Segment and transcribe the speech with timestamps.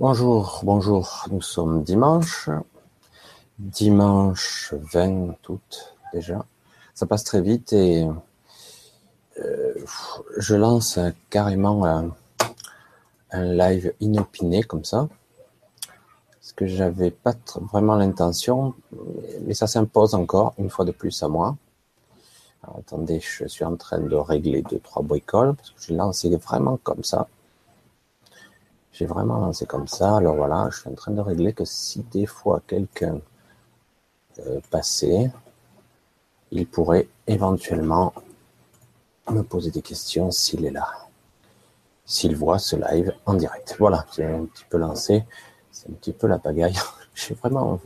[0.00, 1.26] Bonjour, bonjour.
[1.30, 2.48] Nous sommes dimanche,
[3.58, 6.46] dimanche 20 août déjà.
[6.94, 8.08] Ça passe très vite et
[9.38, 9.74] euh,
[10.38, 12.14] je lance carrément un,
[13.34, 15.06] live inopiné comme ça.
[16.30, 17.34] Parce que j'avais pas
[17.70, 18.74] vraiment l'intention,
[19.42, 21.58] mais ça s'impose encore une fois de plus à moi.
[22.62, 26.78] attendez, je suis en train de régler deux trois bricoles parce que je lancé vraiment
[26.82, 27.28] comme ça.
[29.00, 30.18] J'ai vraiment lancé comme ça.
[30.18, 33.18] Alors voilà, je suis en train de régler que si des fois quelqu'un
[34.40, 35.30] euh, passait,
[36.50, 38.12] il pourrait éventuellement
[39.30, 40.86] me poser des questions s'il est là.
[42.04, 43.74] S'il voit ce live en direct.
[43.78, 45.24] Voilà, j'ai un petit peu lancé.
[45.72, 46.76] C'est un petit peu la pagaille.
[47.14, 47.80] J'ai vraiment.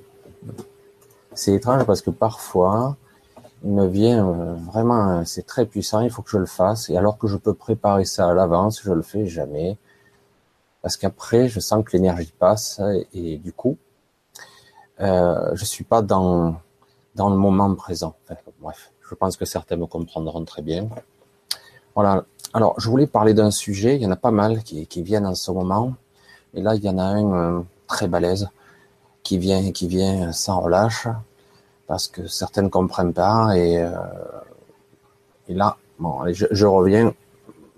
[1.32, 2.96] C'est étrange parce que parfois,
[3.62, 6.90] il me vient euh, vraiment, c'est très puissant, il faut que je le fasse.
[6.90, 9.78] Et alors que je peux préparer ça à l'avance, je le fais jamais
[10.84, 12.79] parce qu'après, je sens que l'énergie passe
[13.15, 13.79] et, du coup,
[15.01, 16.57] euh, je suis pas dans
[17.15, 18.15] dans le moment présent.
[18.60, 20.87] bref, je pense que certains me comprendront très bien.
[21.95, 22.26] Voilà.
[22.52, 23.96] Alors, je voulais parler d'un sujet.
[23.96, 25.95] Il y en a pas mal qui, qui viennent en ce moment.
[26.52, 28.51] Et là, il y en a un euh, très balèze
[29.23, 31.09] qui vient, qui vient sans relâche
[31.87, 33.57] parce que certains ne comprennent pas.
[33.57, 33.91] Et, euh,
[35.48, 37.15] et là, bon, je, je reviens.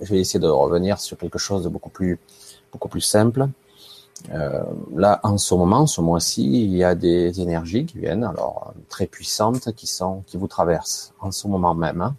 [0.01, 2.19] Je vais essayer de revenir sur quelque chose de beaucoup plus
[2.73, 3.49] beaucoup plus simple.
[4.33, 4.63] Euh,
[4.95, 9.07] là, en ce moment, ce mois-ci, il y a des énergies qui viennent, alors très
[9.07, 12.01] puissantes, qui vous traversent en ce moment même.
[12.01, 12.17] Hein.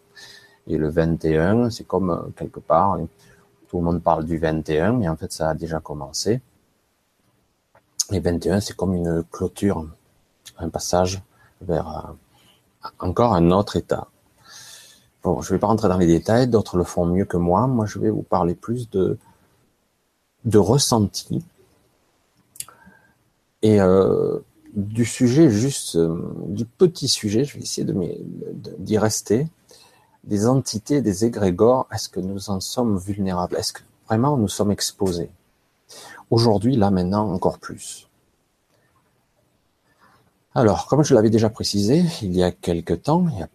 [0.67, 2.97] Et le 21, c'est comme euh, quelque part,
[3.67, 6.41] tout le monde parle du 21, mais en fait, ça a déjà commencé.
[8.11, 9.85] Et 21, c'est comme une clôture,
[10.57, 11.21] un passage
[11.61, 12.15] vers
[12.85, 14.07] euh, encore un autre état.
[15.23, 17.67] Bon, je vais pas rentrer dans les détails, d'autres le font mieux que moi.
[17.67, 19.17] Moi, je vais vous parler plus de
[20.47, 21.43] de ressenti.
[23.61, 24.39] Et euh,
[24.73, 26.17] du sujet juste euh,
[26.47, 27.87] du petit sujet, je vais essayer
[28.79, 29.47] d'y rester,
[30.23, 33.55] des entités, des égrégores, est-ce que nous en sommes vulnérables?
[33.57, 35.29] Est-ce que vraiment nous sommes exposés?
[36.31, 38.07] Aujourd'hui, là maintenant, encore plus.
[40.55, 43.49] Alors, comme je l'avais déjà précisé, il y a quelque temps, il y a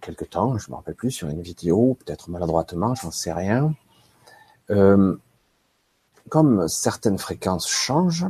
[0.00, 3.74] quelque temps, je me rappelle plus, sur une vidéo, peut-être maladroitement, j'en sais rien,
[4.70, 5.16] euh,
[6.28, 8.26] comme certaines fréquences changent,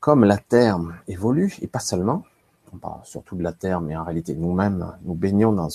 [0.00, 2.24] comme la Terre évolue, et pas seulement,
[2.72, 5.68] on parle surtout de la Terre, mais en réalité nous-mêmes, nous baignons dans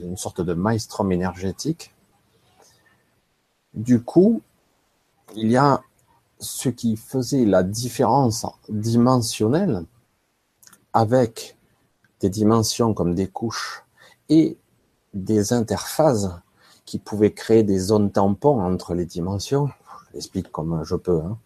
[0.00, 1.94] une sorte de maelstrom énergétique.
[3.74, 4.42] Du coup,
[5.36, 5.82] il y a
[6.40, 9.84] ce qui faisait la différence dimensionnelle
[10.92, 11.56] avec
[12.20, 13.84] des dimensions comme des couches
[14.28, 14.56] et
[15.14, 16.28] des interfaces
[16.84, 19.68] qui pouvaient créer des zones tampons entre les dimensions,
[20.14, 21.20] explique comme je peux.
[21.20, 21.38] Hein.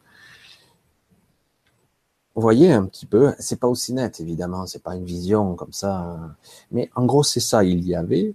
[2.35, 5.73] Vous voyez un petit peu, c'est pas aussi net évidemment, c'est pas une vision comme
[5.73, 6.35] ça, hein.
[6.71, 7.63] mais en gros c'est ça.
[7.65, 8.35] Il y avait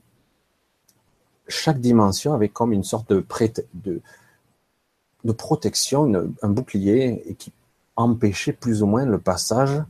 [1.48, 3.26] chaque dimension avait comme une sorte de,
[5.24, 7.52] de, protection, un bouclier qui
[7.96, 9.82] empêchait plus ou moins le passage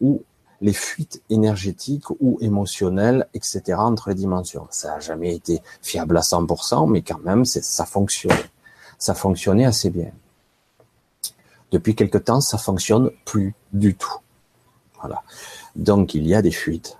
[0.00, 0.22] ou
[0.60, 3.74] les fuites énergétiques ou émotionnelles, etc.
[3.78, 4.66] entre les dimensions.
[4.70, 8.50] Ça n'a jamais été fiable à 100%, mais quand même, ça fonctionnait
[8.98, 10.10] ça fonctionnait assez bien.
[11.70, 14.18] Depuis quelque temps, ça fonctionne plus du tout.
[14.98, 15.22] Voilà.
[15.74, 16.98] Donc il y a des fuites.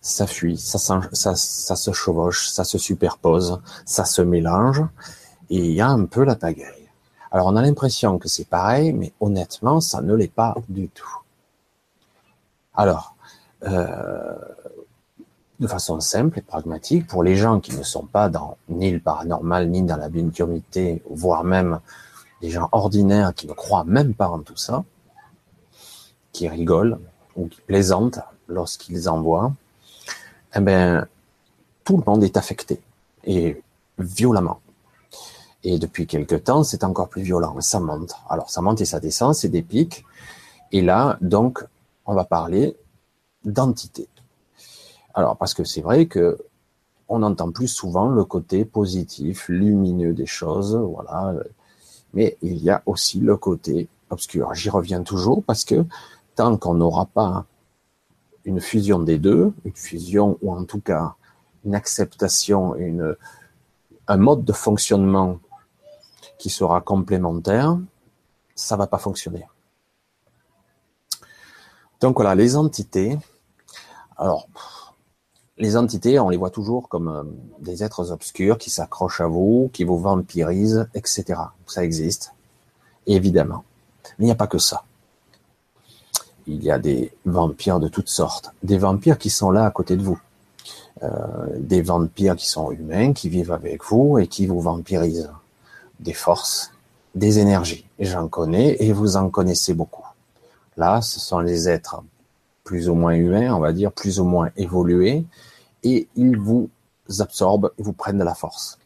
[0.00, 4.82] Ça fuit, ça, se chevauche, ça se superpose, ça se mélange,
[5.48, 6.88] et il y a un peu la pagaille.
[7.30, 11.18] Alors on a l'impression que c'est pareil, mais honnêtement, ça ne l'est pas du tout.
[12.74, 13.14] Alors,
[13.62, 14.34] euh,
[15.62, 18.98] de façon simple et pragmatique pour les gens qui ne sont pas dans ni le
[18.98, 21.78] paranormal ni dans la médiumnité, voire même
[22.40, 24.84] des gens ordinaires qui ne croient même pas en tout ça,
[26.32, 26.98] qui rigolent
[27.36, 28.18] ou qui plaisantent
[28.48, 29.52] lorsqu'ils en voient,
[30.56, 31.06] eh ben,
[31.84, 32.80] tout le monde est affecté
[33.24, 33.62] et
[33.98, 34.60] violemment.
[35.62, 37.60] Et depuis quelque temps, c'est encore plus violent.
[37.60, 38.16] Ça monte.
[38.28, 40.04] Alors, ça monte et ça descend, c'est des pics.
[40.72, 41.64] Et là, donc,
[42.04, 42.76] on va parler
[43.44, 44.08] d'entité.
[45.14, 46.38] Alors, parce que c'est vrai que
[47.08, 51.34] on entend plus souvent le côté positif, lumineux des choses, voilà.
[52.14, 54.54] Mais il y a aussi le côté obscur.
[54.54, 55.84] J'y reviens toujours parce que
[56.34, 57.44] tant qu'on n'aura pas
[58.44, 61.14] une fusion des deux, une fusion ou en tout cas
[61.64, 63.16] une acceptation, une,
[64.08, 65.38] un mode de fonctionnement
[66.38, 67.78] qui sera complémentaire,
[68.54, 69.46] ça va pas fonctionner.
[72.00, 73.16] Donc voilà, les entités.
[74.16, 74.48] Alors,
[75.58, 77.22] les entités, on les voit toujours comme euh,
[77.60, 81.40] des êtres obscurs qui s'accrochent à vous, qui vous vampirisent, etc.
[81.66, 82.32] Ça existe,
[83.06, 83.64] évidemment.
[84.18, 84.84] il n'y a pas que ça.
[86.46, 89.96] Il y a des vampires de toutes sortes, des vampires qui sont là à côté
[89.96, 90.20] de vous,
[91.02, 91.10] euh,
[91.58, 95.30] des vampires qui sont humains, qui vivent avec vous et qui vous vampirisent,
[96.00, 96.72] des forces,
[97.14, 97.86] des énergies.
[98.00, 100.06] J'en connais et vous en connaissez beaucoup.
[100.76, 102.02] Là, ce sont les êtres
[102.64, 105.24] plus ou moins humains, on va dire, plus ou moins évolués,
[105.82, 106.70] et ils vous
[107.18, 108.78] absorbent, ils vous prennent de la force.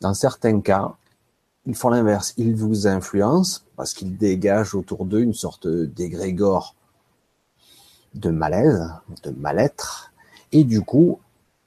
[0.00, 0.94] Dans certains cas,
[1.66, 6.74] ils font l'inverse, ils vous influencent parce qu'ils dégagent autour d'eux une sorte d'égrégore
[8.14, 8.92] de malaise,
[9.22, 10.12] de mal-être,
[10.50, 11.18] et du coup,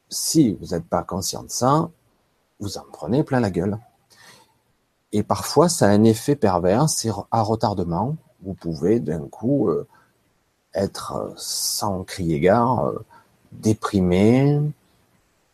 [0.10, 1.90] si vous n'êtes pas conscient de ça,
[2.60, 3.78] vous en prenez plein la gueule.
[5.12, 8.16] Et parfois, ça a un effet pervers, c'est à retardement.
[8.44, 9.88] Vous pouvez d'un coup euh,
[10.76, 13.04] être euh, sans crier gare, euh,
[13.52, 14.62] déprimé,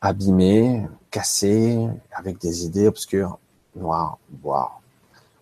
[0.02, 3.38] abîmé, cassé, avec des idées obscures,
[3.76, 4.82] noires, voire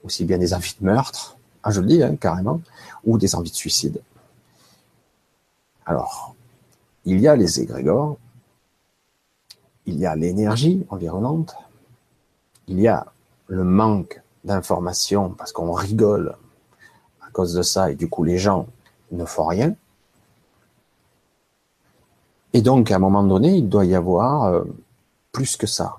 [0.04, 2.62] aussi bien des envies de meurtre, ah, je le dis hein, carrément,
[3.04, 4.02] ou des envies de suicide.
[5.86, 6.36] Alors,
[7.06, 8.18] il y a les égrégores,
[9.86, 11.56] il y a l'énergie environnante,
[12.68, 13.08] il y a
[13.48, 16.36] le manque d'informations parce qu'on rigole
[17.22, 18.68] à cause de ça et du coup les gens
[19.12, 19.76] ne font rien.
[22.54, 24.64] Et donc à un moment donné, il doit y avoir euh,
[25.32, 25.98] plus que ça.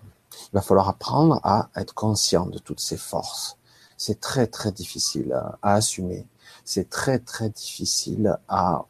[0.53, 3.57] Il va falloir apprendre à être conscient de toutes ces forces.
[3.97, 6.27] C'est très très difficile à, assumer.
[6.65, 8.85] C'est très très difficile à,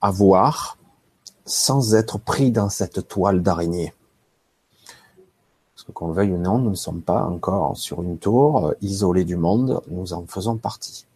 [0.00, 0.76] à voir
[1.46, 3.94] sans être pris dans cette toile d'araignée
[5.92, 9.36] qu'on veuille ou non, nous ne sommes pas encore sur une tour euh, isolée du
[9.36, 11.06] monde, nous en faisons partie.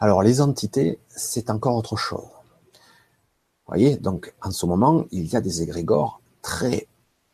[0.00, 2.20] Alors les entités, c'est encore autre chose.
[2.22, 6.86] Vous voyez, donc en ce moment, il y a des égrégores très,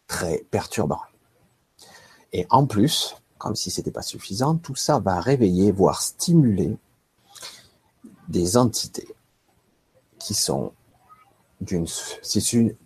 [0.06, 1.02] très perturbants.
[2.32, 6.78] Et en plus, comme si ce n'était pas suffisant, tout ça va réveiller, voire stimuler
[8.28, 9.14] des entités
[10.18, 10.72] qui sont
[11.60, 11.86] d'une,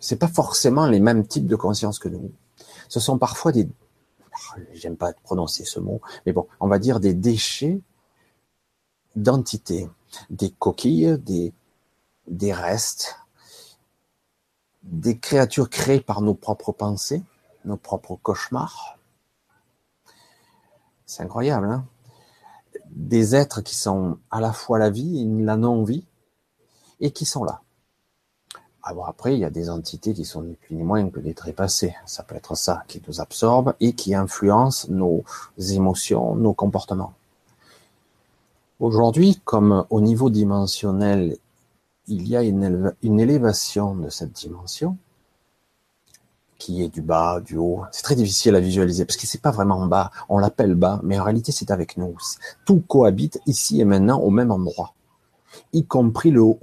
[0.00, 2.32] c'est pas forcément les mêmes types de conscience que nous.
[2.88, 3.68] Ce sont parfois des,
[4.72, 7.80] j'aime pas prononcer ce mot, mais bon, on va dire des déchets
[9.16, 9.88] d'entités,
[10.30, 11.18] des coquilles,
[12.26, 13.16] des, restes,
[14.82, 17.22] des créatures créées par nos propres pensées,
[17.64, 18.98] nos propres cauchemars.
[21.06, 21.86] C'est incroyable, hein
[22.90, 26.04] Des êtres qui sont à la fois la vie et la non-vie,
[27.00, 27.62] et qui sont là.
[28.82, 31.20] Alors ah après, il y a des entités qui sont ni plus ni moins que
[31.20, 31.94] des trépassés.
[32.06, 35.24] Ça peut être ça qui nous absorbe et qui influence nos
[35.58, 37.12] émotions, nos comportements.
[38.80, 41.36] Aujourd'hui, comme au niveau dimensionnel,
[42.06, 44.96] il y a une, élévation de cette dimension,
[46.58, 47.82] qui est du bas, du haut.
[47.92, 50.10] C'est très difficile à visualiser parce que c'est pas vraiment en bas.
[50.28, 52.16] On l'appelle bas, mais en réalité c'est avec nous.
[52.64, 54.94] Tout cohabite ici et maintenant au même endroit,
[55.72, 56.58] y compris le haut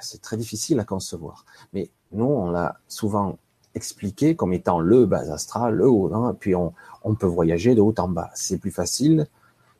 [0.00, 1.44] c'est très difficile à concevoir.
[1.72, 3.38] Mais nous, on l'a souvent
[3.74, 6.72] expliqué comme étant le bas astral, le haut, hein, puis on,
[7.18, 8.30] peut voyager de haut en bas.
[8.34, 9.26] C'est plus facile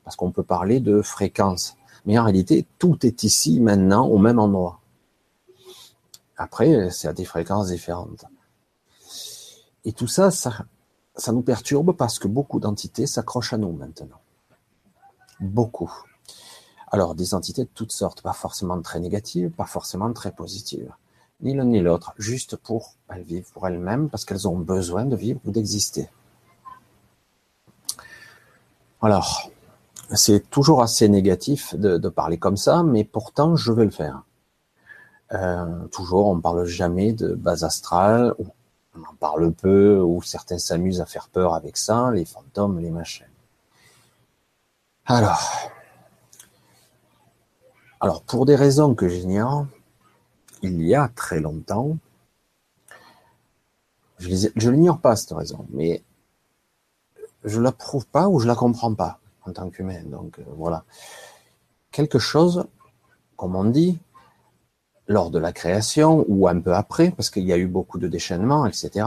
[0.06, 1.76] parce qu'on peut parler de fréquence.
[2.04, 4.78] Mais en réalité, tout est ici maintenant au même endroit.
[6.36, 8.24] Après, c'est à des fréquences différentes.
[9.84, 10.64] Et tout ça, ça,
[11.16, 14.20] ça nous perturbe parce que beaucoup d'entités s'accrochent à nous maintenant.
[15.40, 15.92] Beaucoup.
[16.92, 20.92] Alors, des entités de toutes sortes, pas forcément très négatives, pas forcément très positives.
[21.40, 25.16] Ni l'une ni l'autre, juste pour elles vivent pour elles-mêmes, parce qu'elles ont besoin de
[25.16, 26.08] vivre ou d'exister.
[29.02, 29.50] Alors,
[30.14, 34.22] c'est toujours assez négatif de, parler comme ça, mais pourtant je vais le faire.
[35.32, 38.46] Euh, toujours, on parle jamais de base astrale, ou
[38.96, 42.90] on en parle peu, ou certains s'amusent à faire peur avec ça, les fantômes, les
[42.90, 43.26] machins.
[45.06, 45.70] Alors,
[48.00, 49.66] alors, pour des raisons que j'ignore,
[50.62, 51.96] il y a très longtemps,
[54.18, 56.02] je ne l'ignore pas cette raison, mais
[57.44, 60.02] je la prouve pas ou je la comprends pas en tant qu'humain.
[60.04, 60.84] Donc euh, voilà,
[61.90, 62.66] quelque chose,
[63.36, 63.98] comme on dit,
[65.08, 68.08] lors de la création ou un peu après, parce qu'il y a eu beaucoup de
[68.08, 69.06] déchaînements, etc.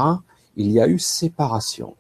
[0.56, 1.96] Il y a eu séparation.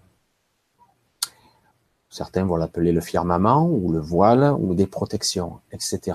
[2.09, 6.13] Certains vont l'appeler le firmament ou le voile ou des protections, etc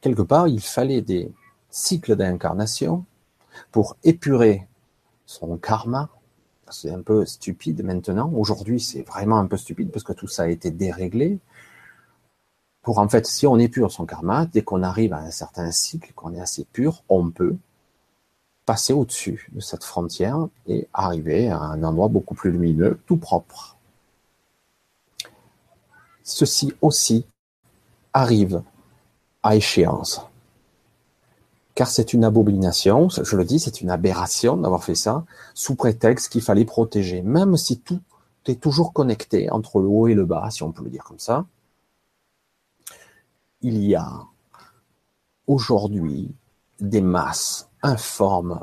[0.00, 1.32] quelque part, il fallait des
[1.70, 3.04] cycles d'incarnation
[3.72, 4.66] pour épurer
[5.26, 6.08] son karma.
[6.70, 8.30] C'est un peu stupide maintenant.
[8.34, 11.38] Aujourd'hui, c'est vraiment un peu stupide parce que tout ça a été déréglé.
[12.82, 16.12] Pour en fait, si on épure son karma, dès qu'on arrive à un certain cycle,
[16.14, 17.56] qu'on est assez pur, on peut
[18.64, 23.76] passer au-dessus de cette frontière et arriver à un endroit beaucoup plus lumineux, tout propre.
[26.22, 27.24] ceci aussi
[28.12, 28.62] arrive
[29.42, 30.20] à échéance.
[31.78, 36.32] Car c'est une abomination, je le dis, c'est une aberration d'avoir fait ça, sous prétexte
[36.32, 38.00] qu'il fallait protéger, même si tout
[38.46, 41.20] est toujours connecté entre le haut et le bas, si on peut le dire comme
[41.20, 41.46] ça.
[43.62, 44.10] Il y a
[45.46, 46.34] aujourd'hui
[46.80, 48.58] des masses informes,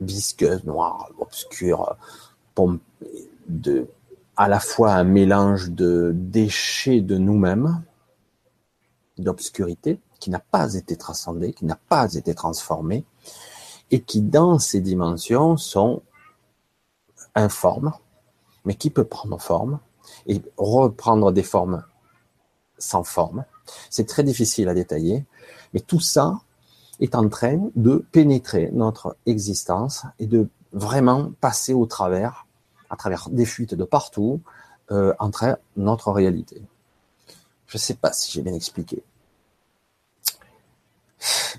[0.00, 1.94] visqueuses, noires, obscures,
[3.50, 3.86] de,
[4.38, 7.82] à la fois un mélange de déchets de nous-mêmes,
[9.18, 13.04] d'obscurité, qui n'a pas été transcendé, qui n'a pas été transformé,
[13.92, 16.02] et qui dans ces dimensions sont
[17.36, 17.92] informes,
[18.64, 19.78] mais qui peut prendre forme
[20.26, 21.84] et reprendre des formes
[22.76, 23.44] sans forme.
[23.88, 25.24] C'est très difficile à détailler,
[25.72, 26.40] mais tout ça
[26.98, 32.48] est en train de pénétrer notre existence et de vraiment passer au travers,
[32.90, 34.40] à travers des fuites de partout,
[34.90, 36.60] euh, entre notre réalité.
[37.68, 39.04] Je ne sais pas si j'ai bien expliqué.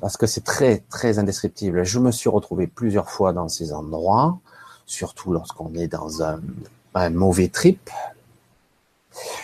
[0.01, 1.83] Parce que c'est très, très indescriptible.
[1.83, 4.39] Je me suis retrouvé plusieurs fois dans ces endroits,
[4.85, 6.39] surtout lorsqu'on est dans un,
[6.93, 7.89] un mauvais trip.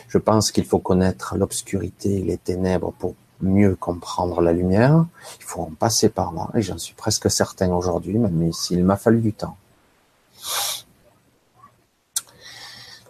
[0.07, 5.05] Je pense qu'il faut connaître l'obscurité, les ténèbres pour mieux comprendre la lumière.
[5.39, 8.98] Il faut en passer par là, et j'en suis presque certain aujourd'hui, même s'il m'a
[8.98, 9.57] fallu du temps.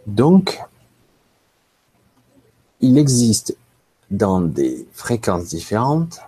[0.07, 0.61] Donc,
[2.81, 3.55] il existe
[4.11, 6.19] dans des fréquences différentes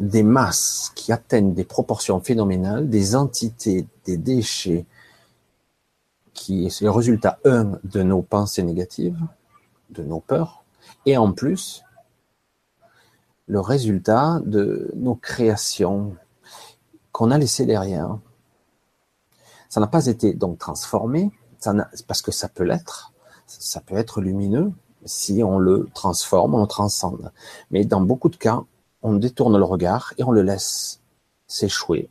[0.00, 4.86] des masses qui atteignent des proportions phénoménales, des entités, des déchets,
[6.34, 9.18] qui est le résultat, un, de nos pensées négatives,
[9.90, 10.64] de nos peurs,
[11.04, 11.82] et en plus,
[13.46, 16.14] le résultat de nos créations
[17.12, 18.18] qu'on a laissées derrière.
[19.68, 21.74] Ça n'a pas été donc transformé, ça
[22.06, 23.12] parce que ça peut l'être,
[23.46, 24.72] ça peut être lumineux
[25.04, 27.32] si on le transforme, on le transcende.
[27.70, 28.62] Mais dans beaucoup de cas,
[29.02, 31.00] on détourne le regard et on le laisse
[31.46, 32.10] s'échouer.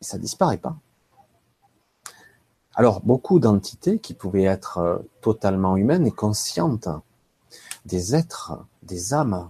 [0.00, 0.76] Et ça disparaît pas.
[2.76, 6.88] Alors, beaucoup d'entités qui pouvaient être euh, totalement humaines et conscientes,
[7.84, 9.48] des êtres, des âmes,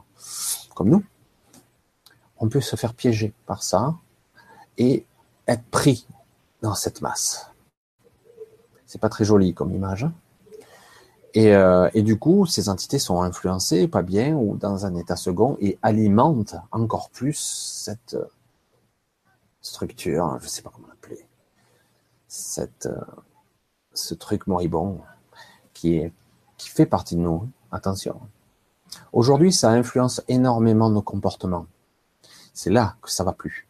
[0.75, 1.05] comme nous,
[2.39, 3.95] on peut se faire piéger par ça
[4.77, 5.07] et
[5.49, 6.07] être pris
[6.61, 7.51] dans cette masse.
[8.87, 10.07] C'est pas très joli comme image.
[11.35, 15.17] Et, euh, et, du coup, ces entités sont influencées, pas bien, ou dans un état
[15.17, 18.17] second, et alimentent encore plus cette
[19.61, 21.27] structure, je sais pas comment l'appeler,
[22.59, 23.01] euh,
[23.93, 25.01] ce truc moribond
[25.73, 26.13] qui, est,
[26.57, 27.49] qui fait partie de nous.
[27.73, 28.21] Attention.
[29.13, 31.67] Aujourd'hui, ça influence énormément nos comportements.
[32.53, 33.67] C'est là que ça va plus.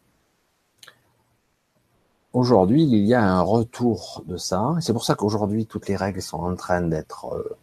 [2.35, 4.75] Aujourd'hui, il y a un retour de ça.
[4.81, 7.57] C'est pour ça qu'aujourd'hui, toutes les règles sont en train d'être, euh,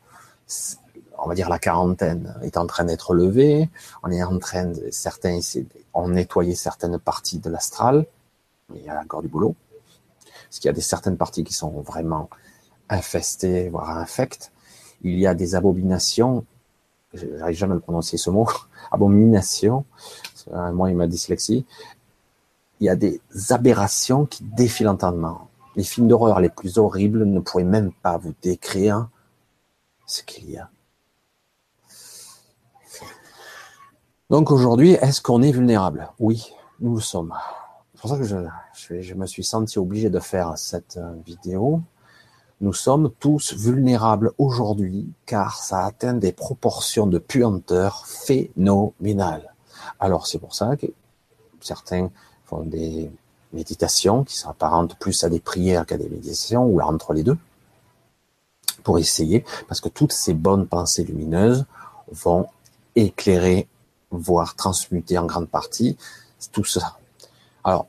[1.18, 3.68] on va dire la quarantaine est en train d'être levée.
[4.02, 5.40] On est en train de, certains
[5.92, 8.06] ont nettoyé certaines parties de l'astral.
[8.74, 9.54] Il y a encore du boulot.
[10.48, 12.30] Parce qu'il y a des certaines parties qui sont vraiment
[12.88, 14.52] infestées, voire infectes.
[15.02, 16.46] Il y a des abominations
[17.14, 18.48] j'arrive jamais à le prononcer ce mot,
[18.90, 19.84] abomination,
[20.50, 21.66] moi et ma dyslexie,
[22.82, 23.20] il y a des
[23.50, 25.48] aberrations qui défient l'entendement.
[25.76, 29.08] Les films d'horreur les plus horribles ne pourraient même pas vous décrire
[30.04, 30.68] ce qu'il y a.
[34.30, 36.10] Donc aujourd'hui, est-ce qu'on est vulnérable?
[36.18, 37.32] Oui, nous le sommes.
[37.94, 41.82] C'est pour ça que je, me suis senti obligé de faire cette vidéo
[42.60, 49.52] nous sommes tous vulnérables aujourd'hui car ça atteint des proportions de puanteur phénoménales.
[49.98, 50.86] Alors c'est pour ça que
[51.60, 52.10] certains
[52.60, 53.10] des
[53.52, 57.36] méditations qui s'apparentent plus à des prières qu'à des méditations ou entre les deux
[58.82, 61.66] pour essayer parce que toutes ces bonnes pensées lumineuses
[62.10, 62.46] vont
[62.96, 63.68] éclairer,
[64.10, 65.96] voire transmuter en grande partie
[66.50, 66.98] tout ça.
[67.64, 67.86] Alors,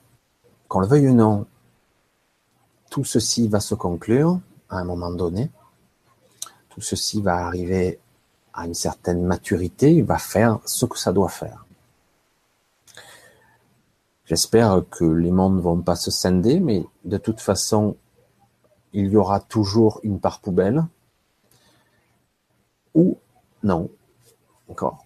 [0.68, 1.46] qu'on le veuille ou non,
[2.90, 4.40] tout ceci va se conclure
[4.70, 5.50] à un moment donné.
[6.70, 8.00] Tout ceci va arriver
[8.54, 11.63] à une certaine maturité, il va faire ce que ça doit faire.
[14.34, 17.96] J'espère que les mondes ne vont pas se scinder, mais de toute façon,
[18.92, 20.88] il y aura toujours une part poubelle.
[22.96, 23.20] Ou
[23.62, 23.92] non.
[24.68, 25.06] Encore.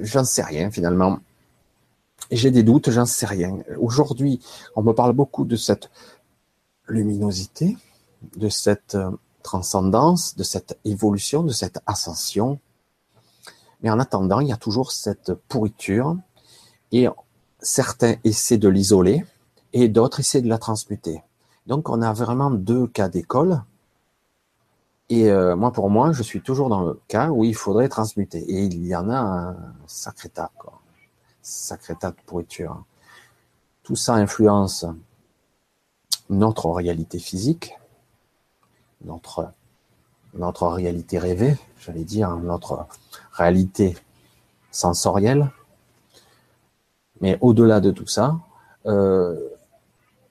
[0.00, 1.18] J'en sais rien finalement.
[2.30, 3.58] J'ai des doutes, j'en sais rien.
[3.78, 4.40] Aujourd'hui,
[4.76, 5.90] on me parle beaucoup de cette
[6.88, 7.76] luminosité,
[8.34, 9.10] de cette euh,
[9.42, 12.58] transcendance, de cette évolution, de cette ascension.
[13.82, 16.16] Mais en attendant, il y a toujours cette pourriture
[16.92, 17.08] et
[17.64, 19.24] certains essaient de l'isoler
[19.72, 21.22] et d'autres essaient de la transmuter.
[21.66, 23.62] Donc on a vraiment deux cas d'école.
[25.08, 28.38] Et euh, moi, pour moi, je suis toujours dans le cas où il faudrait transmuter.
[28.38, 29.56] Et il y en a un
[29.86, 30.50] sacré tas.
[31.42, 32.84] Sacré tas de pourriture.
[33.82, 34.86] Tout ça influence
[36.30, 37.74] notre réalité physique,
[39.04, 39.52] notre
[40.66, 42.86] réalité rêvée, j'allais dire, notre
[43.32, 43.96] réalité
[44.70, 45.50] sensorielle.
[47.24, 48.38] Mais au-delà de tout ça,
[48.84, 49.48] euh,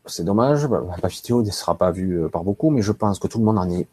[0.06, 0.68] c'est dommage,
[1.02, 3.58] la vidéo ne sera pas vue par beaucoup, mais je pense que tout le monde
[3.58, 3.88] en est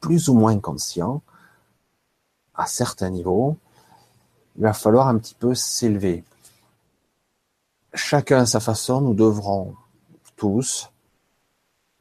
[0.00, 1.22] plus ou moins conscient,
[2.54, 3.56] à certains niveaux,
[4.56, 6.22] il va falloir un petit peu s'élever.
[7.94, 9.74] Chacun à sa façon, nous devrons
[10.36, 10.90] tous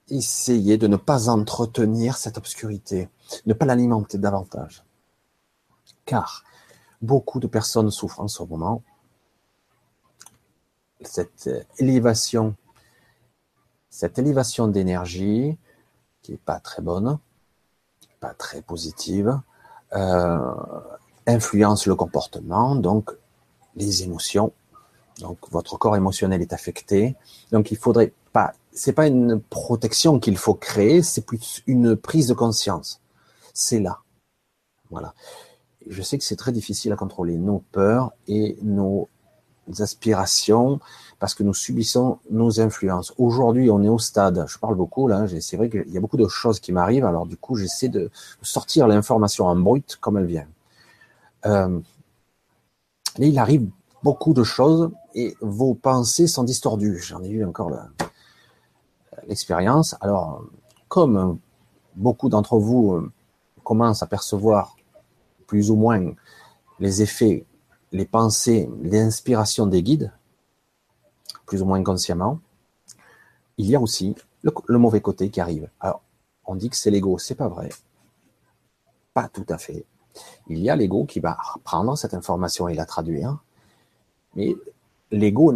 [0.09, 3.07] essayer de ne pas entretenir cette obscurité,
[3.45, 4.83] ne pas l'alimenter davantage.
[6.03, 6.43] Car
[7.01, 8.83] beaucoup de personnes souffrent en ce moment.
[11.01, 12.56] Cette élévation,
[13.89, 15.58] cette élévation d'énergie
[16.22, 17.20] qui n'est pas très bonne,
[18.20, 19.39] pas très positive,
[19.94, 20.53] euh,
[21.25, 23.12] influence le comportement, donc
[23.75, 24.51] les émotions.
[25.20, 27.15] Donc votre corps émotionnel est affecté.
[27.51, 32.27] Donc il faudrait pas, c'est pas une protection qu'il faut créer, c'est plus une prise
[32.27, 33.01] de conscience.
[33.53, 34.00] C'est là.
[34.89, 35.13] Voilà.
[35.88, 39.10] Je sais que c'est très difficile à contrôler nos peurs et nos
[39.79, 40.79] aspirations
[41.19, 43.13] parce que nous subissons nos influences.
[43.17, 46.17] Aujourd'hui, on est au stade, je parle beaucoup là, c'est vrai qu'il y a beaucoup
[46.17, 48.09] de choses qui m'arrivent, alors du coup, j'essaie de
[48.41, 50.47] sortir l'information en brut comme elle vient.
[51.45, 51.79] Euh,
[53.17, 53.67] il arrive
[54.03, 56.99] beaucoup de choses et vos pensées sont distordues.
[56.99, 57.71] J'en ai eu encore
[59.27, 59.95] l'expérience.
[60.01, 60.43] Alors,
[60.88, 61.39] comme
[61.95, 63.11] beaucoup d'entre vous euh,
[63.63, 64.75] commencent à percevoir
[65.47, 66.13] plus ou moins
[66.79, 67.45] les effets,
[67.91, 70.12] les pensées, les inspirations des guides,
[71.46, 72.39] plus ou moins consciemment,
[73.58, 75.69] il y a aussi le, mauvais côté qui arrive.
[75.79, 76.01] Alors,
[76.46, 77.70] on dit que c'est l'ego, c'est pas vrai.
[79.13, 79.85] Pas tout à fait.
[80.48, 83.37] Il y a l'ego qui va prendre cette information et la traduire,
[84.35, 84.55] mais
[85.11, 85.53] l'ego,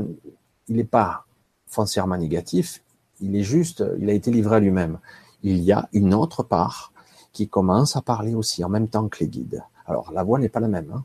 [0.67, 1.25] il n'est pas
[1.67, 2.83] foncièrement négatif,
[3.21, 4.99] il est juste, il a été livré à lui-même.
[5.43, 6.91] Il y a une autre part
[7.31, 9.63] qui commence à parler aussi en même temps que les guides.
[9.85, 10.91] Alors, la voix n'est pas la même.
[10.93, 11.03] Hein.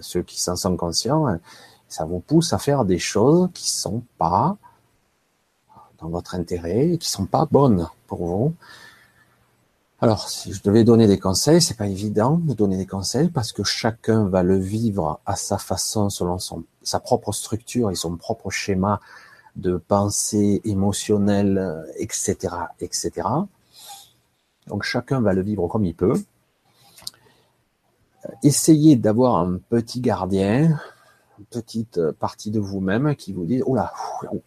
[0.00, 1.38] Ceux qui s'en sont conscients,
[1.88, 4.56] ça vous pousse à faire des choses qui sont pas
[5.98, 8.54] dans votre intérêt qui sont pas bonnes pour vous.
[10.00, 13.52] Alors, si je devais donner des conseils, c'est pas évident de donner des conseils parce
[13.52, 16.36] que chacun va le vivre à sa façon, selon
[16.82, 19.00] sa propre structure et son propre schéma
[19.56, 22.36] de pensée émotionnelle, etc.,
[22.80, 23.10] etc.
[24.66, 26.20] Donc, chacun va le vivre comme il peut.
[28.42, 30.78] Essayez d'avoir un petit gardien,
[31.50, 33.92] petite euh, partie de vous-même qui vous dit, oula,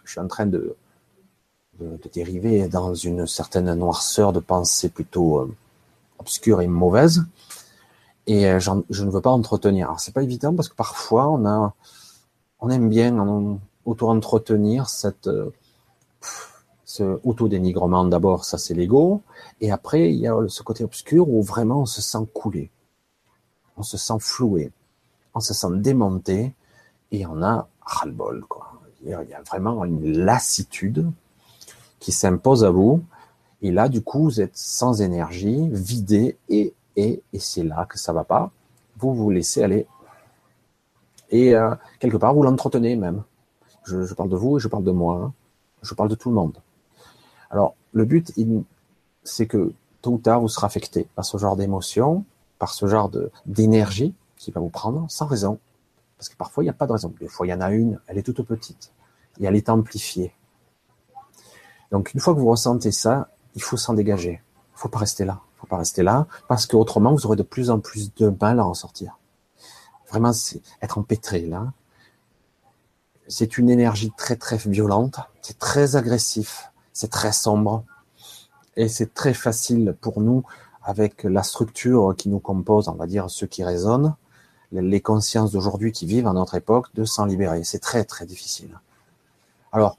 [0.04, 0.76] je suis en train de,
[2.14, 5.56] dériver dans une certaine noirceur de pensée plutôt euh,
[6.18, 7.24] obscure et mauvaise,
[8.28, 9.88] et euh, je ne veux pas entretenir.
[9.88, 11.30] Alors c'est pas évident parce que parfois
[12.60, 14.88] on aime bien auto-entretenir
[17.24, 19.22] auto-dénigrement d'abord, ça c'est l'ego,
[19.62, 22.72] et après il y a ce côté obscur où vraiment on se sent coulé,
[23.80, 24.72] on se sent floué,
[25.34, 26.54] on se sent démonté,
[27.12, 28.46] et on a ras-le-bol.
[29.04, 31.10] Il y a vraiment une lassitude
[32.00, 33.04] qui s'impose à vous.
[33.62, 37.98] Et là, du coup, vous êtes sans énergie, vidé, et, et, et c'est là que
[37.98, 38.52] ça va pas.
[38.98, 39.88] Vous vous laissez aller.
[41.30, 43.24] Et euh, quelque part, vous l'entretenez même.
[43.86, 45.16] Je, je, parle de vous et je parle de moi.
[45.24, 45.34] Hein.
[45.82, 46.58] Je parle de tout le monde.
[47.50, 48.34] Alors, le but,
[49.24, 52.26] c'est que tôt ou tard, vous serez affecté par ce genre d'émotion,
[52.60, 53.10] par ce genre
[53.46, 55.60] d'énergie qui va vous prendre sans raison.
[56.18, 57.14] Parce que parfois, il n'y a pas de raison.
[57.20, 58.92] Des fois, il y en a une, elle est toute petite.
[59.40, 60.34] Et elle est amplifiée.
[61.92, 64.42] Donc, une fois que vous ressentez ça, il faut s'en dégager.
[64.44, 65.40] Il ne faut pas rester là.
[65.42, 66.28] Il ne faut pas rester là.
[66.50, 69.18] Parce qu'autrement, vous aurez de plus en plus de mal à en sortir.
[70.10, 71.72] Vraiment, c'est être empêtré là.
[73.28, 75.20] C'est une énergie très, très violente.
[75.42, 76.72] C'est très agressif.
[76.92, 77.86] C'est très sombre.
[78.76, 80.44] Et c'est très facile pour nous,
[80.84, 84.16] avec la structure qui nous compose, on va dire, ceux qui résonnent,
[84.72, 87.64] les consciences d'aujourd'hui qui vivent à notre époque de s'en libérer.
[87.64, 88.80] C'est très très difficile.
[89.72, 89.98] Alors,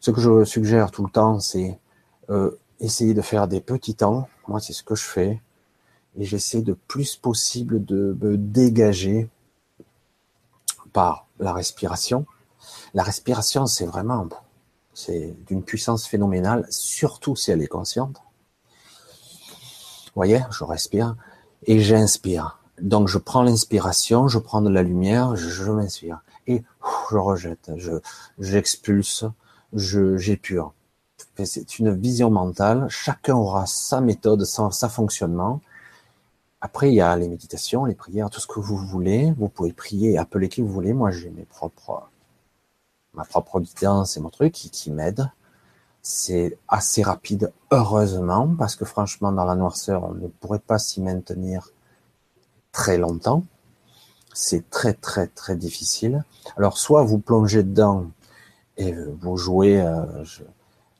[0.00, 1.78] ce que je suggère tout le temps, c'est
[2.30, 4.28] euh, essayer de faire des petits temps.
[4.48, 5.40] Moi, c'est ce que je fais.
[6.18, 9.28] Et j'essaie de plus possible de me dégager
[10.92, 12.24] par la respiration.
[12.94, 14.26] La respiration, c'est vraiment,
[14.94, 18.22] c'est d'une puissance phénoménale, surtout si elle est consciente.
[20.16, 21.14] Voyez, je respire
[21.66, 22.58] et j'inspire.
[22.80, 26.64] Donc je prends l'inspiration, je prends de la lumière, je, m'inspire et
[27.10, 27.92] je rejette, je
[28.38, 29.24] j'expulse,
[29.74, 30.72] je j'épure.
[31.44, 32.86] C'est une vision mentale.
[32.88, 35.60] Chacun aura sa méthode, sa, sa fonctionnement.
[36.62, 39.32] Après, il y a les méditations, les prières, tout ce que vous voulez.
[39.36, 40.94] Vous pouvez prier appeler qui vous voulez.
[40.94, 42.08] Moi, j'ai mes propres,
[43.12, 45.30] ma propre guidance et mon truc qui, qui m'aide.
[46.08, 51.00] C'est assez rapide, heureusement, parce que franchement, dans la noirceur, on ne pourrait pas s'y
[51.00, 51.70] maintenir
[52.70, 53.42] très longtemps.
[54.32, 56.22] C'est très, très, très difficile.
[56.56, 58.06] Alors, soit vous plongez dedans
[58.76, 60.04] et vous jouez euh,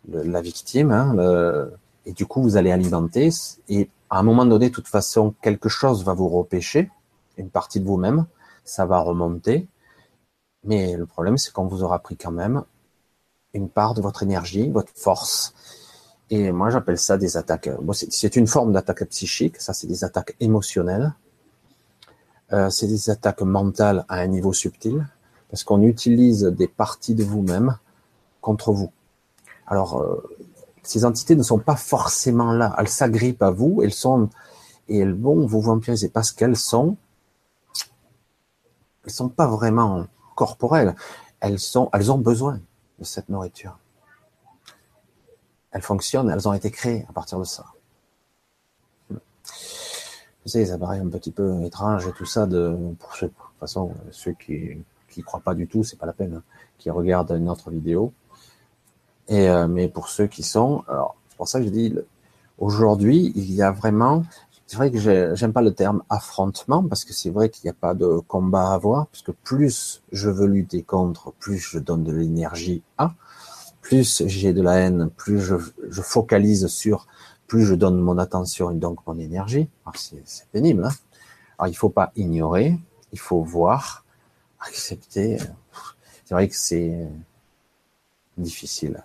[0.08, 1.14] la victime, hein,
[2.04, 3.28] et du coup, vous allez alimenter,
[3.68, 6.90] et à un moment donné, de toute façon, quelque chose va vous repêcher,
[7.36, 8.26] une partie de vous-même,
[8.64, 9.68] ça va remonter,
[10.64, 12.64] mais le problème, c'est qu'on vous aura pris quand même
[13.56, 15.54] une part de votre énergie, votre force.
[16.30, 17.70] Et moi, j'appelle ça des attaques.
[17.80, 19.60] Bon, c'est une forme d'attaque psychique.
[19.60, 21.14] Ça, c'est des attaques émotionnelles.
[22.52, 25.06] Euh, c'est des attaques mentales à un niveau subtil,
[25.50, 27.78] parce qu'on utilise des parties de vous-même
[28.40, 28.92] contre vous.
[29.66, 30.22] Alors, euh,
[30.84, 32.74] ces entités ne sont pas forcément là.
[32.78, 34.28] Elles s'agrippent à vous, elles sont
[34.88, 36.96] et elles vont vous vampiriser parce qu'elles sont,
[39.04, 40.94] elles sont pas vraiment corporelles.
[41.40, 42.60] Elles sont, elles ont besoin
[42.98, 43.78] de cette nourriture.
[45.70, 47.66] Elles fonctionnent, elles ont été créées à partir de ça.
[49.10, 53.58] Vous savez, ça paraît un petit peu étrange tout ça de, pour ceux, de toute
[53.58, 54.78] façon, ceux qui,
[55.08, 56.42] qui croient pas du tout, c'est pas la peine, hein,
[56.78, 58.12] qui regardent une autre vidéo.
[59.28, 60.84] Et, euh, mais pour ceux qui sont,
[61.28, 61.94] c'est pour ça que je dis,
[62.58, 64.24] aujourd'hui, il y a vraiment,
[64.66, 64.98] c'est vrai que
[65.34, 68.70] j'aime pas le terme affrontement parce que c'est vrai qu'il n'y a pas de combat
[68.70, 73.14] à avoir puisque plus je veux lutter contre, plus je donne de l'énergie à,
[73.80, 75.54] plus j'ai de la haine, plus je,
[76.02, 77.06] focalise sur,
[77.46, 79.68] plus je donne mon attention et donc mon énergie.
[79.94, 80.84] C'est pénible.
[80.84, 80.90] Hein
[81.58, 82.76] alors il faut pas ignorer,
[83.12, 84.04] il faut voir,
[84.60, 85.38] accepter.
[86.24, 87.08] C'est vrai que c'est
[88.36, 89.02] difficile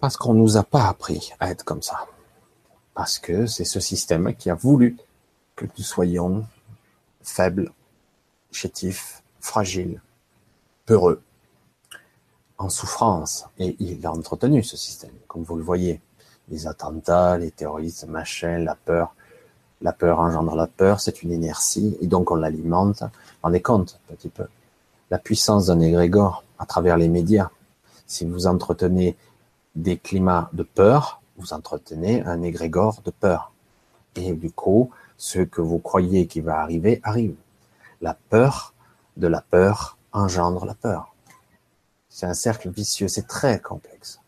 [0.00, 2.06] parce qu'on nous a pas appris à être comme ça
[2.94, 4.96] parce que c'est ce système qui a voulu
[5.56, 6.44] que nous soyons
[7.22, 7.72] faibles,
[8.50, 10.00] chétifs, fragiles,
[10.86, 11.22] peureux,
[12.58, 13.46] en souffrance.
[13.58, 16.00] Et il a entretenu ce système, comme vous le voyez.
[16.48, 19.14] Les attentats, les terroristes, machin, la peur.
[19.80, 23.02] La peur engendre la peur, c'est une inertie, et donc on l'alimente.
[23.42, 24.46] On est compte un petit peu.
[25.10, 27.50] La puissance d'un égrégore à travers les médias.
[28.06, 29.16] Si vous entretenez
[29.74, 33.52] des climats de peur, vous entretenez un égrégore de peur.
[34.14, 37.34] Et du coup, ce que vous croyez qui va arriver arrive.
[38.00, 38.74] La peur
[39.16, 41.14] de la peur engendre la peur.
[42.08, 44.20] C'est un cercle vicieux, c'est très complexe.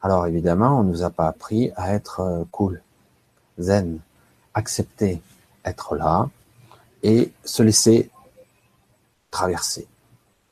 [0.00, 2.82] Alors évidemment, on ne nous a pas appris à être euh, cool,
[3.58, 4.00] zen,
[4.52, 5.22] accepter,
[5.64, 6.28] être là
[7.02, 8.10] et se laisser
[9.30, 9.86] traverser,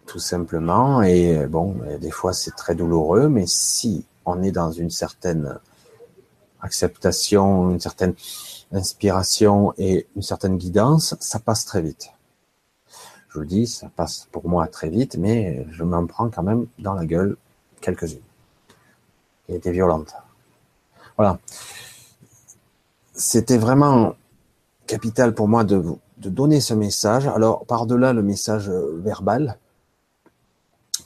[0.06, 1.02] tout simplement.
[1.02, 5.58] Et bon, des fois c'est très douloureux, mais si on est dans une certaine
[6.60, 8.14] acceptation, une certaine
[8.72, 12.10] inspiration et une certaine guidance, ça passe très vite.
[13.28, 16.42] Je vous le dis, ça passe pour moi très vite, mais je m'en prends quand
[16.42, 17.36] même dans la gueule
[17.80, 18.20] quelques-unes.
[19.46, 20.14] Qui étaient violentes.
[21.16, 21.38] Voilà.
[23.14, 24.14] C'était vraiment
[24.86, 25.82] capital pour moi de,
[26.18, 27.26] de donner ce message.
[27.26, 29.58] Alors, par-delà le message verbal,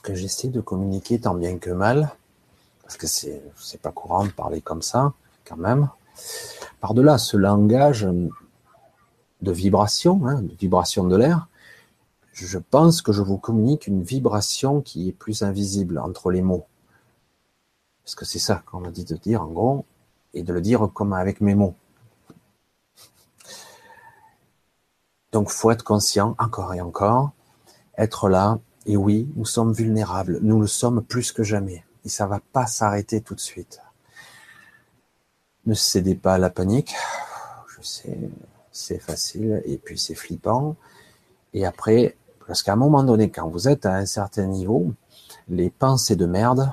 [0.03, 2.11] que j'essaie de communiquer tant bien que mal,
[2.87, 5.11] parce que c'est pas courant de parler comme ça
[5.43, 5.89] quand même.
[6.79, 8.07] Par-delà ce langage
[9.41, 11.49] de vibration, hein, de vibration de l'air,
[12.31, 16.65] je pense que je vous communique une vibration qui est plus invisible entre les mots.
[18.05, 19.85] Parce que c'est ça qu'on m'a dit de dire en gros,
[20.33, 21.75] et de le dire comme avec mes mots.
[25.33, 27.31] Donc faut être conscient, encore et encore,
[27.97, 32.25] être là, et oui, nous sommes vulnérables, nous le sommes plus que jamais et ça
[32.25, 33.81] va pas s'arrêter tout de suite.
[35.65, 36.95] Ne cédez pas à la panique.
[37.67, 38.17] Je sais,
[38.71, 40.77] c'est facile et puis c'est flippant.
[41.53, 42.15] Et après,
[42.47, 44.93] parce qu'à un moment donné, quand vous êtes à un certain niveau,
[45.49, 46.71] les pensées de merde,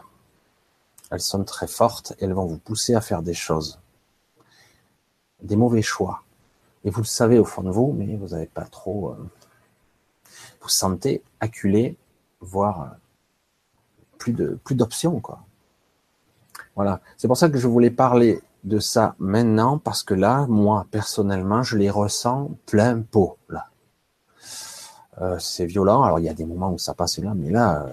[1.10, 3.80] elles sont très fortes elles vont vous pousser à faire des choses.
[5.42, 6.22] Des mauvais choix.
[6.84, 9.10] Et vous le savez au fond de vous, mais vous n'avez pas trop...
[9.10, 9.28] Euh,
[10.60, 11.96] vous sentez acculé,
[12.40, 12.94] voire
[14.24, 15.40] plus de plus d'options quoi.
[16.76, 20.86] Voilà, c'est pour ça que je voulais parler de ça maintenant parce que là, moi
[20.90, 23.68] personnellement, je les ressens plein pot là.
[25.20, 26.02] Euh, c'est violent.
[26.02, 27.92] Alors il y a des moments où ça passe là, mais là, euh,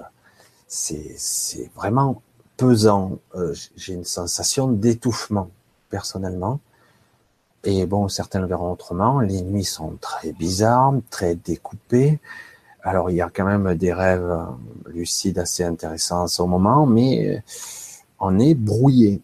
[0.67, 2.21] c'est c'est vraiment
[2.55, 3.19] pesant.
[3.35, 5.49] Euh, j'ai une sensation d'étouffement
[5.89, 6.61] personnellement.
[7.65, 9.19] Et bon, certains le verront autrement.
[9.19, 12.19] Les nuits sont très bizarres, très découpées.
[12.83, 14.45] Alors il y a quand même des rêves
[14.87, 17.43] lucides assez intéressants au moment, mais
[18.19, 19.21] on est brouillé.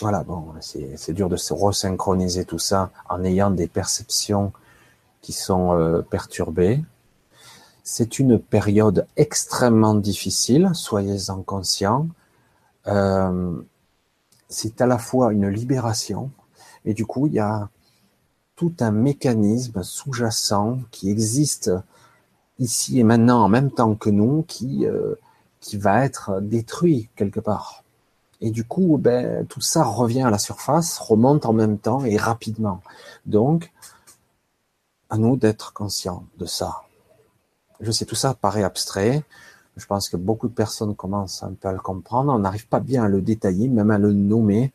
[0.00, 4.52] Voilà, bon, c'est dur de se resynchroniser tout ça en ayant des perceptions
[5.20, 6.84] qui sont euh, perturbées.
[7.82, 12.06] C'est une période extrêmement difficile, soyez-en conscients.
[12.86, 13.60] Euh,
[14.48, 16.30] c'est à la fois une libération,
[16.84, 17.68] et du coup, il y a
[18.58, 21.70] tout un mécanisme sous-jacent qui existe
[22.58, 25.14] ici et maintenant en même temps que nous, qui, euh,
[25.60, 27.84] qui va être détruit quelque part.
[28.40, 32.16] Et du coup, ben, tout ça revient à la surface, remonte en même temps et
[32.16, 32.82] rapidement.
[33.26, 33.70] Donc,
[35.08, 36.82] à nous d'être conscients de ça.
[37.80, 39.22] Je sais, tout ça paraît abstrait.
[39.76, 42.32] Je pense que beaucoup de personnes commencent un peu à le comprendre.
[42.32, 44.72] On n'arrive pas bien à le détailler, même à le nommer.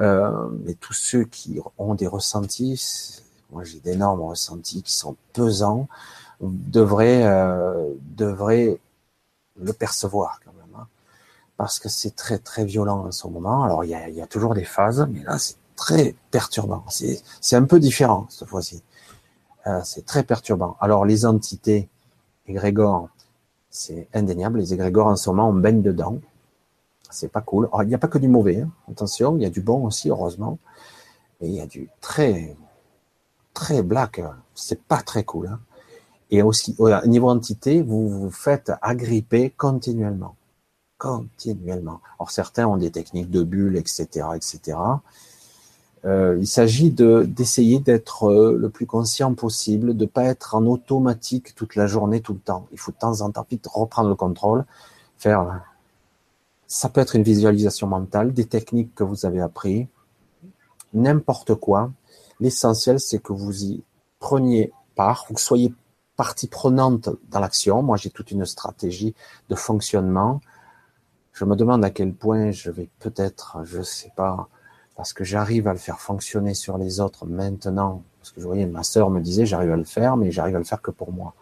[0.00, 5.88] Euh, mais tous ceux qui ont des ressentis, moi j'ai d'énormes ressentis qui sont pesants,
[6.40, 8.78] devraient, euh, devraient
[9.58, 10.80] le percevoir quand même.
[10.80, 10.86] Hein.
[11.56, 13.64] parce que c'est très très violent en ce moment.
[13.64, 16.84] Alors il y a, y a toujours des phases, mais là c'est très perturbant.
[16.88, 18.82] C'est un peu différent cette fois-ci.
[19.66, 20.76] Euh, c'est très perturbant.
[20.80, 21.88] Alors les entités
[22.46, 23.08] égrégores,
[23.70, 24.58] c'est indéniable.
[24.58, 26.18] Les égrégores en ce moment, on baigne dedans.
[27.10, 27.68] C'est pas cool.
[27.82, 28.60] il n'y a pas que du mauvais.
[28.60, 28.70] Hein.
[28.90, 30.58] Attention, il y a du bon aussi, heureusement.
[31.40, 32.56] Mais il y a du très,
[33.54, 34.20] très black.
[34.54, 35.48] C'est pas très cool.
[35.48, 35.60] Hein.
[36.30, 40.34] Et aussi, au niveau entité, vous vous faites agripper continuellement.
[40.98, 42.00] Continuellement.
[42.18, 44.78] Alors certains ont des techniques de bulles, etc., etc.
[46.04, 50.64] Euh, il s'agit de d'essayer d'être euh, le plus conscient possible, de pas être en
[50.66, 52.66] automatique toute la journée, tout le temps.
[52.72, 54.64] Il faut de temps en temps vite reprendre le contrôle,
[55.18, 55.62] faire.
[56.66, 59.88] Ça peut être une visualisation mentale, des techniques que vous avez appris,
[60.92, 61.92] n'importe quoi.
[62.40, 63.82] L'essentiel, c'est que vous y
[64.18, 65.72] preniez part, vous soyez
[66.16, 67.82] partie prenante dans l'action.
[67.82, 69.14] Moi, j'ai toute une stratégie
[69.48, 70.40] de fonctionnement.
[71.32, 74.48] Je me demande à quel point je vais peut-être, je sais pas,
[74.96, 78.02] parce que j'arrive à le faire fonctionner sur les autres maintenant.
[78.18, 80.58] Parce que je voyais, ma sœur me disait, j'arrive à le faire, mais j'arrive à
[80.58, 81.34] le faire que pour moi.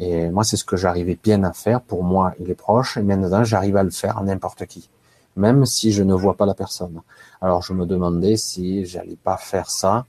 [0.00, 2.96] Et moi, c'est ce que j'arrivais bien à faire pour moi et les proches.
[2.96, 4.88] Et maintenant, j'arrive à le faire à n'importe qui.
[5.36, 7.02] Même si je ne vois pas la personne.
[7.42, 10.06] Alors, je me demandais si j'allais pas faire ça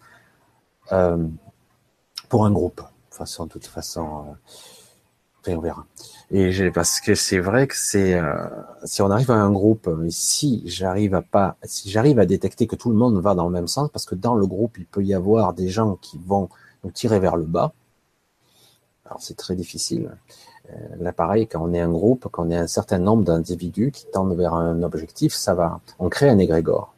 [0.94, 1.28] euh,
[2.30, 2.82] pour un groupe.
[3.12, 4.36] De façon, de toute façon,
[5.48, 5.86] euh, on verra.
[6.32, 8.50] Et parce que c'est vrai que euh,
[8.86, 12.66] si on arrive à un groupe, et si j'arrive à pas, si j'arrive à détecter
[12.66, 14.86] que tout le monde va dans le même sens, parce que dans le groupe il
[14.86, 16.48] peut y avoir des gens qui vont
[16.86, 17.74] nous tirer vers le bas.
[19.12, 20.12] Alors c'est très difficile.
[20.72, 23.92] Euh, là pareil, quand on est un groupe, quand on est un certain nombre d'individus
[23.92, 26.96] qui tendent vers un objectif, ça va, on crée un égrégore.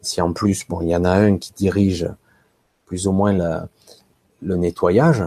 [0.00, 2.08] Si en plus, bon, il y en a un qui dirige
[2.84, 5.24] plus ou moins le nettoyage,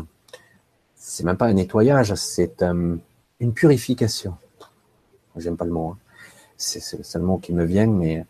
[0.96, 3.00] c'est même pas un nettoyage, c'est un
[3.40, 4.36] une purification.
[5.36, 5.90] J'aime pas le mot.
[5.90, 5.98] Hein.
[6.58, 8.26] C'est le mot qui me vient, mais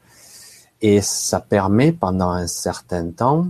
[0.81, 3.47] et ça permet pendant un certain temps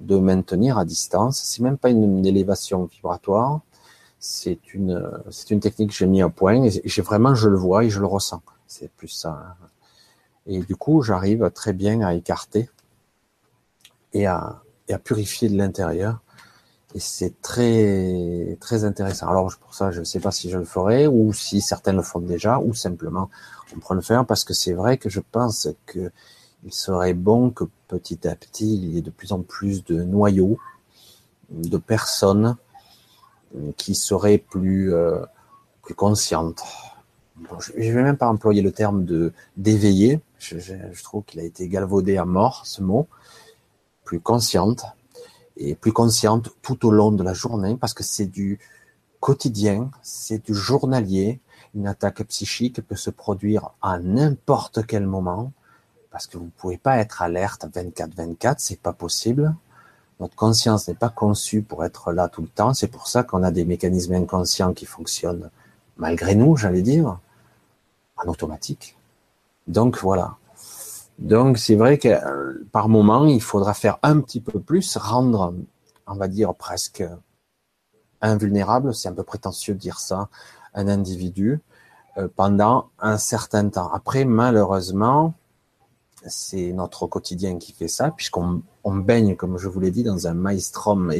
[0.00, 1.40] de maintenir à distance.
[1.44, 3.60] C'est même pas une, élévation vibratoire.
[4.24, 7.56] C'est une c'est une technique que j'ai mis au point et j'ai vraiment je le
[7.56, 8.40] vois et je le ressens.
[8.68, 9.30] C'est plus ça.
[9.30, 9.66] Hein.
[10.46, 12.70] Et du coup, j'arrive très bien à écarter
[14.12, 16.20] et à, et à purifier de l'intérieur
[16.94, 19.26] et c'est très très intéressant.
[19.28, 22.02] Alors pour ça, je ne sais pas si je le ferai ou si certains le
[22.02, 23.28] font déjà ou simplement
[23.74, 26.12] on pourrait le faire parce que c'est vrai que je pense que
[26.64, 30.04] il serait bon que petit à petit il y ait de plus en plus de
[30.04, 30.58] noyaux
[31.50, 32.56] de personnes
[33.76, 35.20] qui seraient plus euh,
[35.82, 36.62] plus conscientes.
[37.60, 40.20] je, ne vais même pas employer le terme de d'éveiller.
[40.38, 43.08] Je, je trouve qu'il a été galvaudé à mort ce mot.
[44.04, 44.84] Plus consciente
[45.56, 48.58] et plus consciente tout au long de la journée parce que c'est du
[49.20, 51.40] quotidien, c'est du journalier.
[51.74, 55.52] Une attaque psychique peut se produire à n'importe quel moment
[56.12, 59.54] parce que vous ne pouvez pas être alerte 24-24, c'est pas possible.
[60.22, 62.74] Notre conscience n'est pas conçue pour être là tout le temps.
[62.74, 65.50] C'est pour ça qu'on a des mécanismes inconscients qui fonctionnent
[65.96, 67.18] malgré nous, j'allais dire,
[68.16, 68.96] en automatique.
[69.66, 70.36] Donc voilà.
[71.18, 75.54] Donc c'est vrai que euh, par moment, il faudra faire un petit peu plus, rendre,
[76.06, 77.02] on va dire presque
[78.20, 80.28] invulnérable, c'est un peu prétentieux de dire ça,
[80.74, 81.58] un individu
[82.16, 83.92] euh, pendant un certain temps.
[83.92, 85.34] Après, malheureusement,
[86.26, 90.26] c'est notre quotidien qui fait ça, puisqu'on on baigne, comme je vous l'ai dit, dans
[90.26, 91.12] un maelstrom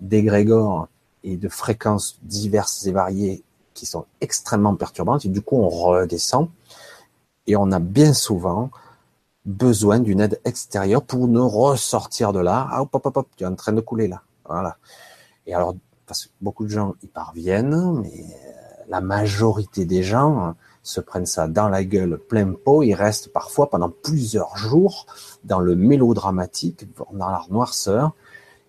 [0.00, 0.88] d'égrégores
[1.22, 3.42] et de fréquences diverses et variées
[3.74, 6.48] qui sont extrêmement perturbantes, et du coup on redescend,
[7.46, 8.70] et on a bien souvent
[9.44, 12.66] besoin d'une aide extérieure pour ne ressortir de là.
[12.70, 14.22] Ah, hop, hop, hop, tu es en train de couler là.
[14.46, 14.78] Voilà.
[15.46, 15.74] Et alors,
[16.06, 21.26] parce que beaucoup de gens y parviennent, mais euh, la majorité des gens se prennent
[21.26, 25.06] ça dans la gueule plein pot, ils restent parfois pendant plusieurs jours
[25.42, 28.12] dans le mélodramatique, dans la noirceur,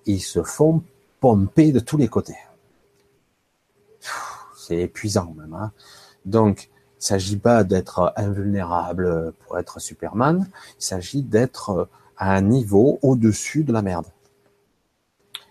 [0.06, 0.82] ils se font
[1.20, 2.38] pomper de tous les côtés.
[4.58, 5.54] C'est épuisant même.
[5.54, 5.72] Hein.
[6.26, 10.50] Donc, il s'agit pas d'être invulnérable pour être Superman,
[10.80, 14.08] il s'agit d'être à un niveau au-dessus de la merde,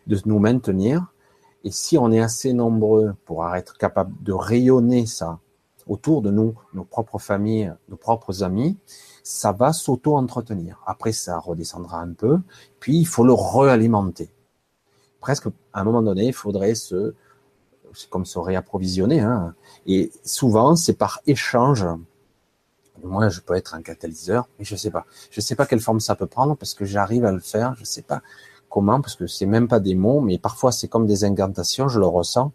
[0.07, 1.13] de nous maintenir.
[1.63, 5.39] Et si on est assez nombreux pour être capable de rayonner ça
[5.87, 8.77] autour de nous, nos propres familles, nos propres amis,
[9.23, 10.83] ça va s'auto-entretenir.
[10.87, 12.39] Après, ça redescendra un peu,
[12.81, 14.31] puis il faut le réalimenter.
[15.21, 17.15] Presque, à un moment donné, il faudrait se,
[18.11, 19.55] comme se réapprovisionner, hein.
[19.87, 21.87] Et souvent, c'est par échange.
[23.03, 25.05] Moi, je peux être un catalyseur, mais je sais pas.
[25.31, 27.75] Je sais pas quelle forme ça peut prendre parce que j'arrive à le faire.
[27.77, 28.23] Je sais pas
[28.69, 31.89] comment parce que c'est même pas des mots, mais parfois c'est comme des incantations.
[31.89, 32.53] Je le ressens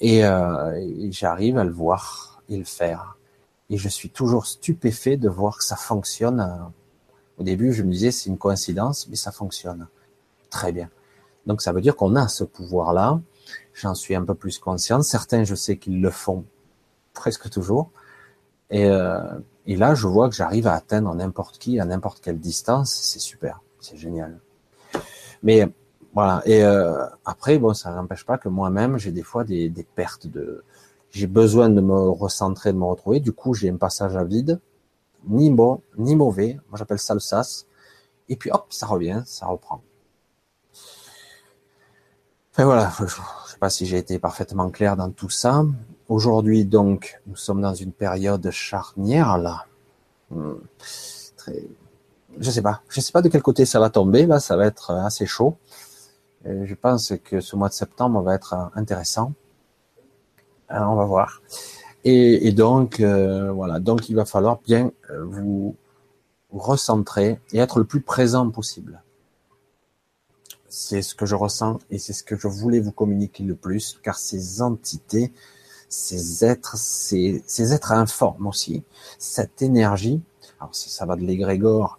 [0.00, 3.16] et, euh, et j'arrive à le voir et le faire.
[3.70, 6.70] Et je suis toujours stupéfait de voir que ça fonctionne.
[7.38, 9.88] Au début, je me disais c'est une coïncidence, mais ça fonctionne
[10.50, 10.90] très bien.
[11.46, 13.20] Donc ça veut dire qu'on a ce pouvoir-là
[13.74, 15.02] J'en suis un peu plus conscient.
[15.02, 16.44] Certains, je sais qu'ils le font
[17.14, 17.90] presque toujours.
[18.70, 19.20] Et, euh,
[19.66, 22.94] et là, je vois que j'arrive à atteindre n'importe qui à n'importe quelle distance.
[22.94, 24.38] C'est super, c'est génial.
[25.42, 25.68] Mais
[26.14, 26.42] voilà.
[26.44, 30.26] Et euh, après, bon, ça n'empêche pas que moi-même, j'ai des fois des, des pertes
[30.26, 30.62] de.
[31.12, 33.20] J'ai besoin de me recentrer, de me retrouver.
[33.20, 34.60] Du coup, j'ai un passage à vide,
[35.28, 36.58] ni bon, ni mauvais.
[36.70, 37.66] Moi, j'appelle ça le sas.
[38.30, 39.82] Et puis, hop, ça revient, ça reprend.
[42.52, 45.64] Enfin voilà, je sais pas si j'ai été parfaitement clair dans tout ça.
[46.08, 49.64] Aujourd'hui donc, nous sommes dans une période charnière là.
[50.30, 50.56] Hmm.
[52.38, 54.66] Je sais pas, je sais pas de quel côté ça va tomber là, ça va
[54.66, 55.56] être assez chaud.
[56.44, 59.32] je pense que ce mois de septembre va être intéressant.
[60.72, 61.42] Alors, on va voir.
[62.04, 65.76] Et, donc euh, voilà, donc il va falloir bien euh, vous
[66.50, 69.00] recentrer et être le plus présent possible
[70.72, 73.98] c'est ce que je ressens et c'est ce que je voulais vous communiquer le plus,
[74.02, 75.30] car ces entités,
[75.90, 78.82] ces êtres, ces, ces êtres informes aussi,
[79.18, 80.22] cette énergie,
[80.58, 81.98] alors ça, va de l'égrégore,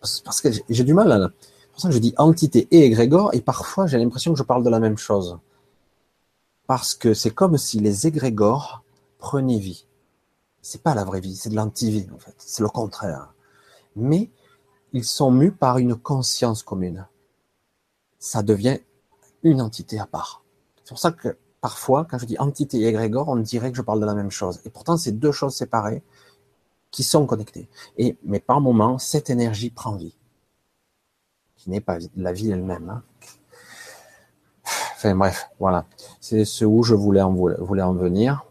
[0.00, 3.42] parce que j'ai du mal, c'est pour ça que je dis entité et égrégore, et
[3.42, 5.38] parfois j'ai l'impression que je parle de la même chose.
[6.68, 8.84] Parce que c'est comme si les égrégores
[9.18, 9.86] prenaient vie.
[10.62, 13.34] C'est pas la vraie vie, c'est de l'antivie en fait, c'est le contraire.
[13.96, 14.30] Mais
[14.92, 17.08] ils sont mus par une conscience commune
[18.18, 18.78] ça devient
[19.42, 20.42] une entité à part.
[20.84, 23.82] C'est pour ça que parfois, quand je dis entité et égrégore, on dirait que je
[23.82, 24.60] parle de la même chose.
[24.64, 26.02] Et pourtant, c'est deux choses séparées
[26.90, 27.68] qui sont connectées.
[27.96, 30.16] Et, mais par moment, cette énergie prend vie.
[31.56, 32.90] Qui n'est pas la vie elle-même.
[32.90, 33.02] Hein.
[34.98, 35.84] Enfin bref, voilà.
[36.20, 37.32] C'est ce où je voulais en,
[37.94, 38.44] venir.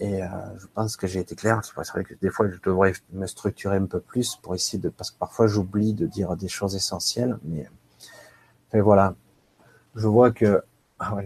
[0.00, 0.26] Et euh,
[0.58, 1.60] je pense que j'ai été clair.
[1.62, 4.88] C'est vrai que des fois, je devrais me structurer un peu plus pour essayer de...
[4.88, 7.38] Parce que parfois, j'oublie de dire des choses essentielles.
[7.44, 7.68] Mais
[8.72, 9.14] et voilà.
[9.94, 10.64] Je vois que
[10.98, 11.18] ah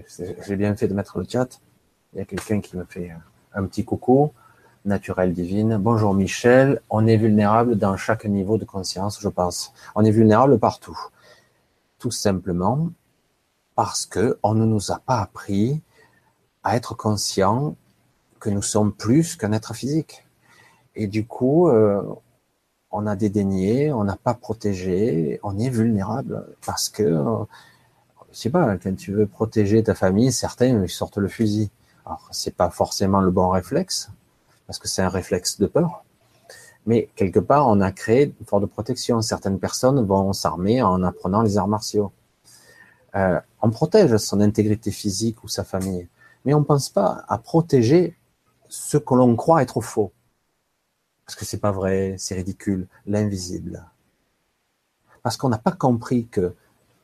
[0.46, 1.58] j'ai bien fait de mettre le chat.
[2.12, 3.10] Il y a quelqu'un qui me fait
[3.54, 4.34] un petit coucou.
[4.84, 5.78] Naturel divine.
[5.78, 6.82] Bonjour Michel.
[6.90, 9.72] On est vulnérable dans chaque niveau de conscience, je pense.
[9.94, 10.98] On est vulnérable partout.
[11.98, 12.90] Tout simplement
[13.78, 15.80] parce que on ne nous a pas appris
[16.64, 17.76] à être conscient
[18.40, 20.26] que nous sommes plus qu'un être physique.
[20.96, 22.02] Et du coup, euh,
[22.90, 27.44] on a dédaigné, on n'a pas protégé, on est vulnérable parce que, euh,
[28.32, 31.70] sais pas, quand tu veux protéger ta famille, certains sortent le fusil.
[32.04, 34.10] Alors c'est pas forcément le bon réflexe
[34.66, 36.02] parce que c'est un réflexe de peur,
[36.84, 39.22] mais quelque part on a créé une forme de protection.
[39.22, 42.10] Certaines personnes vont s'armer en apprenant les arts martiaux.
[43.14, 46.08] Euh, on protège son intégrité physique ou sa famille,
[46.44, 48.16] mais on pense pas à protéger
[48.68, 50.12] ce que l'on croit être faux.
[51.24, 53.84] Parce que c'est pas vrai, c'est ridicule, l'invisible.
[55.22, 56.54] Parce qu'on n'a pas compris que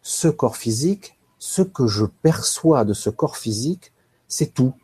[0.03, 3.93] ce corps physique, ce que je perçois de ce corps physique,
[4.29, 4.75] c'est tout.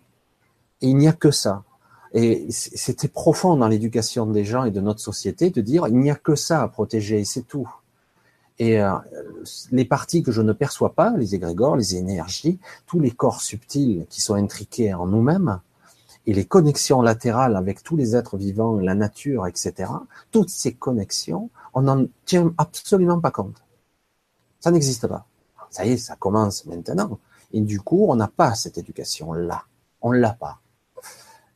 [0.82, 1.64] Et il n'y a que ça.
[2.12, 6.10] Et c'était profond dans l'éducation des gens et de notre société de dire il n'y
[6.10, 7.70] a que ça à protéger, c'est tout.
[8.60, 8.92] Et euh,
[9.72, 14.06] les parties que je ne perçois pas, les égrégores, les énergies, tous les corps subtils
[14.10, 15.60] qui sont intriqués en nous-mêmes,
[16.26, 19.90] et les connexions latérales avec tous les êtres vivants, la nature, etc.,
[20.30, 23.62] toutes ces connexions, on n'en tient absolument pas compte.
[24.60, 25.24] Ça n'existe pas.
[25.70, 27.18] Ça y est, ça commence maintenant.
[27.54, 29.62] Et du coup, on n'a pas cette éducation-là.
[30.02, 30.60] On l'a pas.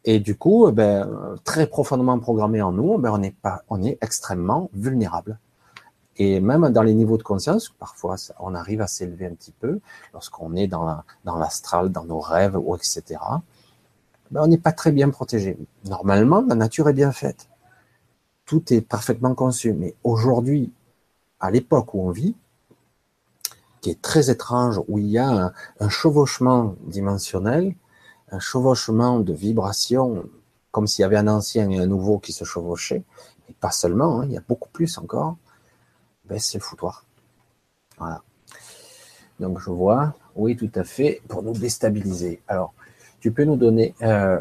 [0.07, 3.83] Et du coup, eh ben, très profondément programmé en nous, ben, on est pas, on
[3.83, 5.39] est extrêmement vulnérable.
[6.17, 9.81] Et même dans les niveaux de conscience, parfois on arrive à s'élever un petit peu
[10.13, 13.19] lorsqu'on est dans l'astral, dans nos rêves ou etc.
[14.31, 15.57] Ben, on n'est pas très bien protégé.
[15.85, 17.49] Normalement, la nature est bien faite.
[18.47, 19.73] Tout est parfaitement conçu.
[19.73, 20.73] Mais aujourd'hui,
[21.41, 22.35] à l'époque où on vit,
[23.81, 27.75] qui est très étrange, où il y a un, chevauchement dimensionnel,
[28.31, 30.25] un chevauchement de vibrations,
[30.71, 33.05] comme s'il y avait un ancien et un nouveau qui se chevauchaient,
[33.49, 35.37] et pas seulement, hein, il y a beaucoup plus encore,
[36.27, 37.05] ben c'est le foutoir.
[37.99, 38.23] Voilà.
[39.41, 42.41] Donc je vois, oui, tout à fait, pour nous déstabiliser.
[42.49, 42.73] Alors,
[43.21, 44.41] tu peux nous donner, euh,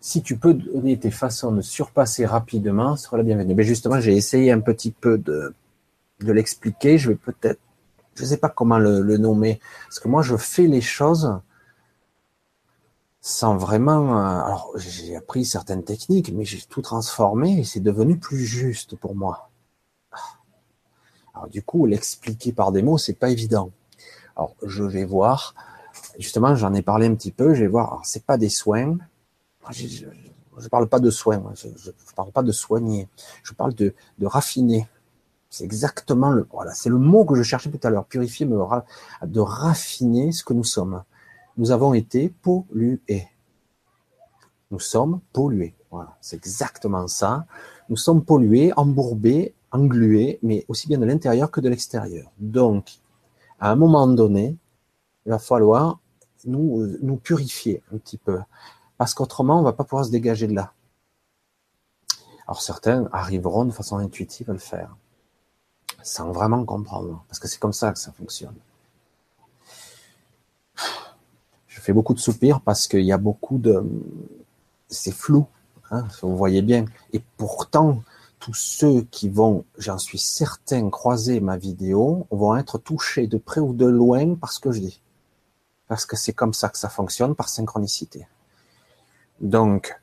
[0.00, 3.54] si tu peux donner tes façons de surpasser rapidement, ce sera la bienvenue.
[3.54, 5.54] Mais justement, j'ai essayé un petit peu de,
[6.20, 6.98] de l'expliquer.
[6.98, 7.60] Je vais peut-être
[8.14, 11.40] je ne sais pas comment le, nommer, parce que moi je fais les choses
[13.20, 14.18] sans vraiment.
[14.18, 18.96] Euh, alors j'ai appris certaines techniques, mais j'ai tout transformé et c'est devenu plus juste
[18.96, 19.49] pour moi.
[21.48, 23.70] Du coup, l'expliquer par des mots, c'est pas évident.
[24.36, 25.54] Alors je vais voir.
[26.18, 27.54] Justement, j'en ai parlé un petit peu.
[27.54, 27.92] Je vais voir.
[27.92, 28.98] Alors c'est pas des soins.
[29.70, 31.42] Je, ne parle pas de soins.
[31.54, 33.08] Je, ne parle pas de soigner.
[33.42, 34.88] Je parle de, raffiner.
[35.48, 38.04] C'est exactement le, voilà, c'est le mot que je cherchais tout à l'heure.
[38.04, 41.02] Purifier, de raffiner ce que nous sommes.
[41.56, 43.28] Nous avons été pollués.
[44.70, 45.74] Nous sommes pollués.
[45.90, 47.46] Voilà, c'est exactement ça.
[47.88, 52.30] Nous sommes pollués, embourbés, englués, mais aussi bien de l'intérieur que de l'extérieur.
[52.38, 52.98] Donc,
[53.58, 54.56] à un moment donné,
[55.26, 56.00] il va falloir
[56.44, 58.38] nous, purifier un petit peu.
[58.98, 60.72] Parce qu'autrement, on va pas pouvoir se dégager de là.
[62.46, 64.96] Alors certains arriveront de façon intuitive à le faire
[66.02, 68.54] sans vraiment comprendre, parce que c'est comme ça que ça fonctionne.
[71.66, 73.84] Je fais beaucoup de soupirs parce qu'il y a beaucoup de...
[74.88, 75.46] C'est flou,
[75.90, 76.84] hein, vous voyez bien.
[77.12, 78.02] Et pourtant,
[78.40, 83.60] tous ceux qui vont, j'en suis certain, croiser ma vidéo, vont être touchés de près
[83.60, 85.02] ou de loin par ce que je dis.
[85.86, 88.26] Parce que c'est comme ça que ça fonctionne, par synchronicité.
[89.40, 89.94] Donc,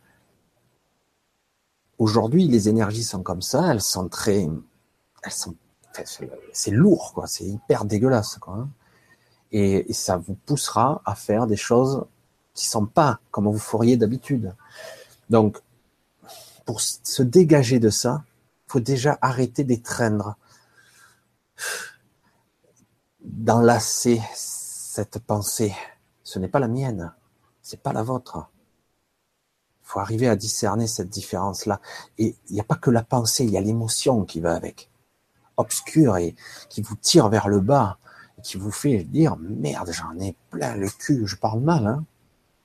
[1.97, 4.47] aujourd'hui, les énergies sont comme ça, elles sont très,
[5.23, 5.55] elles sont
[6.53, 7.27] c'est lourd, quoi.
[7.27, 8.53] C'est hyper dégueulasse, quoi.
[8.53, 8.69] Hein.
[9.51, 12.05] Et, ça vous poussera à faire des choses
[12.53, 14.53] qui sont pas comme vous feriez d'habitude.
[15.29, 15.61] Donc,
[16.67, 18.25] pour se dégager de ça,
[18.67, 20.35] faut déjà arrêter d'étreindre,
[23.21, 25.73] d'enlacer cette pensée.
[26.23, 27.13] Ce n'est pas la mienne,
[27.61, 28.49] c'est pas la vôtre.
[29.81, 31.79] Il faut arriver à discerner cette différence-là.
[32.17, 34.89] Et il n'y a pas que la pensée, il y a l'émotion qui va avec
[35.55, 36.35] obscur et
[36.67, 37.97] qui vous tire vers le bas
[38.37, 42.03] et qui vous fait dire merde, j'en ai plein le cul, je parle mal, hein.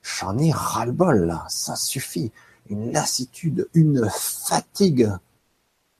[0.01, 2.33] J'en ai ras-le-bol là, ça suffit.
[2.69, 5.11] Une lassitude, une fatigue.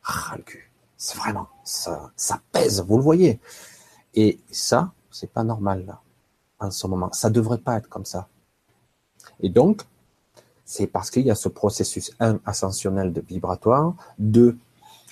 [0.02, 0.72] Ras le cul.
[0.98, 3.40] C'est vraiment, ça, ça pèse, vous le voyez.
[4.14, 6.02] Et ça, c'est pas normal là,
[6.60, 7.12] en ce moment.
[7.12, 8.28] Ça devrait pas être comme ça.
[9.42, 9.84] Et donc,
[10.66, 14.58] c'est parce qu'il y a ce processus, un, ascensionnel de vibratoire, deux,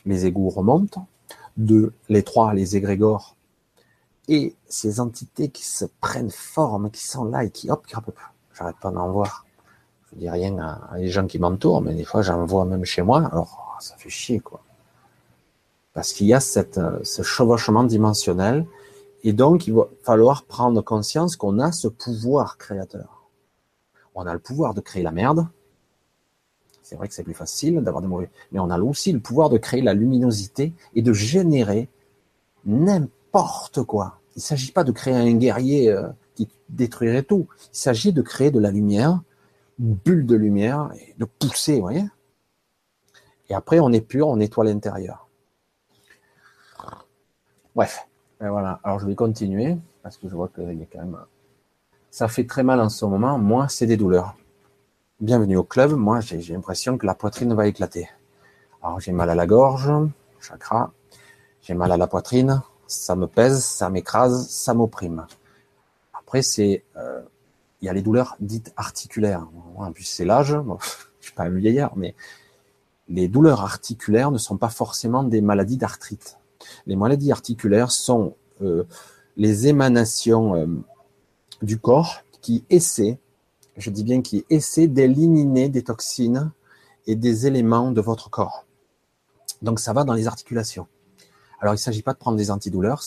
[0.05, 1.07] les égouts remontent,
[1.57, 3.35] de les trois, les égrégores,
[4.27, 7.85] et ces entités qui se prennent forme, qui sont là et qui hop,
[8.53, 9.45] j'arrête pas d'en voir.
[10.13, 13.01] Je dis rien à, les gens qui m'entourent, mais des fois j'en vois même chez
[13.01, 14.61] moi, alors ça fait chier quoi.
[15.93, 18.65] Parce qu'il y a cette, ce chevauchement dimensionnel,
[19.23, 23.29] et donc il va falloir prendre conscience qu'on a ce pouvoir créateur.
[24.15, 25.47] On a le pouvoir de créer la merde,
[26.91, 29.49] c'est vrai que c'est plus facile d'avoir des mauvais, mais on a aussi le pouvoir
[29.49, 31.87] de créer la luminosité et de générer
[32.65, 34.19] n'importe quoi.
[34.35, 37.47] Il ne s'agit pas de créer un guerrier euh, qui détruirait tout.
[37.73, 39.21] Il s'agit de créer de la lumière,
[39.81, 42.05] bulle de lumière, et de pousser, vous voyez.
[43.49, 45.27] Et après, on est pur, on nettoie l'intérieur.
[47.75, 48.07] Bref,
[48.41, 48.79] et voilà.
[48.83, 51.17] Alors je vais continuer parce que je vois qu'il y a quand même.
[52.09, 53.37] Ça fait très mal en ce moment.
[53.37, 54.35] Moi, c'est des douleurs.
[55.19, 55.93] Bienvenue au club.
[55.93, 58.09] Moi, j'ai l'impression que la poitrine va éclater.
[58.83, 59.91] Alors, j'ai mal à la gorge,
[60.39, 60.91] chakra.
[61.61, 62.61] J'ai mal à la poitrine.
[62.87, 65.25] Ça me pèse, ça m'écrase, ça m'opprime.
[66.13, 67.21] Après, c'est, euh,
[67.81, 69.47] il y a les douleurs dites articulaires.
[69.75, 70.55] En plus, c'est l'âge.
[70.55, 70.77] Bon,
[71.19, 72.15] je suis pas un vieillard, mais
[73.07, 76.37] les douleurs articulaires ne sont pas forcément des maladies d'arthrite.
[76.85, 78.83] Les maladies articulaires sont euh,
[79.35, 80.67] les émanations euh,
[81.61, 83.19] du corps qui essaient
[83.77, 86.51] je dis bien qui essaie d'éliminer des toxines
[87.07, 88.65] et des éléments de votre corps.
[89.61, 90.87] Donc ça va dans les articulations.
[91.59, 93.03] Alors il ne s'agit pas de prendre des antidouleurs,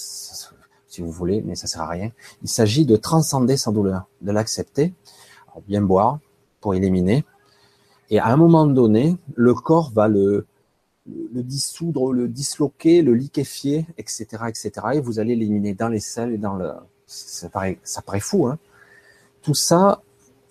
[0.95, 2.11] si vous voulez, mais ça sert à rien.
[2.43, 4.95] Il s'agit de transcender sa douleur, de l'accepter,
[5.67, 6.21] bien boire
[6.61, 7.25] pour éliminer.
[8.11, 10.47] Et à un moment donné, le corps va le
[11.07, 14.71] dissoudre, le disloquer, le liquéfier, etc., etc.
[14.95, 16.71] Et vous allez l'éliminer dans les selles et dans le.
[17.07, 17.79] Ça paraît,
[18.21, 18.59] fou, hein.
[19.43, 20.01] Tout ça,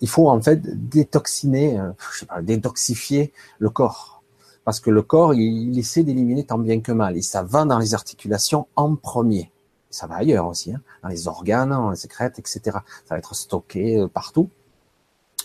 [0.00, 4.22] il faut en fait détoxiner, euh, détoxifier le corps.
[4.64, 7.16] Parce que le corps, il, essaie d'éliminer tant bien que mal.
[7.16, 9.50] Et ça va dans les articulations en premier.
[9.94, 12.60] Ça va ailleurs aussi, hein, dans les organes, dans les sécrètes, etc.
[12.64, 12.80] Ça
[13.10, 14.50] va être stocké euh, partout.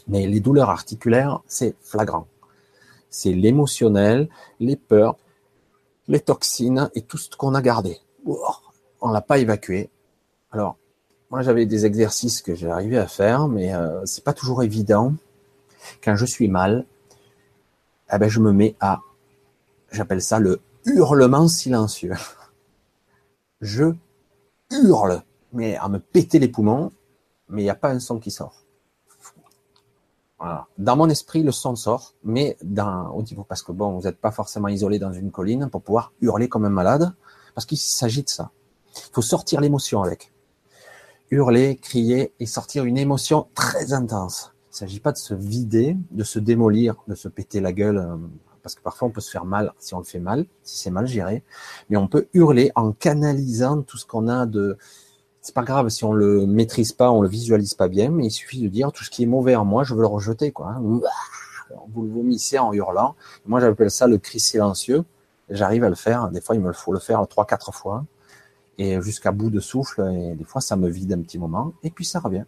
[0.07, 2.27] Mais les douleurs articulaires, c'est flagrant
[3.09, 4.29] c'est l'émotionnel,
[4.59, 5.17] les peurs,
[6.07, 7.97] les toxines et tout ce qu'on a gardé.
[9.01, 9.89] On l'a pas évacué.
[10.51, 10.77] Alors,
[11.29, 15.13] moi j'avais des exercices que j'ai arrivé à faire, mais euh, c'est pas toujours évident.
[16.03, 16.85] Quand je suis mal,
[18.11, 19.01] eh ben je me mets à,
[19.91, 22.13] j'appelle ça le hurlement silencieux.
[23.61, 23.93] Je
[24.71, 26.91] hurle, mais à me péter les poumons,
[27.49, 28.65] mais il n'y a pas un son qui sort.
[30.77, 34.19] Dans mon esprit, le son sort, mais dans, au niveau, parce que bon, vous n'êtes
[34.19, 37.13] pas forcément isolé dans une colline pour pouvoir hurler comme un malade,
[37.55, 38.51] parce qu'il s'agit de ça.
[38.95, 40.31] Il faut sortir l'émotion avec.
[41.29, 44.53] Hurler, crier et sortir une émotion très intense.
[44.67, 47.97] Il ne s'agit pas de se vider, de se démolir, de se péter la gueule,
[47.97, 48.15] euh,
[48.61, 50.91] parce que parfois on peut se faire mal si on le fait mal, si c'est
[50.91, 51.43] mal géré,
[51.89, 54.77] mais on peut hurler en canalisant tout ce qu'on a de,
[55.41, 58.31] c'est pas grave si on le maîtrise pas, on le visualise pas bien, mais il
[58.31, 60.75] suffit de dire tout ce qui est mauvais en moi, je veux le rejeter, quoi.
[61.89, 63.15] Vous le vomissez en hurlant.
[63.45, 65.03] Moi, j'appelle ça le cri silencieux.
[65.49, 66.29] J'arrive à le faire.
[66.29, 68.05] Des fois, il me faut le faire trois, quatre fois.
[68.77, 70.01] Et jusqu'à bout de souffle.
[70.13, 71.73] Et des fois, ça me vide un petit moment.
[71.83, 72.45] Et puis, ça revient.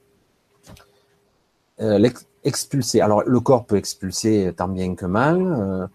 [1.81, 2.09] Euh,
[2.43, 3.01] expulser.
[3.01, 5.89] Alors, le corps peut expulser tant bien que mal.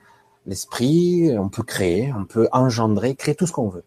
[0.46, 3.84] L'esprit, on peut créer, on peut engendrer, créer tout ce qu'on veut.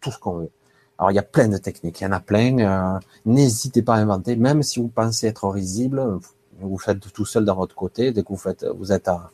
[0.00, 0.50] Tout ce qu'on veut.
[0.98, 2.58] Alors il y a plein de techniques, il y en a plein.
[2.58, 6.20] Euh, n'hésitez pas à inventer, même si vous pensez être risible,
[6.60, 8.12] vous faites tout seul dans votre côté.
[8.12, 9.30] Dès que vous faites, vous êtes à,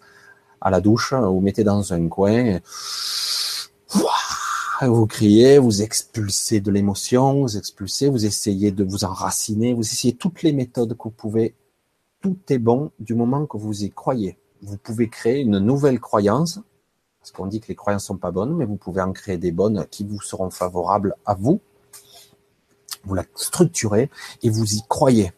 [0.70, 2.60] la douche, vous mettez dans un coin,
[4.82, 10.14] vous criez, vous expulsez de l'émotion, vous expulsez, vous essayez de vous enraciner, vous essayez
[10.14, 11.54] toutes les méthodes que vous pouvez.
[12.22, 14.38] Tout est bon du moment que vous y croyez.
[14.62, 16.60] Vous pouvez créer une nouvelle croyance
[17.20, 19.52] parce qu'on dit que les croyances sont pas bonnes, mais vous pouvez en créer des
[19.52, 21.60] bonnes qui vous seront favorables à vous.
[23.04, 24.10] Vous la structurez
[24.42, 25.32] et vous y croyez.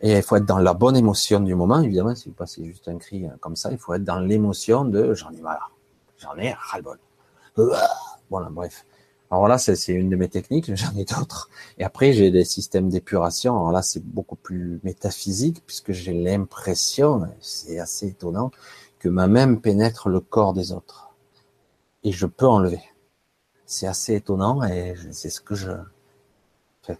[0.00, 2.88] Et il faut être dans la bonne émotion du moment, évidemment, si vous passez juste
[2.88, 5.70] un cri comme ça, il faut être dans l'émotion de j'en ai marre,
[6.18, 6.98] j'en ai ras-le-bol.
[8.28, 8.84] Voilà, bref.
[9.30, 11.50] Alors là, c'est une de mes techniques, j'en ai d'autres.
[11.78, 13.56] Et après, j'ai des systèmes d'épuration.
[13.56, 18.50] Alors là, c'est beaucoup plus métaphysique, puisque j'ai l'impression, c'est assez étonnant,
[18.98, 21.10] que ma main pénètre le corps des autres.
[22.04, 22.82] Et je peux enlever.
[23.64, 25.72] C'est assez étonnant et c'est ce que je
[26.82, 26.98] fais.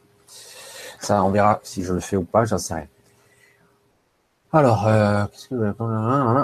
[1.00, 2.88] Ça, on verra si je le fais ou pas, j'en sais rien.
[4.52, 5.74] Alors, euh, qu'est-ce que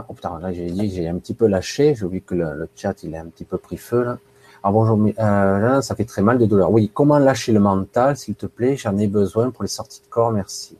[0.08, 1.94] oh putain, là j'ai dit j'ai un petit peu lâché.
[1.94, 4.18] J'ai oublié que le, chat il est un petit peu pris feu là.
[4.64, 6.70] Alors bonjour, euh, ça fait très mal de douleur.
[6.70, 8.76] Oui, comment lâcher le mental, s'il te plaît?
[8.76, 10.78] J'en ai besoin pour les sorties de corps, merci.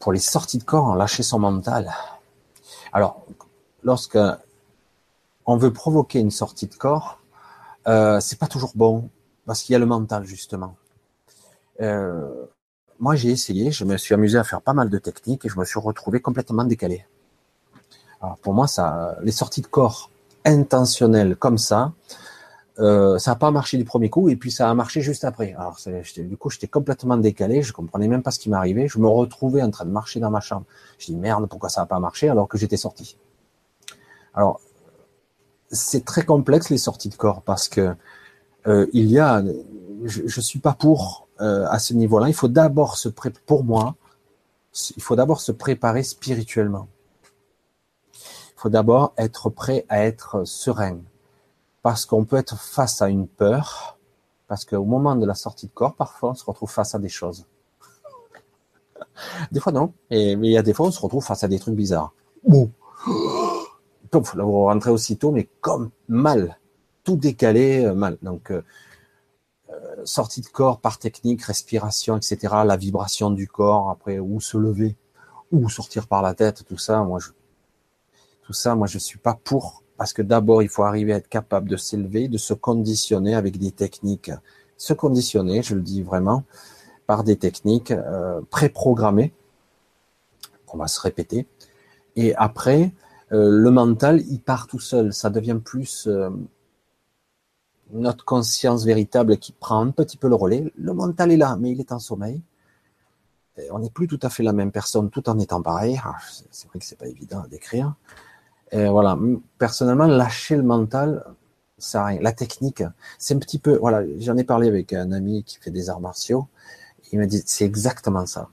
[0.00, 1.92] Pour les sorties de corps, lâcher son mental.
[2.92, 3.24] Alors,
[3.84, 4.18] lorsque
[5.46, 7.20] on veut provoquer une sortie de corps,
[7.86, 9.08] euh, c'est pas toujours bon
[9.46, 10.74] parce qu'il y a le mental justement.
[11.80, 12.46] Euh,
[12.98, 15.56] moi, j'ai essayé, je me suis amusé à faire pas mal de techniques et je
[15.56, 17.06] me suis retrouvé complètement décalé.
[18.42, 20.10] Pour moi, ça, les sorties de corps
[20.44, 21.92] intentionnelles comme ça,
[22.78, 25.52] euh, ça n'a pas marché du premier coup et puis ça a marché juste après.
[25.54, 25.78] Alors
[26.16, 28.86] du coup, j'étais complètement décalé, je comprenais même pas ce qui m'arrivait.
[28.88, 30.64] Je me retrouvais en train de marcher dans ma chambre.
[30.98, 33.16] Je dis merde, pourquoi ça n'a pas marché alors que j'étais sorti?
[34.34, 34.60] Alors
[35.70, 37.94] c'est très complexe les sorties de corps parce que
[38.66, 39.42] euh, il y a,
[40.04, 42.28] je, je suis pas pour euh, à ce niveau-là.
[42.28, 43.96] Il faut d'abord se préparer, pour moi,
[44.96, 46.88] il faut d'abord se préparer spirituellement.
[48.58, 50.98] Il faut d'abord être prêt à être serein,
[51.82, 53.96] parce qu'on peut être face à une peur,
[54.48, 57.08] parce qu'au moment de la sortie de corps, parfois, on se retrouve face à des
[57.08, 57.46] choses.
[59.52, 59.92] Des fois, non.
[60.10, 62.12] mais il y a des fois, on se retrouve face à des trucs bizarres.
[62.44, 62.72] Bon.
[64.10, 66.58] Pouf, là, vous rentrez aussitôt, mais comme mal.
[67.04, 68.18] Tout décalé, euh, mal.
[68.22, 68.64] Donc, euh,
[69.70, 72.38] euh, sortie de corps par technique, respiration, etc.
[72.64, 74.96] La vibration du corps, après, où se lever,
[75.52, 77.28] ou sortir par la tête, tout ça, moi, je,
[78.48, 81.28] tout ça, moi, je suis pas pour parce que d'abord, il faut arriver à être
[81.28, 84.30] capable de s'élever, de se conditionner avec des techniques.
[84.78, 86.44] Se conditionner, je le dis vraiment,
[87.06, 89.34] par des techniques euh, préprogrammées,
[90.64, 91.46] qu'on va se répéter.
[92.16, 92.94] Et après,
[93.32, 95.12] euh, le mental, il part tout seul.
[95.12, 96.30] Ça devient plus euh,
[97.90, 100.72] notre conscience véritable qui prend un petit peu le relais.
[100.78, 102.40] Le mental est là, mais il est en sommeil.
[103.72, 106.00] on n'est plus tout à fait la même personne tout en étant pareil.
[106.02, 106.16] Ah,
[106.50, 107.94] c'est vrai que c'est pas évident à décrire.
[108.72, 109.18] Et voilà.
[109.58, 111.24] Personnellement, lâcher le mental,
[111.78, 112.20] ça rien.
[112.20, 112.82] La technique,
[113.18, 116.00] c'est un petit peu, voilà, j'en ai parlé avec un ami qui fait des arts
[116.00, 116.46] martiaux.
[117.12, 118.48] Il m'a dit, c'est exactement ça.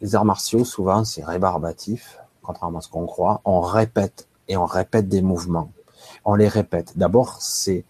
[0.00, 3.40] Les arts martiaux, souvent, c'est rébarbatif, contrairement à ce qu'on croit.
[3.44, 5.70] On répète et on répète des mouvements.
[6.24, 6.96] On les répète.
[6.96, 7.84] D'abord, c'est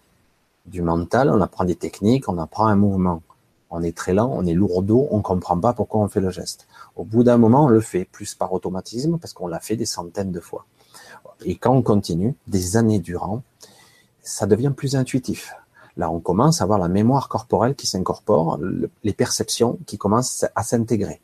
[0.65, 3.21] du mental, on apprend des techniques, on apprend un mouvement.
[3.69, 6.67] On est très lent, on est lourdeau, on comprend pas pourquoi on fait le geste.
[6.95, 9.85] Au bout d'un moment, on le fait, plus par automatisme, parce qu'on l'a fait des
[9.85, 10.65] centaines de fois.
[11.43, 13.41] Et quand on continue, des années durant,
[14.21, 15.55] ça devient plus intuitif.
[15.97, 18.59] Là, on commence à avoir la mémoire corporelle qui s'incorpore,
[19.03, 21.21] les perceptions qui commencent à s'intégrer.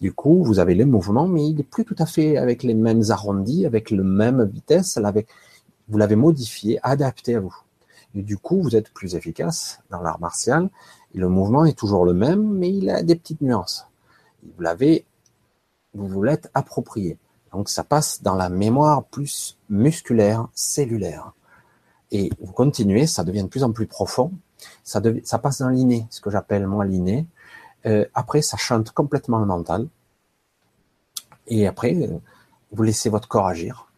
[0.00, 2.74] Du coup, vous avez les mouvements, mais il n'est plus tout à fait avec les
[2.74, 4.98] mêmes arrondis, avec la même vitesse.
[5.88, 7.56] Vous l'avez modifié, adapté à vous.
[8.14, 10.70] Et du coup, vous êtes plus efficace dans l'art martial.
[11.14, 13.86] Et le mouvement est toujours le même, mais il a des petites nuances.
[14.44, 15.04] Vous l'avez,
[15.94, 17.18] vous vous l'êtes approprié.
[17.52, 21.32] Donc, ça passe dans la mémoire plus musculaire, cellulaire
[22.14, 24.30] et vous continuez, ça devient de plus en plus profond,
[24.84, 27.26] ça, passe dans l'inné, ce que j'appelle moi l'inné.
[27.86, 29.88] Euh, après, ça chante complètement le mental.
[31.48, 32.08] Et après,
[32.70, 33.88] vous laissez votre corps agir.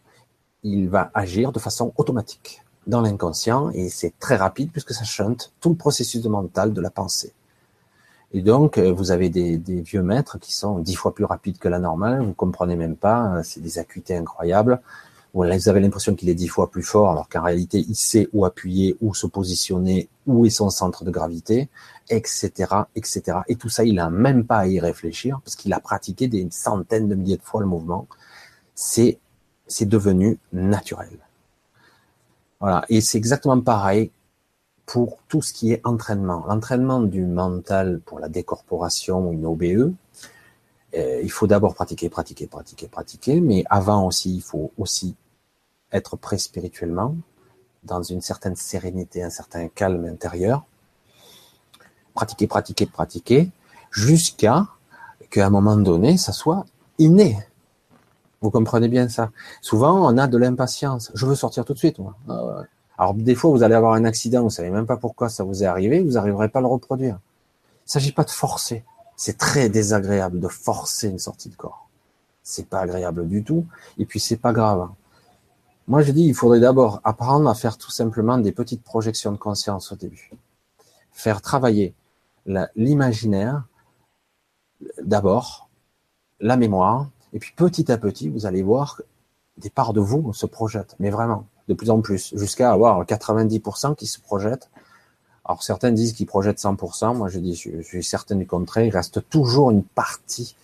[0.63, 5.53] Il va agir de façon automatique dans l'inconscient et c'est très rapide puisque ça chante
[5.61, 7.35] tout le processus de mental de la pensée.
[8.33, 11.59] Et donc, euh, vous avez des, des, vieux maîtres qui sont dix fois plus rapides
[11.59, 14.81] que la normale, vous comprenez même pas, c'est des acuités incroyables
[15.37, 18.47] vous avez l'impression qu'il est dix fois plus fort, alors qu'en réalité, il sait où
[18.47, 21.69] appuyer, où se positionner, où est son centre de gravité,
[22.09, 22.51] etc.,
[22.95, 23.41] etc.
[23.47, 26.49] Et tout ça, il n'a même pas à y réfléchir, parce qu'il a pratiqué des
[26.51, 28.07] centaines de milliers de fois le mouvement.
[28.75, 29.19] C'est,
[29.67, 31.19] c'est devenu naturel.
[32.61, 32.87] Voilà.
[32.89, 34.11] Et c'est exactement pareil
[34.87, 36.45] pour tout ce qui est entraînement.
[36.47, 39.93] L'entraînement du mental pour la décorporation ou une OBE,
[40.95, 45.17] euh, il faut d'abord pratiquer, pratiquer, pratiquer, pratiquer, mais avant aussi, il faut aussi
[45.93, 47.17] être prêt spirituellement,
[47.83, 50.65] dans une certaine sérénité, un certain calme intérieur.
[52.15, 53.51] Pratiquer, pratiquer, pratiquer,
[53.91, 54.69] jusqu'à
[55.31, 56.65] qu'à un moment donné, ça soit
[56.99, 57.39] inné.
[58.41, 59.31] Vous comprenez bien ça?
[59.61, 61.11] Souvent, on a de l'impatience.
[61.15, 62.15] Je veux sortir tout de suite, moi.
[62.29, 62.63] Ah
[62.99, 65.63] Alors, des fois, vous allez avoir un accident, vous savez même pas pourquoi ça vous
[65.63, 67.19] est arrivé, vous n'arriverez pas à le reproduire.
[67.85, 68.85] Il ne s'agit pas de forcer.
[69.17, 71.89] C'est très désagréable de forcer une sortie de corps.
[72.43, 73.67] C'est pas agréable du tout.
[73.99, 74.89] Et puis, c'est pas grave.
[75.89, 79.37] Moi, je dis, il faudrait d'abord apprendre à faire tout simplement des petites projections de
[79.37, 80.33] conscience au début.
[81.13, 81.95] Faire travailler
[82.75, 83.65] l'imaginaire,
[85.03, 85.69] d'abord,
[86.41, 89.01] la mémoire, et puis petit à petit, vous allez voir
[89.59, 93.95] des parts de vous se projettent, mais vraiment, de plus en plus, jusqu'à avoir 90%
[93.95, 94.71] qui se projettent.
[95.45, 98.91] Alors certains disent qu'ils projettent 100%, moi je dis, je, suis certain du contraire, il
[98.91, 100.57] reste toujours une partie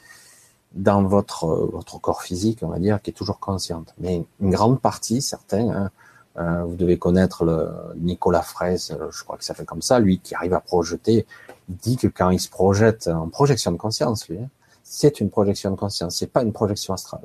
[0.75, 3.95] dans votre corps physique, on va dire, qui est toujours consciente.
[3.99, 5.91] Mais une grande partie, certains, hein,
[6.39, 9.99] euh, vous devez connaître le Nicolas Fraisse, euh, je crois que ça fait comme ça,
[9.99, 11.27] lui qui arrive à projeter,
[11.69, 14.49] il dit que quand il se projette en projection de conscience, lui, hein,
[14.83, 17.25] c'est une projection de conscience, c'est pas une projection astrale.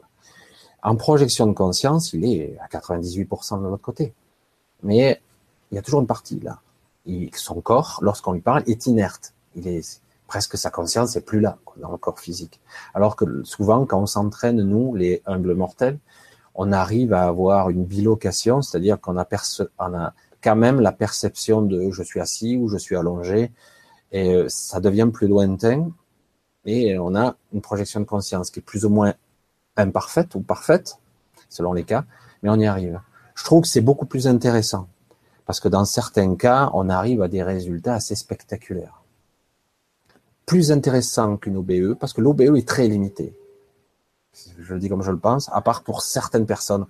[0.83, 4.13] En projection de conscience, il est à 98% de l'autre côté.
[4.83, 5.21] Mais
[5.71, 6.59] il y a toujours une partie là.
[7.33, 9.33] Son corps, lorsqu'on lui parle, est inerte.
[9.55, 12.59] Il est presque sa conscience est plus là dans le corps physique.
[12.93, 15.99] Alors que souvent, quand on s'entraîne, nous, les humbles mortels,
[16.53, 19.27] on arrive à avoir une bilocation, c'est-à-dire qu'on a,
[19.79, 23.51] a quand même la perception de je suis assis ou je suis allongé,
[24.11, 25.91] et euh, ça devient plus lointain,
[26.65, 29.13] et on a une projection de conscience qui est plus ou moins
[29.77, 30.99] imparfaite ou parfaite,
[31.49, 32.05] selon les cas,
[32.43, 32.99] mais on y arrive.
[33.35, 34.87] Je trouve que c'est beaucoup plus intéressant,
[35.45, 39.03] parce que dans certains cas, on arrive à des résultats assez spectaculaires
[40.47, 43.37] plus intéressant qu'une OBE parce que l'OBE est très limitée.
[44.59, 46.87] Je le dis comme je le pense, à part pour certaines personnes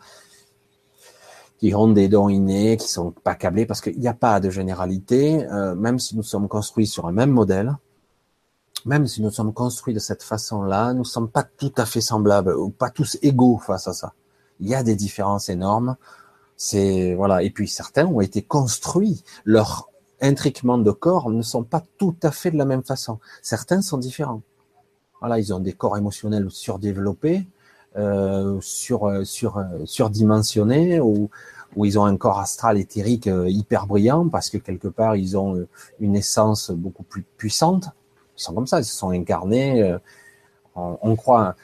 [1.58, 4.52] qui ont des dons innés, qui sont pas câblés, parce qu'il n'y a pas de
[4.52, 7.76] généralité, euh, même si nous sommes construits sur un même modèle,
[8.86, 12.02] même si nous sommes construits de cette façon-là, nous ne sommes pas tout à fait
[12.02, 14.14] semblables, ou pas tous égaux face à ça.
[14.60, 15.96] Il y a des différences énormes.
[16.56, 17.44] C'est voilà.
[17.44, 19.24] Et puis certains ont été construits.
[19.46, 19.90] Leur
[20.22, 23.20] intriquement de corps ne sont pas tout à fait de la même façon.
[23.42, 24.42] Certains sont différents.
[25.20, 27.48] Voilà, ils ont des corps émotionnels surdéveloppés,
[27.98, 31.30] euh, sur, euh, sur, euh, surdimensionnés, ou,
[31.76, 35.38] ou ils ont un corps astral éthérique euh, hyper brillant parce que quelque part ils
[35.38, 35.68] ont
[36.00, 37.90] une essence beaucoup plus puissante.
[38.38, 39.98] Ils sont comme ça, ils se sont incarnés.
[40.76, 41.56] On, on, croit.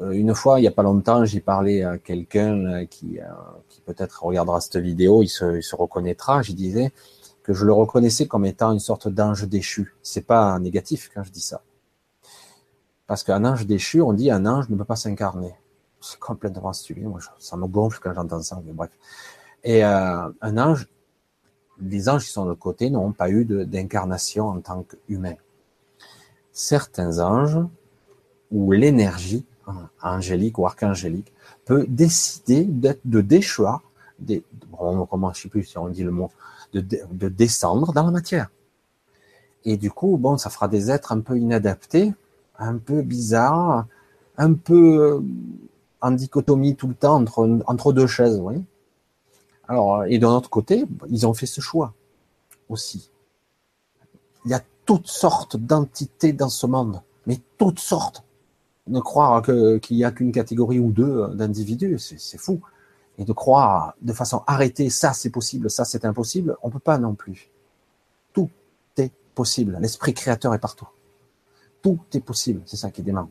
[0.00, 3.18] Une fois, il n'y a pas longtemps, j'ai parlé à quelqu'un qui,
[3.68, 6.42] qui peut-être regardera cette vidéo, il se, reconnaîtra.
[6.42, 6.92] Je disais,
[7.42, 9.94] que je le reconnaissais comme étant une sorte d'ange déchu.
[10.02, 11.62] C'est pas négatif quand je dis ça.
[13.06, 15.54] Parce qu'un ange déchu, on dit un ange ne peut pas s'incarner.
[16.00, 17.04] c'est complètement stupide.
[17.04, 18.90] Moi, ça me gonfle quand j'entends ça, mais bref.
[19.64, 20.88] Et euh, un ange,
[21.80, 25.36] les anges qui sont de l'autre côté n'ont pas eu d'incarnation en tant qu'humains.
[26.52, 27.58] Certains anges,
[28.50, 29.44] ou l'énergie
[30.02, 31.32] angélique ou archangélique,
[31.64, 33.82] peut décider de déchoir,
[34.18, 36.30] des, bon, comment, je sais plus si on dit le mot,
[36.72, 38.50] de, de descendre dans la matière.
[39.64, 42.12] Et du coup, bon, ça fera des êtres un peu inadaptés,
[42.58, 43.86] un peu bizarres,
[44.36, 45.20] un peu euh,
[46.00, 48.64] en dichotomie tout le temps entre, entre deux chaises, oui.
[49.68, 51.94] Alors, et d'un autre côté, ils ont fait ce choix
[52.68, 53.10] aussi.
[54.44, 58.24] Il y a toutes sortes d'entités dans ce monde, mais toutes sortes.
[58.88, 62.60] Ne croire qu'il n'y a qu'une catégorie ou deux d'individus, c'est fou.
[63.18, 66.98] Et de croire de façon arrêtée, ça c'est possible, ça c'est impossible, on peut pas
[66.98, 67.50] non plus.
[68.32, 68.50] Tout
[68.96, 69.78] est possible.
[69.80, 70.88] L'esprit créateur est partout.
[71.82, 72.62] Tout est possible.
[72.64, 73.28] C'est ça qui dément.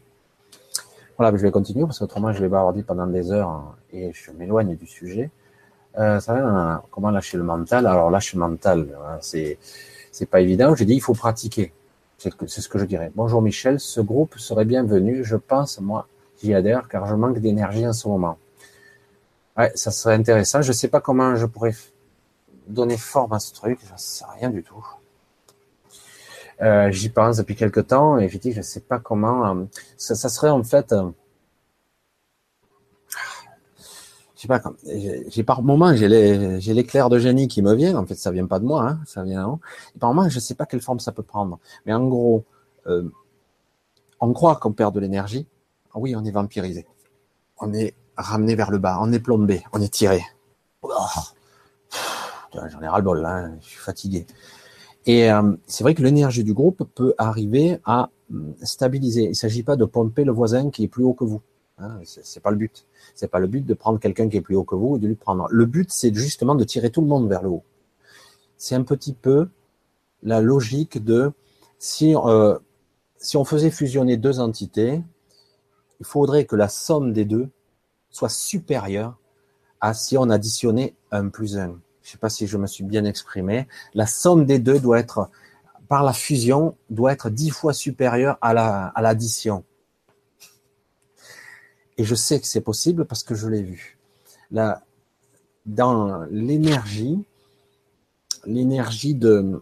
[1.18, 4.32] Voilà, je vais continuer parce qu'autrement je vais bavarder pendant des heures hein, et je
[4.32, 5.32] m'éloigne du sujet.
[5.98, 7.86] Euh, va, comment lâcher le mental?
[7.86, 9.58] Alors lâcher le mental, hein, c'est
[10.12, 10.76] c'est pas évident.
[10.76, 11.74] J'ai dit il faut pratiquer.
[12.18, 13.12] C'est ce que je dirais.
[13.16, 15.24] Bonjour Michel, ce groupe serait bienvenu.
[15.24, 16.08] Je pense moi
[16.42, 18.38] j'y adhère car je manque d'énergie en ce moment.
[19.58, 20.62] Ouais, ça serait intéressant.
[20.62, 21.74] Je sais pas comment je pourrais
[22.68, 23.80] donner forme à ce truc.
[23.84, 24.86] Je sais rien du tout.
[26.62, 29.48] Euh, J'y pense depuis quelque temps et effectivement, je sais pas comment.
[29.48, 29.66] Euh,
[29.98, 30.94] ça, ça, serait en fait.
[30.94, 31.10] Euh,
[34.42, 34.74] je sais pas.
[35.28, 36.08] J'ai par moment j'ai
[36.74, 37.96] l'éclair de génie qui me vient.
[37.96, 39.46] En fait, ça vient pas de moi, hein, ça vient.
[39.46, 39.60] Hein.
[39.96, 41.60] Et par moment, je sais pas quelle forme ça peut prendre.
[41.86, 42.44] Mais en gros,
[42.88, 43.08] euh,
[44.20, 45.46] on croit qu'on perd de l'énergie.
[45.94, 46.88] Oui, on est vampirisé.
[47.60, 48.98] On est ramené vers le bas.
[49.00, 49.62] On est plombé.
[49.74, 50.24] On est tiré.
[52.54, 53.24] J'en ai ras le bol.
[53.24, 54.26] Hein, je suis fatigué.
[55.06, 59.26] Et euh, c'est vrai que l'énergie du groupe peut arriver à hum, stabiliser.
[59.26, 61.42] Il ne s'agit pas de pomper le voisin qui est plus haut que vous.
[61.82, 62.86] Hein, c'est pas le but.
[63.16, 65.08] C'est pas le but de prendre quelqu'un qui est plus haut que vous et de
[65.08, 65.48] lui prendre.
[65.50, 67.64] Le but, c'est justement de tirer tout le monde vers le haut.
[68.58, 69.50] C'est un petit peu
[70.24, 71.32] la logique de
[71.80, 72.58] si euh,
[73.34, 75.02] on faisait fusionner deux entités,
[76.00, 77.50] il faudrait que la somme des deux
[78.10, 79.18] soit supérieure
[79.80, 82.84] à si on additionnait un plus un je ne sais pas si je me suis
[82.84, 85.30] bien exprimé, la somme des deux doit être,
[85.88, 88.54] par la fusion, doit être dix fois supérieure à
[89.02, 89.64] l'addition.
[92.02, 94.00] Et je sais que c'est possible parce que je l'ai vu.
[94.50, 94.82] Là,
[95.68, 97.24] dans l'énergie,
[98.44, 99.62] l'énergie de,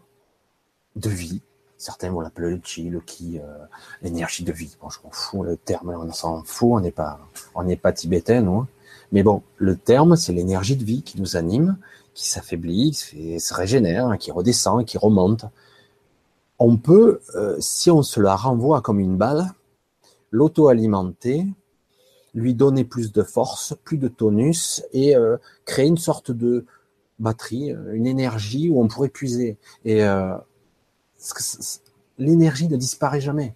[0.96, 1.42] de vie,
[1.78, 3.58] certains vont l'appeler le chi, le ki, euh,
[4.02, 4.78] l'énergie de vie.
[4.80, 7.20] Bon, je m'en fous, le terme, on s'en fout, on n'est pas,
[7.82, 8.68] pas tibétain, non.
[9.12, 11.78] Mais bon, le terme, c'est l'énergie de vie qui nous anime,
[12.14, 15.44] qui s'affaiblit, qui se régénère, qui redescend, qui remonte.
[16.58, 19.52] On peut, euh, si on se la renvoie comme une balle,
[20.32, 21.46] l'auto-alimenter,
[22.34, 26.66] lui donner plus de force, plus de tonus et euh, créer une sorte de
[27.20, 29.58] batterie, euh, une énergie où on pourrait puiser.
[29.86, 30.04] Et
[32.18, 33.56] l'énergie ne disparaît jamais.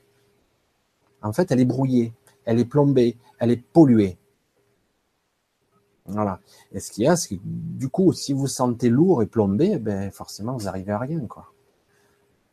[1.22, 2.14] En fait, elle est brouillée,
[2.46, 4.18] elle est plombée, elle est polluée.
[6.06, 6.42] Voilà.
[6.74, 9.78] Et ce qu'il y a, c'est que du coup, si vous sentez lourd et plombé,
[9.80, 11.54] ben forcément, vous n'arrivez à rien, quoi.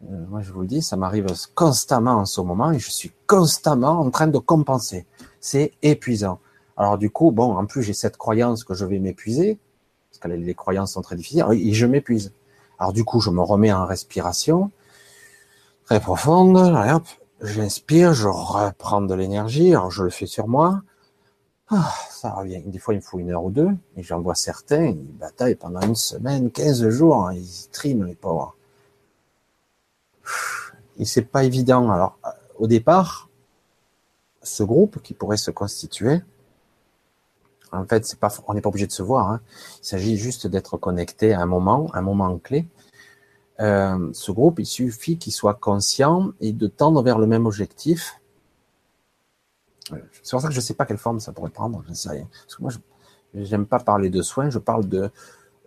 [0.09, 3.13] Euh, moi, je vous le dis, ça m'arrive constamment en ce moment et je suis
[3.27, 5.07] constamment en train de compenser.
[5.41, 6.39] C'est épuisant.
[6.77, 9.59] Alors du coup, bon, en plus, j'ai cette croyance que je vais m'épuiser,
[10.11, 12.33] parce que les croyances sont très difficiles, et je m'épuise.
[12.79, 14.71] Alors du coup, je me remets en respiration
[15.85, 16.57] très profonde.
[16.57, 17.05] hop,
[17.43, 19.71] j'inspire, je reprends de l'énergie.
[19.75, 20.83] Alors je le fais sur moi.
[21.69, 22.63] Ah, ça revient.
[22.67, 25.55] Des fois, il me faut une heure ou deux, et j'en vois certains, ils bataillent
[25.55, 28.57] pendant une semaine, quinze jours, hein, ils triment les pauvres.
[30.99, 31.91] Et c'est pas évident.
[31.91, 32.19] Alors,
[32.59, 33.30] au départ,
[34.43, 36.23] ce groupe qui pourrait se constituer,
[37.73, 39.31] en fait, c'est pas, on n'est pas obligé de se voir.
[39.31, 39.41] Hein.
[39.83, 42.67] Il s'agit juste d'être connecté à un moment, un moment clé.
[43.61, 48.21] Euh, ce groupe, il suffit qu'il soit conscient et de tendre vers le même objectif
[50.23, 51.95] c'est pour ça que je ne sais pas quelle forme ça pourrait prendre, je ne
[51.95, 52.29] sais rien.
[52.45, 52.71] Parce que moi,
[53.35, 55.11] je n'aime pas parler de soins, je parle de,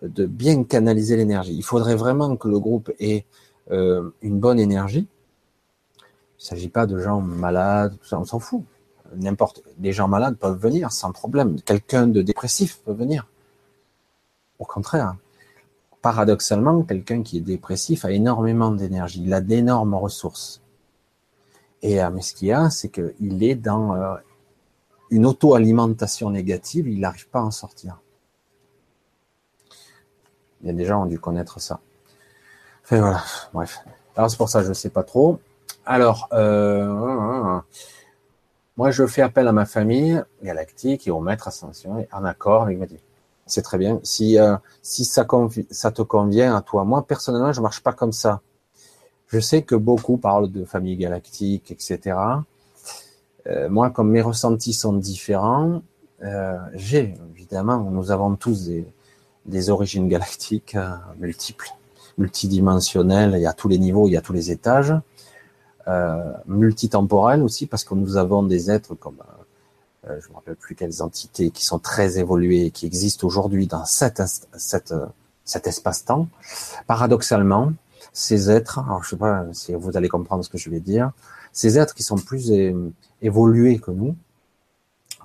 [0.01, 1.55] de bien canaliser l'énergie.
[1.55, 3.25] Il faudrait vraiment que le groupe ait
[3.71, 5.07] euh, une bonne énergie.
[6.43, 8.65] Il ne s'agit pas de gens malades, on s'en fout.
[9.15, 11.61] N'importe, des gens malades peuvent venir sans problème.
[11.61, 13.29] Quelqu'un de dépressif peut venir.
[14.59, 15.15] Au contraire,
[16.01, 20.61] paradoxalement, quelqu'un qui est dépressif a énormément d'énergie, il a d'énormes ressources.
[21.81, 24.15] Et euh, mais ce qu'il y a, c'est qu'il est dans euh,
[25.11, 28.01] une auto-alimentation négative, il n'arrive pas à en sortir.
[30.61, 31.79] Il y a des gens qui ont dû connaître ça.
[32.83, 33.23] Enfin voilà,
[33.53, 33.79] bref.
[34.17, 35.39] Alors c'est pour ça que je ne sais pas trop.
[35.85, 37.59] Alors, euh,
[38.77, 42.77] Moi, je fais appel à ma famille galactique et au maître ascension en accord avec
[42.79, 42.99] ma vie.
[43.45, 43.99] C'est très bien.
[44.03, 48.41] Si, euh, si ça, te convient à toi, moi, personnellement, je marche pas comme ça.
[49.27, 52.17] Je sais que beaucoup parlent de famille galactique, etc.
[53.47, 55.81] Euh, moi, comme mes ressentis sont différents,
[56.73, 58.87] j'ai, évidemment, nous avons tous des,
[59.45, 60.77] des origines galactiques
[61.19, 61.69] multiples,
[62.17, 64.93] multidimensionnelles, il y a tous les niveaux, il y a tous les étages,
[65.87, 69.17] euh, multitemporelles aussi, parce que nous avons des êtres comme,
[70.07, 73.67] euh, je ne me rappelle plus quelles entités, qui sont très évoluées, qui existent aujourd'hui
[73.67, 74.21] dans cette,
[74.57, 74.93] cette,
[75.45, 76.27] cet espace-temps.
[76.87, 77.73] Paradoxalement,
[78.11, 81.11] ces êtres, alors je sais pas si vous allez comprendre ce que je vais dire,
[81.51, 82.51] ces êtres qui sont plus
[83.21, 84.15] évolués que nous,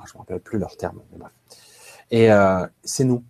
[0.07, 1.33] je me rappelle plus leur terme, mais bref.
[2.11, 3.23] Et euh, c'est nous.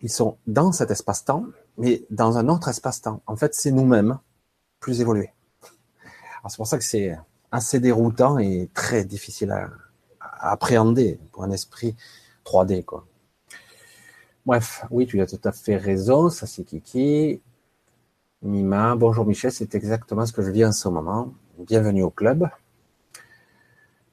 [0.00, 1.46] Ils sont dans cet espace-temps,
[1.78, 3.20] mais dans un autre espace-temps.
[3.26, 4.18] En fait, c'est nous-mêmes,
[4.82, 5.32] plus évolués.
[6.40, 7.16] Alors c'est pour ça que c'est
[7.50, 9.70] assez déroutant et très difficile à,
[10.40, 11.96] appréhender pour un esprit
[12.44, 13.06] 3D, quoi.
[14.44, 17.40] Bref, oui, tu as tout à fait raison, ça c'est Kiki.
[18.42, 21.32] Mima, bonjour Michel, c'est exactement ce que je vis en ce moment.
[21.58, 22.48] Bienvenue au club.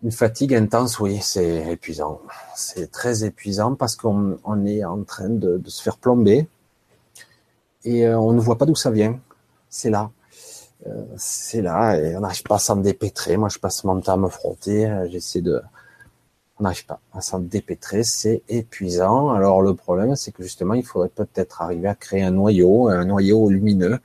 [0.04, 2.22] Une fatigue intense, oui, c'est épuisant.
[2.56, 6.48] C'est très épuisant parce qu'on on est en train de, de, se faire plomber
[7.84, 9.20] et euh, on ne voit pas d'où ça vient.
[9.68, 10.12] C'est là.
[11.18, 13.38] C'est là et on n'arrive pas à s'en dépêtrer.
[13.38, 14.88] Moi, je passe mon temps à me frotter.
[14.88, 15.62] Euh, j'essaie de...
[16.58, 18.04] On n'arrive pas à s'en dépêtrer.
[18.04, 19.30] C'est épuisant.
[19.32, 23.06] Alors, le problème, c'est que justement, il faudrait peut-être arriver à créer un noyau, un
[23.06, 24.00] noyau lumineux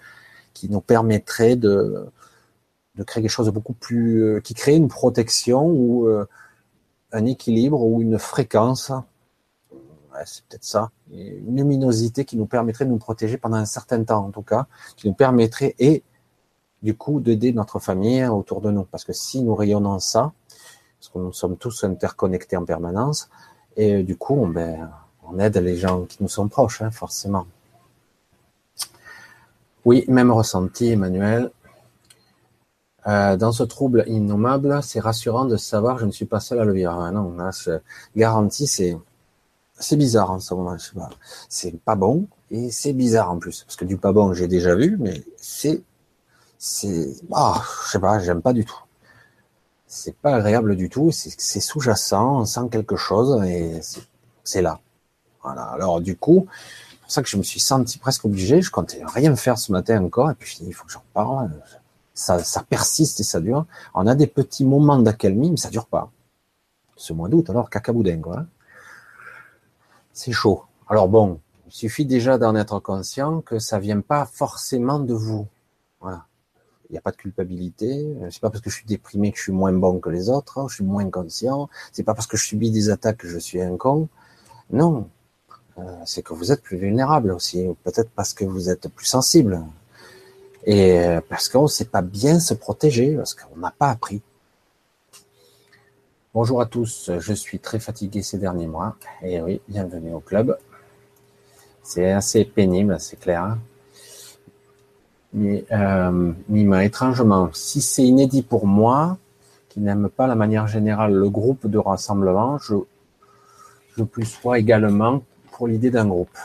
[0.53, 2.09] qui nous permettrait de
[2.97, 6.27] de créer quelque chose de beaucoup plus, euh, qui crée une protection ou euh,
[7.13, 8.91] un équilibre ou une fréquence.
[9.71, 10.91] Ouais, c'est peut-être ça.
[11.13, 14.67] Une luminosité qui nous permettrait de nous protéger pendant un certain temps, en tout cas,
[14.97, 16.05] qui nous permettrait et
[16.85, 18.85] du coup d'aider notre famille autour de nous.
[18.85, 20.33] Parce que si nous rayonnons ça,
[21.01, 23.29] parce que nous sommes tous interconnectés en permanence,
[23.77, 24.91] et du coup, on, ben,
[25.39, 27.47] aide les gens qui nous sont proches, hein, forcément.
[29.85, 31.51] Oui, même ressenti, Emmanuel.
[33.07, 36.65] Euh, dans ce trouble innommable, c'est rassurant de savoir je ne suis pas seul à
[36.65, 36.93] le vivre.
[36.93, 37.51] Ah non, là,
[38.17, 38.97] garantis, c'est
[39.79, 40.77] c'est bizarre en ce moment.
[41.49, 44.75] C'est pas bon et c'est bizarre en plus parce que du pas bon j'ai déjà
[44.75, 45.83] vu, mais c'est
[46.67, 48.81] c'est ah, je sais pas, j'aime pas du tout.
[49.87, 51.11] C'est pas agréable du tout.
[51.13, 53.81] C'est sous-jacent, on sent quelque chose et
[54.45, 54.81] c'est là.
[55.43, 55.65] Voilà.
[55.65, 56.47] Alors du coup,
[56.91, 58.63] c'est pour ça que je me suis senti presque obligé.
[58.63, 61.51] Je comptais rien faire ce matin encore et puis il faut que j'en parle
[62.15, 63.67] ça, persiste et ça dure.
[63.93, 66.11] On a des petits moments d'accalmie, mais ça dure pas.
[66.97, 68.39] Ce mois d'août, alors cacaboudin, quoi.
[68.39, 68.47] Hein.
[70.15, 70.63] C'est chaud.
[70.89, 75.47] Alors bon, il suffit déjà d'en être conscient que ça vient pas forcément de vous.
[76.01, 76.25] Voilà.
[76.95, 78.07] Il n'y a pas de culpabilité.
[78.31, 80.69] C'est pas parce que je suis déprimé que je suis moins bon que les autres.
[80.69, 81.69] Je suis moins conscient.
[81.91, 84.09] C'est pas parce que je subis des attaques que je suis un con.
[84.71, 85.11] Non.
[85.79, 87.67] Euh, c'est que vous êtes plus vulnérable aussi.
[87.83, 89.61] Peut-être parce que vous êtes plus sensible.
[90.67, 94.23] Et euh, parce qu'on ne sait pas bien se protéger, parce qu'on n'a pas appris.
[96.33, 98.95] Bonjour à tous, je suis très fatigué ces derniers mois.
[99.21, 100.57] Et oui, bienvenue au club.
[101.83, 103.59] C'est assez pénible, c'est clair.
[105.35, 109.19] Mais, euh, étrangement, si c'est inédit pour moi,
[109.69, 112.77] qui n'aime pas la manière générale le groupe de rassemblement, je,
[113.97, 115.23] je plus sois également
[115.53, 116.39] pour l'idée d'un groupe.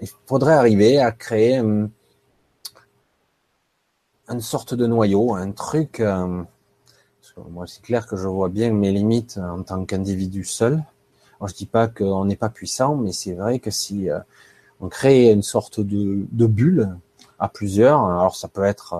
[0.00, 1.62] Il faudrait arriver à créer
[4.28, 6.00] une sorte de noyau, un truc.
[6.00, 6.42] Euh,
[7.50, 10.82] moi, c'est clair que je vois bien mes limites en tant qu'individu seul.
[11.38, 14.18] Alors, je dis pas qu'on n'est pas puissant, mais c'est vrai que si euh,
[14.80, 16.96] on crée une sorte de, bulle
[17.42, 18.94] à plusieurs, alors ça peut être.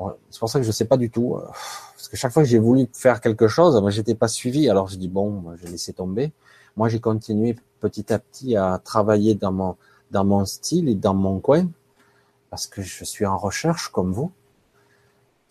[0.00, 1.46] Euh, c'est pour ça que je sais pas du tout, euh,
[1.94, 4.68] parce que chaque fois que j'ai voulu faire quelque chose, moi j'étais pas suivi.
[4.68, 6.32] Alors je dis bon, j'ai laissé tomber.
[6.76, 9.76] Moi, j'ai continué petit à petit à travailler dans mon
[10.10, 11.68] dans mon style et dans mon coin
[12.50, 14.32] parce que je suis en recherche comme vous.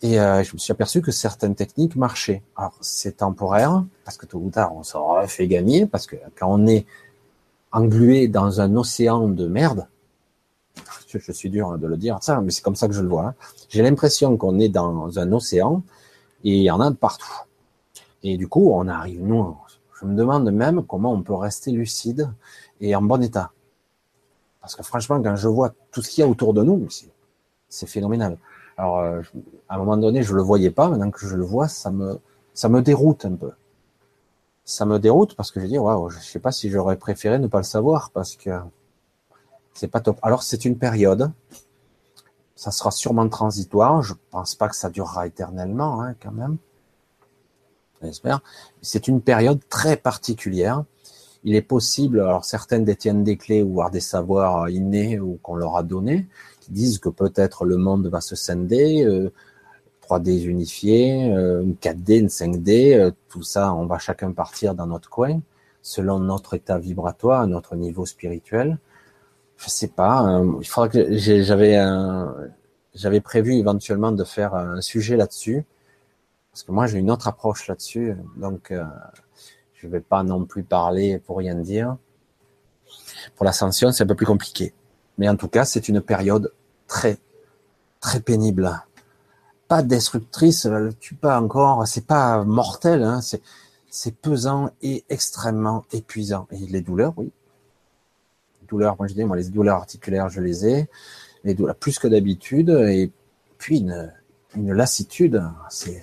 [0.02, 2.42] Et euh, je me suis aperçu que certaines techniques marchaient.
[2.54, 6.48] Alors c'est temporaire, parce que tôt ou tard on s'en fait gagner, parce que quand
[6.48, 6.84] on est
[7.70, 9.86] englué dans un océan de merde,
[11.18, 13.26] je, suis dur de le dire, ça, mais c'est comme ça que je le vois.
[13.26, 13.34] Hein.
[13.68, 15.82] J'ai l'impression qu'on est dans un océan
[16.44, 17.42] et il y en a partout.
[18.22, 19.56] Et du coup, on arrive, nous,
[20.00, 22.30] je me demande même comment on peut rester lucide
[22.80, 23.52] et en bon état.
[24.60, 26.86] Parce que franchement, quand je vois tout ce qu'il y a autour de nous,
[27.68, 28.38] c'est phénoménal.
[28.76, 29.20] Alors, euh,
[29.68, 30.88] à un moment donné, je le voyais pas.
[30.88, 32.18] Maintenant que je le vois, ça me,
[32.54, 33.50] ça me déroute un peu.
[34.64, 37.48] Ça me déroute parce que je dis, waouh, je sais pas si j'aurais préféré ne
[37.48, 38.50] pas le savoir parce que
[39.74, 40.18] c'est pas top.
[40.22, 41.30] Alors, c'est une période.
[42.54, 44.02] Ça sera sûrement transitoire.
[44.02, 46.56] Je pense pas que ça durera éternellement, hein, quand même.
[48.02, 48.40] j'espère.
[48.80, 50.84] C'est une période très particulière.
[51.44, 55.76] Il est possible, alors certaines détiennent des clés ou des savoirs innés ou qu'on leur
[55.76, 56.28] a donnés,
[56.60, 59.32] qui disent que peut-être le monde va se scinder, euh,
[60.02, 64.86] 3D unifié, euh, une 4D, une 5D, euh, tout ça, on va chacun partir dans
[64.86, 65.40] notre coin,
[65.80, 68.78] selon notre état vibratoire, notre niveau spirituel.
[69.62, 71.78] Je sais pas, euh, il faudra que j'avais
[72.94, 75.64] j'avais prévu éventuellement de faire un sujet là-dessus,
[76.50, 78.84] parce que moi j'ai une autre approche là-dessus, donc euh,
[79.74, 81.96] je vais pas non plus parler pour rien dire.
[83.36, 84.74] Pour l'ascension, c'est un peu plus compliqué.
[85.16, 86.52] Mais en tout cas, c'est une période
[86.88, 87.18] très,
[88.00, 88.82] très pénible.
[89.68, 93.20] Pas destructrice, elle ne tue pas encore, c'est pas mortel, hein,
[93.90, 96.48] c'est pesant et extrêmement épuisant.
[96.50, 97.30] Et les douleurs, oui.
[98.72, 100.88] Douleurs, moi je dis, moi les douleurs articulaires, je les ai.
[101.44, 102.70] Les douleurs plus que d'habitude.
[102.70, 103.10] Et
[103.58, 106.00] puis une, lassitude, c'est,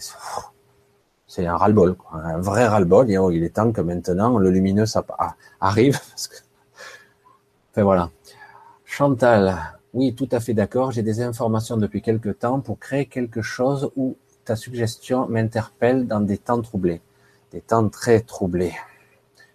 [1.45, 3.07] un ras-le-bol, un vrai ras-le-bol.
[3.17, 4.85] Oh, il est temps que maintenant le lumineux
[5.59, 5.99] arrive.
[7.71, 8.09] Enfin voilà.
[8.83, 9.55] Chantal,
[9.93, 10.91] oui, tout à fait d'accord.
[10.91, 14.15] J'ai des informations depuis quelque temps pour créer quelque chose où
[14.45, 17.01] ta suggestion m'interpelle dans des temps troublés,
[17.51, 18.73] des temps très troublés.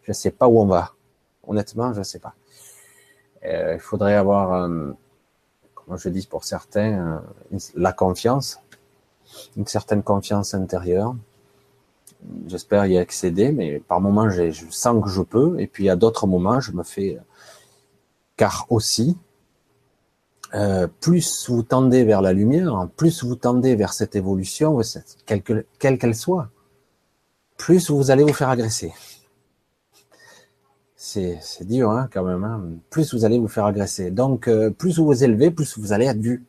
[0.04, 0.92] Je ne sais pas où on va.
[1.46, 2.34] Honnêtement, je ne sais pas.
[3.46, 4.92] Euh, il faudrait avoir, euh,
[5.74, 7.20] comme je dis pour certains,
[7.52, 8.58] euh, la confiance,
[9.56, 11.14] une certaine confiance intérieure,
[12.46, 16.26] J'espère y accéder, mais par moments, je sens que je peux, et puis à d'autres
[16.26, 17.18] moments, je me fais,
[18.38, 19.18] car aussi,
[21.00, 24.80] plus vous tendez vers la lumière, plus vous tendez vers cette évolution,
[25.26, 26.48] quelle qu'elle soit,
[27.58, 28.94] plus vous allez vous faire agresser.
[31.04, 32.44] C'est dur hein, quand même.
[32.44, 32.62] Hein.
[32.88, 34.10] Plus vous allez vous faire agresser.
[34.10, 36.46] Donc, euh, plus vous vous élevez, plus vous allez être vu.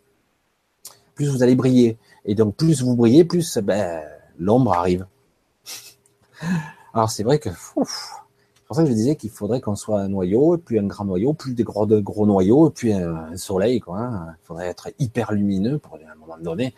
[1.14, 1.98] Plus vous allez briller.
[2.24, 4.02] Et donc, plus vous brillez, plus ben,
[4.40, 5.08] l'ombre arrive.
[6.94, 10.08] Alors c'est vrai que c'est pour ça que je disais qu'il faudrait qu'on soit un
[10.08, 13.82] noyau, puis un grand noyau, plus des gros, de gros noyaux, puis un, soleil.
[13.82, 14.36] Quoi, hein.
[14.42, 16.74] Il faudrait être hyper lumineux pour à un moment donné.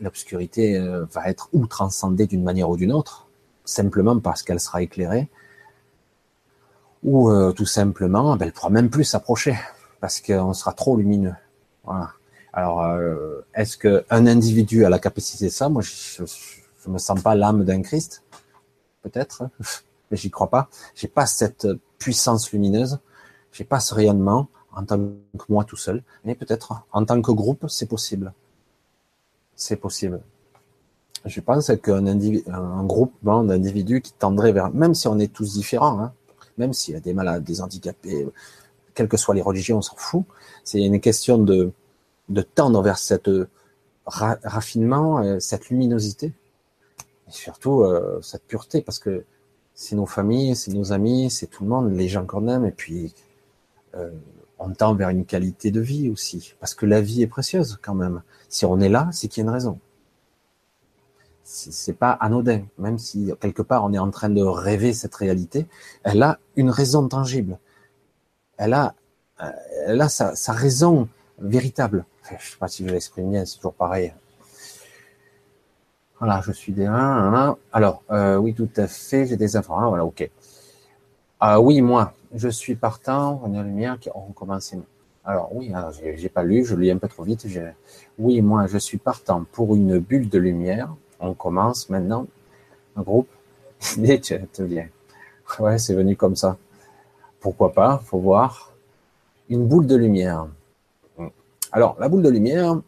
[0.00, 3.28] L'obscurité euh, va être ou transcendée d'une manière ou d'une autre,
[3.66, 5.28] simplement parce qu'elle sera éclairée,
[7.02, 9.56] ou euh, tout simplement, ben, elle pourra même plus s'approcher
[10.00, 11.34] parce qu'on sera trop lumineux.
[11.84, 12.10] Voilà.
[12.52, 15.68] Alors, euh, est-ce qu'un individu a la capacité de ça?
[15.68, 16.24] Moi, je,
[16.84, 18.22] je me sens pas l'âme d'un Christ,
[19.02, 19.44] peut-être,
[20.10, 20.68] mais j'y crois pas.
[20.94, 21.68] J'ai pas cette
[21.98, 22.98] puissance lumineuse,
[23.52, 27.32] j'ai pas ce rayonnement en tant que moi tout seul, mais peut-être en tant que
[27.32, 28.32] groupe, c'est possible.
[29.54, 30.20] C'est possible.
[31.24, 35.98] Je pense qu'un un groupement d'individus qui tendrait vers, même si on est tous différents,
[36.00, 36.12] hein,
[36.58, 38.26] même s'il y a des malades, des handicapés,
[38.94, 40.24] quelles que soient les religions, on s'en fout.
[40.64, 41.72] C'est une question de,
[42.28, 43.30] de tendre vers cette
[44.06, 46.32] raffinement, cette luminosité
[47.28, 49.24] et surtout euh, cette pureté, parce que
[49.74, 52.70] c'est nos familles, c'est nos amis, c'est tout le monde, les gens qu'on aime, et
[52.70, 53.14] puis
[53.94, 54.10] euh,
[54.58, 57.94] on tend vers une qualité de vie aussi, parce que la vie est précieuse quand
[57.94, 58.22] même.
[58.48, 59.78] Si on est là, c'est qu'il y a une raison.
[61.48, 65.68] C'est pas anodin, même si quelque part on est en train de rêver cette réalité,
[66.02, 67.60] elle a une raison tangible.
[68.56, 68.94] Elle a,
[69.40, 72.04] euh, sa, raison véritable.
[72.24, 74.12] Je sais pas si je l'exprime bien, c'est toujours pareil.
[76.18, 76.86] Voilà, je suis des
[77.72, 79.90] Alors, euh, oui, tout à fait, j'ai des informations.
[79.90, 80.28] voilà, ok.
[81.38, 83.40] Ah oui, moi, je suis partant.
[83.44, 84.34] On a lumière qui ont.
[85.24, 87.46] Alors oui, alors j'ai pas lu, je lis un peu trop vite.
[88.18, 90.92] Oui, moi, je suis partant pour une bulle de lumière.
[91.20, 92.26] On commence maintenant.
[92.96, 93.28] Un groupe.
[93.80, 94.88] tu te viens.
[95.58, 96.56] Ouais, c'est venu comme ça.
[97.40, 98.72] Pourquoi pas Faut voir.
[99.48, 100.48] Une boule de lumière.
[101.72, 102.80] Alors, la boule de lumière,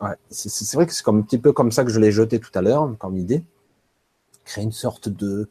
[0.00, 2.50] Ouais, c'est vrai que c'est un petit peu comme ça que je l'ai jeté tout
[2.54, 3.42] à l'heure, comme idée.
[4.44, 5.48] Créer une sorte de,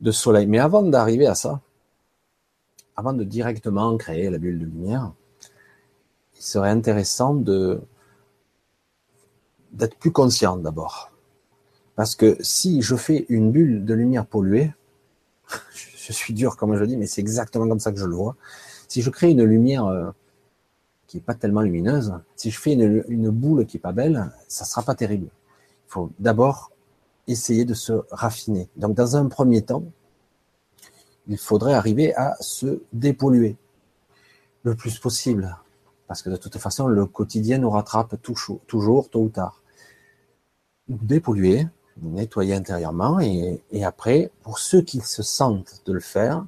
[0.00, 0.46] de soleil.
[0.46, 1.60] Mais avant d'arriver à ça,
[2.96, 5.12] avant de directement créer la bulle de lumière,
[6.36, 7.80] il serait intéressant de
[9.72, 11.10] d'être plus conscient d'abord.
[11.96, 14.72] Parce que si je fais une bulle de lumière polluée,
[15.96, 18.36] je suis dur comme je dis, mais c'est exactement comme ça que je le vois.
[18.86, 20.10] Si je crée une lumière euh,
[21.06, 24.30] qui est pas tellement lumineuse, si je fais une, une boule qui est pas belle,
[24.46, 25.28] ça sera pas terrible.
[25.86, 26.70] Il faut d'abord
[27.26, 28.68] essayer de se raffiner.
[28.76, 29.84] Donc, dans un premier temps,
[31.26, 33.56] il faudrait arriver à se dépolluer
[34.62, 35.56] le plus possible.
[36.06, 39.57] Parce que de toute façon, le quotidien nous rattrape toujours tôt ou tard.
[40.88, 41.66] Dépolluer,
[42.02, 46.44] nettoyer intérieurement, et, après, pour ceux qui se sentent de le faire,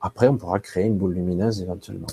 [0.00, 2.06] après, on pourra créer une boule lumineuse éventuellement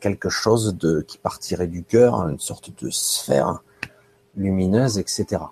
[0.00, 3.62] quelque chose de qui partirait du cœur, une sorte de sphère
[4.36, 5.42] lumineuse, etc.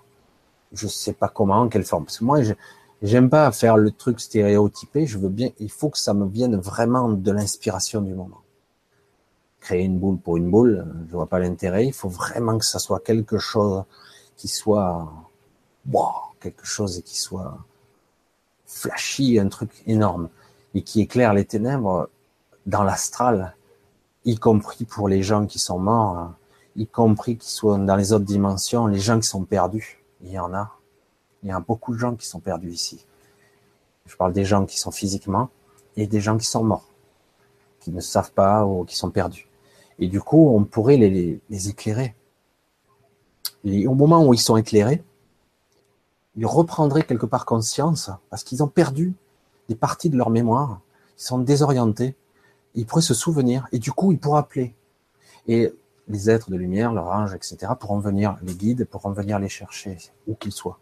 [0.73, 2.05] Je sais pas comment, en quelle forme.
[2.05, 2.39] Parce que moi,
[3.01, 5.05] j'aime pas faire le truc stéréotypé.
[5.05, 8.41] Je veux bien, il faut que ça me vienne vraiment de l'inspiration du moment.
[9.61, 11.85] Créer une boule pour une boule, je vois pas l'intérêt.
[11.85, 13.83] Il faut vraiment que ça soit quelque chose
[14.37, 15.11] qui soit,
[15.91, 17.57] wow, quelque chose qui soit
[18.65, 20.29] flashy, un truc énorme
[20.73, 22.09] et qui éclaire les ténèbres
[22.65, 23.55] dans l'astral,
[24.25, 26.33] y compris pour les gens qui sont morts,
[26.75, 30.03] y compris qui sont dans les autres dimensions, les gens qui sont perdus.
[30.21, 30.71] Il y en a.
[31.43, 33.05] Il y a beaucoup de gens qui sont perdus ici.
[34.05, 35.49] Je parle des gens qui sont physiquement
[35.95, 36.89] et des gens qui sont morts,
[37.79, 39.47] qui ne savent pas ou qui sont perdus.
[39.99, 42.15] Et du coup, on pourrait les éclairer.
[43.67, 45.03] Et au moment où ils sont éclairés,
[46.37, 49.13] ils reprendraient quelque part conscience parce qu'ils ont perdu
[49.67, 50.79] des parties de leur mémoire,
[51.17, 52.15] ils sont désorientés,
[52.75, 54.75] ils pourraient se souvenir et du coup ils pourraient appeler.
[55.47, 55.73] Et
[56.07, 59.97] les êtres de lumière, leurs anges, etc., pourront venir, les guides pourront venir les chercher,
[60.27, 60.79] où qu'ils soient.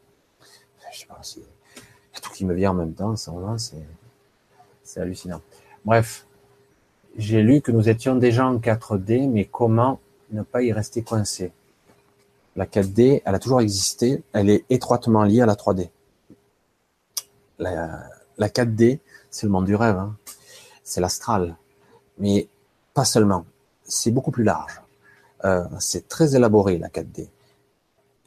[0.92, 3.32] Je sais pas, il y a tout qui me vient en même temps, c'est,
[4.84, 5.42] c'est hallucinant.
[5.84, 6.28] Bref,
[7.18, 10.00] j'ai lu que nous étions déjà en 4D, mais comment
[10.32, 11.52] ne pas y rester coincé
[12.56, 15.90] La 4D, elle a toujours existé, elle est étroitement liée à la 3D.
[17.60, 18.04] La,
[18.38, 19.00] la 4D,
[19.30, 20.16] c'est le monde du rêve, hein.
[20.84, 21.58] c'est l'astral,
[22.18, 22.48] mais
[22.94, 23.46] pas seulement,
[23.84, 24.82] c'est beaucoup plus large.
[25.44, 27.28] Euh, c'est très élaboré la 4D.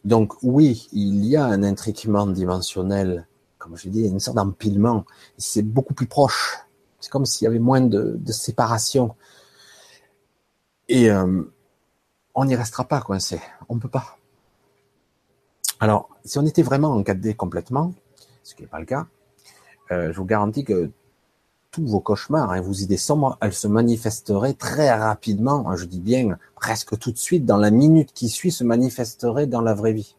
[0.05, 3.27] Donc oui, il y a un intriquement dimensionnel,
[3.59, 5.05] comme je dis, une sorte d'empilement.
[5.39, 6.59] C'est beaucoup plus proche.
[7.01, 9.15] C'est comme s'il y avait moins de, séparation.
[10.89, 11.43] Et euh,
[12.35, 13.41] on n'y restera pas coincé.
[13.69, 14.18] On ne peut pas.
[15.81, 17.95] Alors, si on était vraiment en 4D complètement,
[18.43, 19.07] ce qui n'est pas le cas,
[19.91, 20.91] euh, je vous garantis que
[21.71, 26.39] tous vos cauchemars et vos idées sombres, elles se manifesteraient très rapidement, je dis bien
[26.57, 30.17] presque tout de suite, dans la minute qui suit, se manifesteraient dans la vraie vie.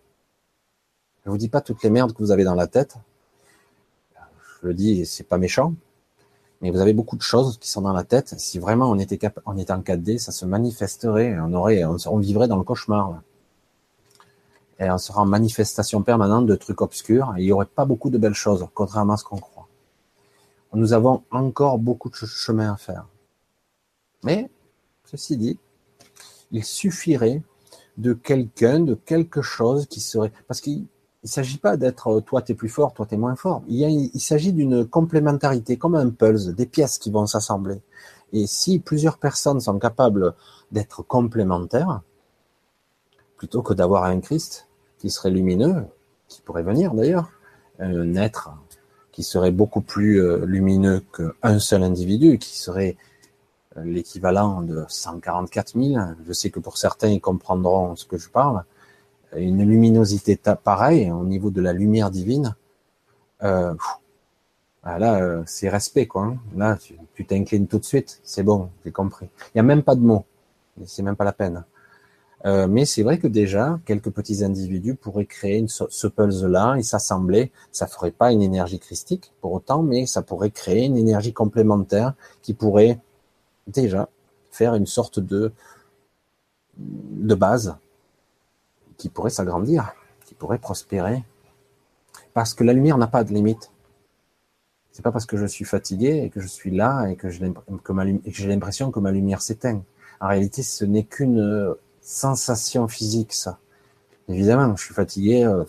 [1.26, 2.96] Je vous dis pas toutes les merdes que vous avez dans la tête.
[4.62, 5.74] Je le dis, c'est pas méchant,
[6.62, 8.36] mais vous avez beaucoup de choses qui sont dans la tête.
[8.38, 12.48] Si vraiment on était cap on en 4D, ça se manifesterait, on aurait, on, vivrait
[12.48, 13.22] dans le cauchemar.
[14.80, 17.34] Et on serait en manifestation permanente de trucs obscurs.
[17.38, 19.60] Et il y aurait pas beaucoup de belles choses, contrairement à ce qu'on croit
[20.74, 23.08] nous avons encore beaucoup de chemin à faire.
[24.24, 24.50] Mais,
[25.06, 25.58] ceci dit,
[26.52, 27.42] il suffirait
[27.98, 30.86] de quelqu'un, de quelque chose qui serait, parce qu'il
[31.24, 33.64] ne s'agit pas d'être euh, toi tu es plus fort, toi tu es moins fort.
[33.68, 33.82] Il,
[34.14, 37.82] il s'agit d'une complémentarité, comme un puzzle, des pièces qui vont s'assembler.
[38.32, 40.36] Et si plusieurs personnes sont capables
[40.72, 42.02] d'être complémentaires,
[43.38, 44.69] plutôt que d'avoir un Christ
[45.00, 45.86] qui serait lumineux,
[46.28, 47.32] qui pourrait venir d'ailleurs,
[47.80, 48.52] un être
[49.12, 52.96] qui serait beaucoup plus euh, lumineux qu'un seul individu, qui serait
[53.78, 56.02] euh, l'équivalent de 144 000.
[56.26, 58.64] Je sais que pour certains, ils comprendront ce que je parle.
[59.36, 62.56] Une luminosité pareille au niveau de la lumière divine.
[63.44, 63.74] Euh,
[64.84, 66.24] ah, là, c'est respect, quoi.
[66.24, 66.38] Hein.
[66.56, 66.78] Là,
[67.14, 68.22] tu t'inclines tout de suite.
[68.24, 69.28] C'est bon, j'ai compris.
[69.48, 70.26] Il n'y a même pas de mots.
[70.86, 71.64] C'est même pas la peine.
[72.46, 77.52] Euh, mais c'est vrai que déjà, quelques petits individus pourraient créer ce puzzle-là et s'assembler.
[77.72, 82.14] Ça ferait pas une énergie christique pour autant, mais ça pourrait créer une énergie complémentaire
[82.42, 83.00] qui pourrait
[83.68, 84.10] déjà
[84.52, 85.52] faire une sorte de,
[86.78, 87.76] de base
[88.98, 89.94] qui pourrait s'agrandir,
[90.26, 91.24] qui pourrait prospérer.
[92.34, 93.72] Parce que la lumière n'a pas de limite.
[94.92, 98.48] C'est pas parce que je suis fatigué et que je suis là et que j'ai
[98.48, 99.82] l'impression que ma lumière s'éteint.
[100.20, 101.76] En réalité, ce n'est qu'une
[102.10, 103.60] sensation physique, ça.
[104.28, 105.64] Évidemment, je suis fatigué euh,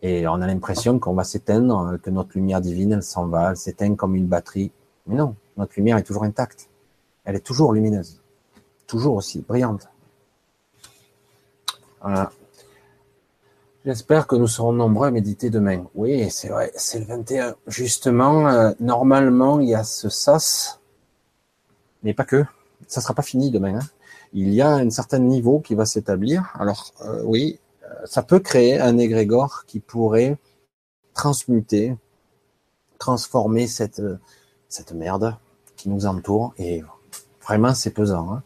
[0.00, 3.56] et on a l'impression qu'on va s'éteindre, que notre lumière divine, elle s'en va, elle
[3.56, 4.70] s'éteint comme une batterie.
[5.06, 6.68] Mais non, notre lumière est toujours intacte.
[7.24, 8.20] Elle est toujours lumineuse.
[8.86, 9.88] Toujours aussi brillante.
[12.00, 12.30] Voilà.
[13.84, 15.84] J'espère que nous serons nombreux à méditer demain.
[15.94, 17.56] Oui, c'est vrai, c'est le 21.
[17.66, 20.80] Justement, euh, normalement, il y a ce sas,
[22.02, 22.44] mais pas que.
[22.86, 23.80] Ça sera pas fini demain.
[23.80, 23.86] Hein
[24.34, 26.52] il y a un certain niveau qui va s'établir.
[26.58, 30.36] Alors euh, oui, euh, ça peut créer un égrégore qui pourrait
[31.14, 31.96] transmuter,
[32.98, 34.02] transformer cette
[34.68, 35.36] cette merde
[35.76, 36.52] qui nous entoure.
[36.58, 36.82] Et
[37.46, 38.32] vraiment, c'est pesant.
[38.32, 38.42] Hein.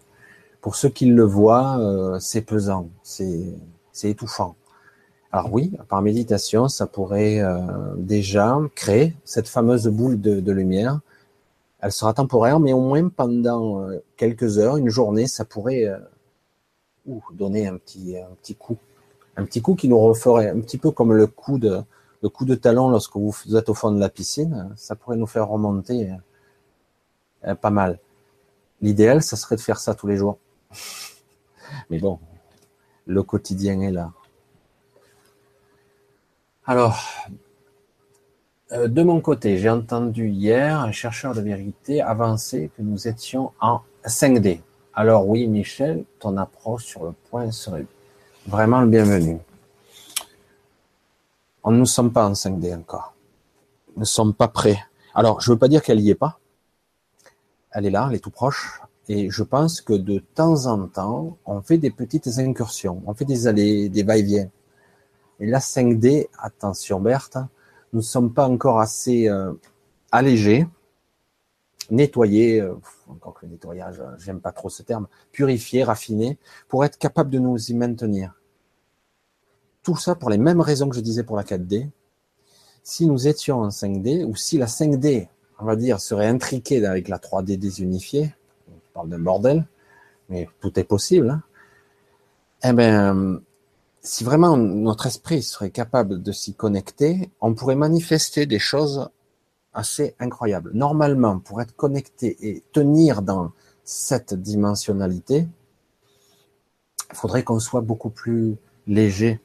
[0.60, 3.54] Pour ceux qui le voient, euh, c'est pesant, c'est
[4.02, 4.56] étouffant.
[5.32, 7.42] Alors oui, par méditation, ça pourrait
[7.98, 11.00] déjà créer cette fameuse boule de lumière
[11.80, 15.98] elle sera temporaire, mais au moins pendant euh, quelques heures, une journée, ça pourrait euh,
[17.32, 18.78] donner un petit, un petit coup.
[19.36, 21.80] Un petit coup qui nous referait un petit peu comme le coup de,
[22.22, 24.72] le coup de talon lorsque vous êtes au fond de la piscine.
[24.76, 26.10] Ça pourrait nous faire remonter
[27.46, 28.00] euh, pas mal.
[28.80, 30.38] L'idéal, ça serait de faire ça tous les jours.
[31.90, 32.18] Mais bon,
[33.06, 34.12] le quotidien est là.
[36.66, 36.98] Alors,
[38.70, 43.80] de mon côté, j'ai entendu hier un chercheur de vérité avancer que nous étions en
[44.04, 44.60] 5D.
[44.94, 47.86] Alors oui, Michel, ton approche sur le point serait
[48.46, 49.38] vraiment le bienvenu.
[51.62, 53.14] On ne sommes pas en 5D encore.
[53.94, 54.78] Nous ne sommes pas prêts.
[55.14, 56.38] Alors, je ne veux pas dire qu'elle n'y est pas.
[57.70, 58.80] Elle est là, elle est tout proche.
[59.08, 63.24] Et je pense que de temps en temps, on fait des petites incursions, on fait
[63.24, 64.50] des allées, des va-et-vient.
[65.40, 67.38] Et la 5D, attention Berthe,
[67.92, 69.52] nous ne sommes pas encore assez euh,
[70.12, 70.66] allégés,
[71.90, 72.74] nettoyés, euh,
[73.08, 76.38] encore que le nettoyage, j'aime pas trop ce terme, purifiés, raffinés,
[76.68, 78.34] pour être capable de nous y maintenir.
[79.82, 81.88] Tout ça pour les mêmes raisons que je disais pour la 4D.
[82.82, 85.28] Si nous étions en 5D, ou si la 5D,
[85.58, 88.34] on va dire, serait intriquée avec la 3D désunifiée,
[88.68, 89.66] on parle d'un bordel,
[90.28, 91.42] mais tout est possible, hein,
[92.64, 93.40] eh ben,
[94.00, 99.10] si vraiment notre esprit serait capable de s'y connecter, on pourrait manifester des choses
[99.74, 100.70] assez incroyables.
[100.72, 103.52] Normalement, pour être connecté et tenir dans
[103.84, 105.48] cette dimensionnalité,
[107.10, 108.56] il faudrait qu'on soit beaucoup plus
[108.86, 109.40] léger,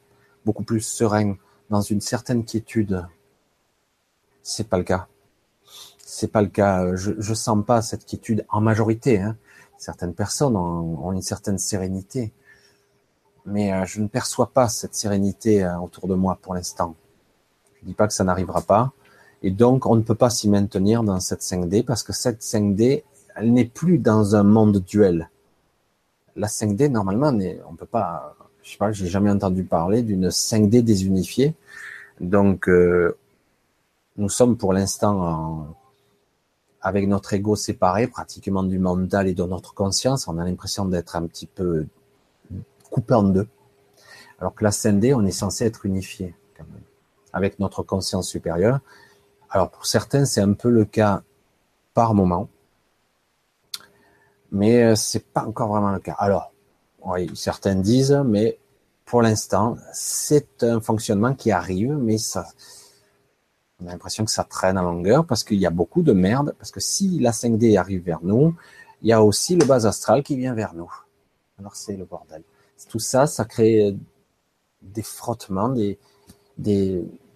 [0.46, 1.36] beaucoup plus serein,
[1.70, 3.08] dans une certaine quiétude.
[4.44, 5.08] C'est pas le cas.
[5.98, 6.96] C'est pas le cas.
[6.96, 9.20] Je, je sens pas cette quiétude en majorité.
[9.20, 9.38] Hein.
[9.78, 12.34] Certaines personnes ont une certaine sérénité
[13.46, 16.96] mais euh, je ne perçois pas cette sérénité euh, autour de moi pour l'instant.
[17.76, 18.92] Je ne dis pas que ça n'arrivera pas.
[19.42, 23.04] Et donc, on ne peut pas s'y maintenir dans cette 5D parce que cette 5D,
[23.36, 25.30] elle n'est plus dans un monde duel.
[26.36, 27.38] La 5D, normalement,
[27.70, 31.56] on peut pas, je sais pas, j'ai jamais entendu parler d'une 5D désunifiée.
[32.22, 33.18] Donc, euh,
[34.16, 35.76] nous sommes pour l'instant
[36.82, 40.28] avec notre ego séparé, pratiquement du mental et de notre conscience.
[40.28, 41.86] On a l'impression d'être un petit peu
[42.94, 43.48] coupé en deux.
[44.40, 46.84] Alors que la d on est censé être unifié, quand même,
[47.34, 48.80] avec notre conscience supérieure.
[49.50, 51.24] Alors pour certains, c'est un peu le cas
[51.94, 52.50] par moment,
[54.52, 56.16] mais euh, c'est pas encore vraiment le cas.
[56.18, 56.54] Alors,
[57.06, 58.60] oui, certains disent, mais
[59.06, 62.46] pour l'instant, c'est un fonctionnement qui arrive, mais ça,
[63.82, 66.56] on a l'impression que ça traîne à longueur parce qu'il y a beaucoup de merde.
[66.58, 68.56] Parce que si la 5D arrive vers nous,
[69.02, 70.92] il y a aussi le bas astral qui vient vers nous.
[71.60, 72.44] Alors c'est le bordel
[72.90, 73.96] tout ça, ça crée
[74.82, 75.98] des frottements, des,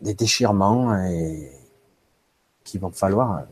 [0.02, 1.52] déchirements et
[2.64, 3.44] qui vont falloir,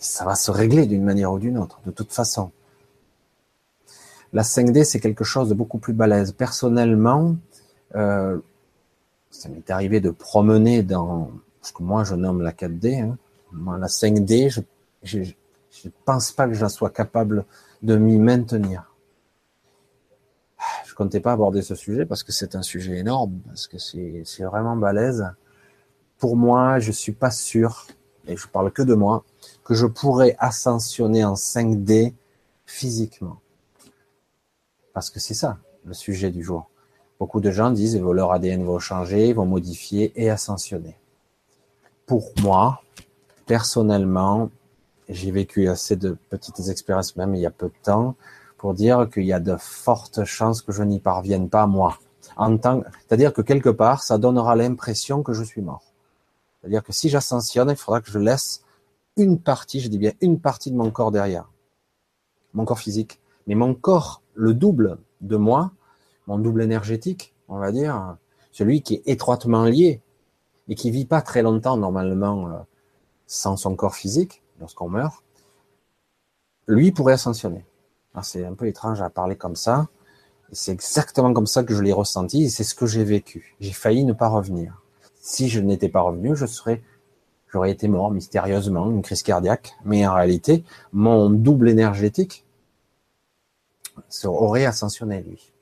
[0.00, 2.50] ça va se régler d'une manière ou d'une autre, de toute façon.
[4.32, 6.32] La 5D, c'est quelque chose de beaucoup plus balèze.
[6.32, 7.36] Personnellement,
[7.94, 8.38] euh,
[9.30, 11.30] ça m'est arrivé de promener dans
[11.60, 13.02] ce que moi je nomme la 4D.
[13.02, 13.18] Hein.
[13.52, 14.62] Moi, la 5D,
[15.02, 17.44] je ne pense pas que je sois capable
[17.82, 18.91] de m'y maintenir
[20.92, 24.44] je comptais pas aborder ce sujet parce que c'est un sujet énorme, parce que c'est
[24.44, 25.26] vraiment balèze.
[26.18, 27.86] Pour moi, je suis pas sûr,
[28.28, 29.24] et je parle que de moi,
[29.64, 32.12] que je pourrais ascensionner en 5D
[32.66, 33.40] physiquement.
[34.92, 35.56] Parce que c'est ça,
[35.86, 36.68] le sujet du jour.
[37.18, 40.98] Beaucoup de gens disent leur ADN va changer, vont modifier et ascensionner.
[42.04, 42.82] Pour moi,
[43.46, 44.50] personnellement,
[45.08, 48.14] j'ai vécu assez de petites expériences, même il y a peu de temps,
[48.62, 51.98] pour dire qu'il y a de fortes chances que je n'y parvienne pas moi.
[52.38, 55.92] C'est-à-dire que quelque part, ça donnera l'impression que je suis mort.
[56.60, 58.62] C'est-à-dire que si j'ascensionne, il faudra que je laisse
[59.16, 61.50] une partie, je dis bien une partie de mon corps derrière,
[62.52, 65.72] mon corps physique, mais mon corps, le double de moi,
[66.28, 68.16] mon double énergétique, on va dire,
[68.52, 70.02] celui qui est étroitement lié
[70.68, 72.58] et qui vit pas très longtemps normalement euh,
[73.26, 75.24] sans son corps physique lorsqu'on meurt,
[76.68, 77.64] lui pourrait ascensionner.
[78.14, 79.88] Ah, c'est un peu étrange à parler comme ça.
[80.52, 83.56] C'est exactement comme ça que je l'ai ressenti et c'est ce que j'ai vécu.
[83.60, 84.82] J'ai failli ne pas revenir.
[85.20, 86.82] Si je n'étais pas revenu, je serais,
[87.50, 89.74] j'aurais été mort mystérieusement, une crise cardiaque.
[89.84, 92.44] Mais en réalité, mon double énergétique
[94.24, 95.52] aurait ascensionné lui.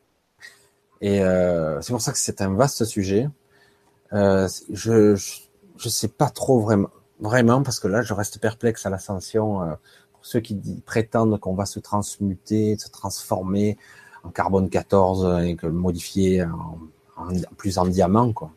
[1.01, 3.29] Et euh, c'est pour ça que c'est un vaste sujet.
[4.13, 6.91] Euh, je, je, sais pas trop vraiment,
[7.21, 9.63] vraiment parce que là je reste perplexe à l'ascension.
[9.63, 9.75] Euh,
[10.23, 13.79] ceux qui prétendent qu'on va se transmuter, se transformer
[14.25, 16.79] en carbone 14 et que modifier en,
[17.57, 18.51] plus en diamant, quoi.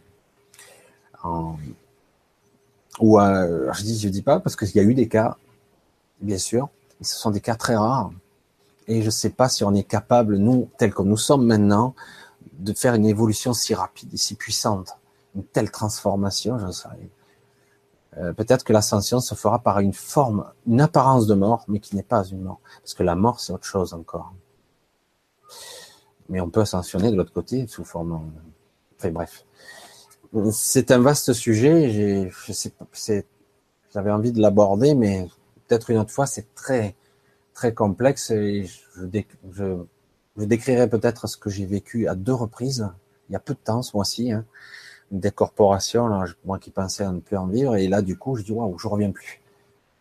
[2.99, 5.37] ou euh, je dis, je dis pas parce qu'il y a eu des cas,
[6.21, 6.69] bien sûr,
[6.99, 8.11] mais ce sont des cas très rares.
[8.87, 11.95] Et je ne sais pas si on est capable, nous, tels que nous sommes maintenant,
[12.59, 14.97] de faire une évolution si rapide et si puissante,
[15.35, 16.89] une telle transformation, je sais.
[18.17, 21.95] Euh, peut-être que l'ascension se fera par une forme, une apparence de mort, mais qui
[21.95, 22.59] n'est pas une mort.
[22.81, 24.33] Parce que la mort, c'est autre chose encore.
[26.29, 28.31] Mais on peut ascensionner de l'autre côté sous forme...
[28.97, 29.45] Enfin bref.
[30.51, 32.31] C'est un vaste sujet.
[33.93, 35.27] J'avais envie de l'aborder, mais
[35.67, 36.25] peut-être une autre fois.
[36.25, 36.95] C'est très,
[37.53, 39.05] très complexe et je
[40.37, 42.89] décrirai peut-être ce que j'ai vécu à deux reprises.
[43.29, 44.45] Il y a peu de temps, ce mois-ci, hein,
[45.13, 48.43] des corporations, là, moi qui pensais ne plus en vivre, et là, du coup, je
[48.43, 49.41] dis waouh, je reviens plus.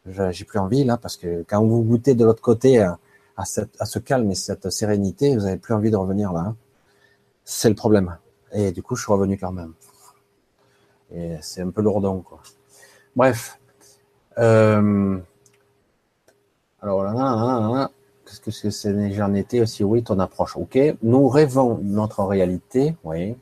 [0.06, 2.98] J'ai plus envie là parce que quand vous goûtez de l'autre côté à,
[3.36, 6.40] à, ce calme et cette sérénité, vous avez plus envie de revenir là.
[6.40, 6.56] Hein.
[7.44, 8.16] C'est le problème.
[8.52, 9.74] Et du coup, je suis revenu quand même.
[11.14, 12.40] Et c'est un peu lourdon, quoi.
[13.14, 13.58] Bref.
[14.38, 15.18] Euh,
[16.80, 17.90] alors là, là, là,
[18.24, 20.56] qu'est-ce que c'est étais aussi, oui, ton approche.
[20.56, 20.78] Ok.
[21.02, 23.36] Nous rêvons notre réalité, oui.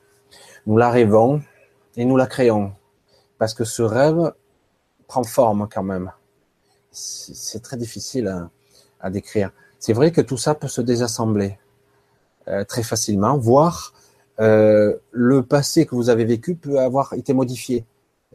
[0.67, 1.41] Nous la rêvons
[1.97, 2.73] et nous la créons.
[3.37, 4.33] Parce que ce rêve
[5.07, 6.11] prend forme quand même.
[6.91, 8.49] C'est très difficile
[8.99, 9.51] à, décrire.
[9.79, 11.57] C'est vrai que tout ça peut se désassembler
[12.47, 13.93] euh, très facilement, voire
[14.39, 17.85] euh, le passé que vous avez vécu peut avoir été modifié.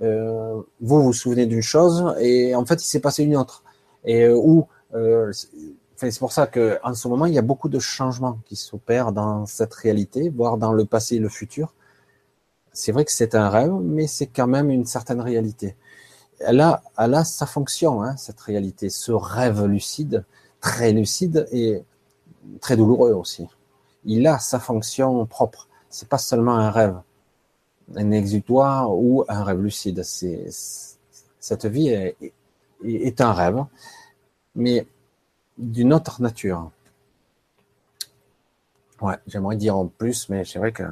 [0.03, 3.63] Euh, vous vous souvenez d'une chose et en fait il s'est passé une autre.
[4.05, 4.63] Et euh,
[4.95, 5.33] euh,
[5.97, 9.13] c'est pour ça que en ce moment il y a beaucoup de changements qui s'opèrent
[9.13, 11.73] dans cette réalité, voire dans le passé et le futur.
[12.77, 15.77] C'est vrai que c'est un rêve, mais c'est quand même une certaine réalité.
[16.41, 20.25] Elle a, sa fonction, hein, cette réalité, ce rêve lucide,
[20.61, 21.83] très lucide et
[22.61, 23.49] très douloureux aussi.
[24.05, 27.01] Il a sa fonction propre c'est pas seulement un rêve,
[27.95, 30.03] un exutoire ou un rêve lucide.
[30.03, 32.17] Cette vie est,
[32.85, 33.65] est, un rêve,
[34.55, 34.87] mais
[35.57, 36.71] d'une autre nature.
[39.01, 40.83] Ouais, j'aimerais dire en plus, mais c'est vrai que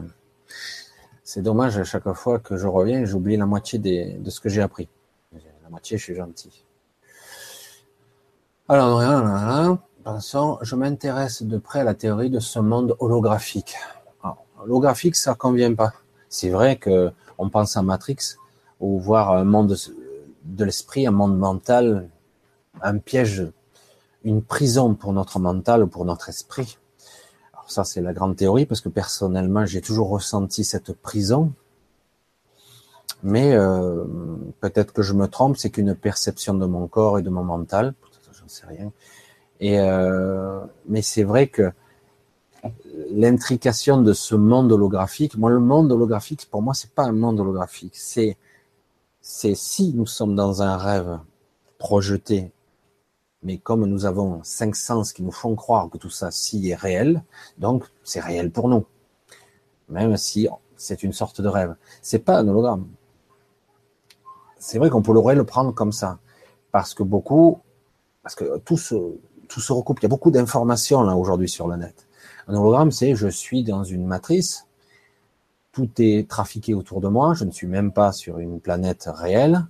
[1.24, 4.62] c'est dommage à chaque fois que je reviens, j'oublie la moitié de ce que j'ai
[4.62, 4.88] appris.
[5.32, 6.64] La moitié, je suis gentil.
[8.68, 9.01] Alors,
[10.62, 13.74] je m'intéresse de près à la théorie de ce monde holographique
[14.64, 15.92] holographique, ça convient pas.
[16.28, 18.36] C'est vrai que on pense à Matrix
[18.80, 19.76] ou voir un monde
[20.44, 22.09] de l'esprit, un monde mental,
[22.82, 23.46] un piège,
[24.24, 26.78] une prison pour notre mental ou pour notre esprit.
[27.66, 31.53] Ça, c'est la grande théorie parce que personnellement, j'ai toujours ressenti cette prison.
[33.23, 34.05] Mais euh,
[34.61, 37.95] peut-être que je me trompe, c'est qu'une perception de mon corps et de mon mental,
[38.32, 38.93] j'en sais rien.
[39.61, 41.73] Et euh, mais c'est vrai que
[43.11, 45.36] l'intrication de ce monde holographique.
[45.36, 47.95] Moi, le monde holographique, pour moi, c'est pas un monde holographique.
[47.97, 48.36] C'est
[49.23, 51.19] si nous sommes dans un rêve
[51.78, 52.53] projeté,
[53.44, 56.74] mais comme nous avons cinq sens qui nous font croire que tout ça, si est
[56.74, 57.22] réel,
[57.58, 58.84] donc c'est réel pour nous.
[59.88, 61.76] Même si c'est une sorte de rêve.
[62.02, 62.86] C'est pas un hologramme.
[64.58, 66.18] C'est vrai qu'on pourrait le prendre comme ça.
[66.72, 67.60] Parce que beaucoup,
[68.22, 68.94] parce que tout se,
[69.48, 70.00] tout se recoupe.
[70.00, 72.06] Il y a beaucoup d'informations là aujourd'hui sur le net.
[72.48, 74.66] Un hologramme, c'est je suis dans une matrice,
[75.72, 79.66] tout est trafiqué autour de moi, je ne suis même pas sur une planète réelle,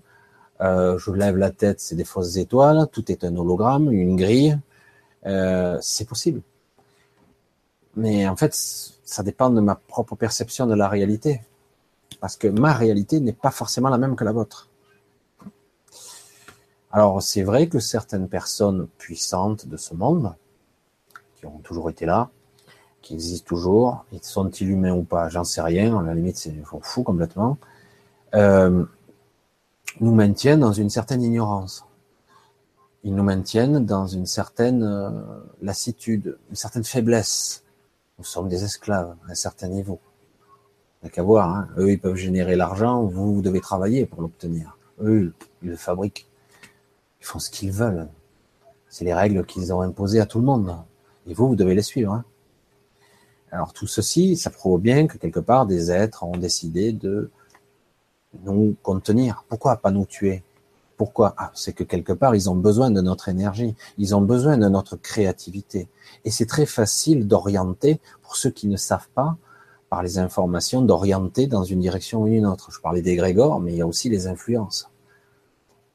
[0.61, 4.59] euh, je lève la tête, c'est des fausses étoiles, tout est un hologramme, une grille,
[5.27, 6.43] euh, c'est possible.
[7.97, 11.43] Mais en fait, ça dépend de ma propre perception de la réalité.
[12.21, 14.69] Parce que ma réalité n'est pas forcément la même que la vôtre.
[16.91, 20.35] Alors, c'est vrai que certaines personnes puissantes de ce monde,
[21.37, 22.31] qui ont toujours été là,
[23.03, 24.05] qui existent toujours.
[24.13, 25.99] Ils sont-ils humains ou pas J'en sais rien.
[25.99, 27.59] À la limite, c'est fou complètement.
[28.35, 28.85] Euh,
[30.01, 31.85] nous maintiennent dans une certaine ignorance.
[33.05, 35.11] Ils nous maintiennent dans une certaine euh,
[35.61, 37.63] lassitude, une certaine faiblesse.
[38.19, 40.01] Nous sommes des esclaves à un certain niveau.
[41.03, 41.55] Il n'y a qu'à voir.
[41.55, 41.69] Hein.
[41.77, 43.03] Eux, ils peuvent générer l'argent.
[43.03, 44.79] Vous, vous devez travailler pour l'obtenir.
[45.03, 46.27] Eux, ils le fabriquent.
[47.21, 48.09] Ils font ce qu'ils veulent.
[48.89, 50.75] C'est les règles qu'ils ont imposées à tout le monde.
[51.27, 52.13] Et vous, vous devez les suivre.
[52.13, 52.25] Hein.
[53.51, 57.31] Alors tout ceci, ça prouve bien que quelque part des êtres ont décidé de
[58.45, 59.45] nous contenir.
[59.49, 60.43] Pourquoi pas nous tuer?
[60.97, 61.35] Pourquoi?
[61.37, 64.69] Ah, C'est que quelque part ils ont besoin de notre énergie, ils ont besoin de
[64.69, 65.89] notre créativité.
[66.25, 69.37] Et c'est très facile d'orienter, pour ceux qui ne savent pas,
[69.91, 72.71] par les informations, d'orienter dans une direction ou une autre.
[72.71, 74.89] Je parlais des Grégor, mais il y a aussi les influences.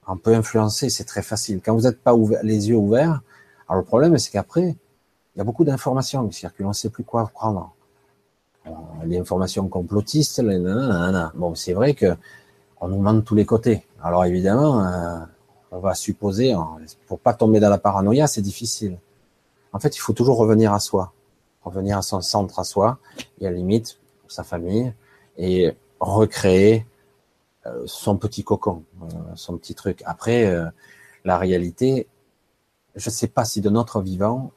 [0.08, 1.62] On peut influencer, c'est très facile.
[1.64, 3.22] Quand vous n'êtes pas les yeux ouverts,
[3.68, 4.76] alors le problème c'est qu'après,
[5.36, 7.74] il y a beaucoup d'informations qui circulent, on ne sait plus quoi prendre.
[8.68, 8.72] Euh,
[9.06, 10.42] les informations complotistes,
[11.36, 12.16] bon, c'est vrai que
[12.82, 13.86] on nous ment de tous les côtés.
[14.02, 15.20] Alors évidemment, euh,
[15.72, 16.56] on va supposer,
[17.08, 18.98] pour pas tomber dans la paranoïa, c'est difficile.
[19.74, 21.14] En fait, il faut toujours revenir à soi,
[21.64, 22.98] revenir à son centre à soi,
[23.40, 24.94] et à la limite, sa famille,
[25.38, 26.86] et recréer
[27.66, 28.84] euh, son petit cocon,
[29.36, 30.02] son petit truc.
[30.06, 30.52] Après,
[31.26, 32.08] la réalité,
[32.96, 34.52] je ne sais pas si de notre vivant,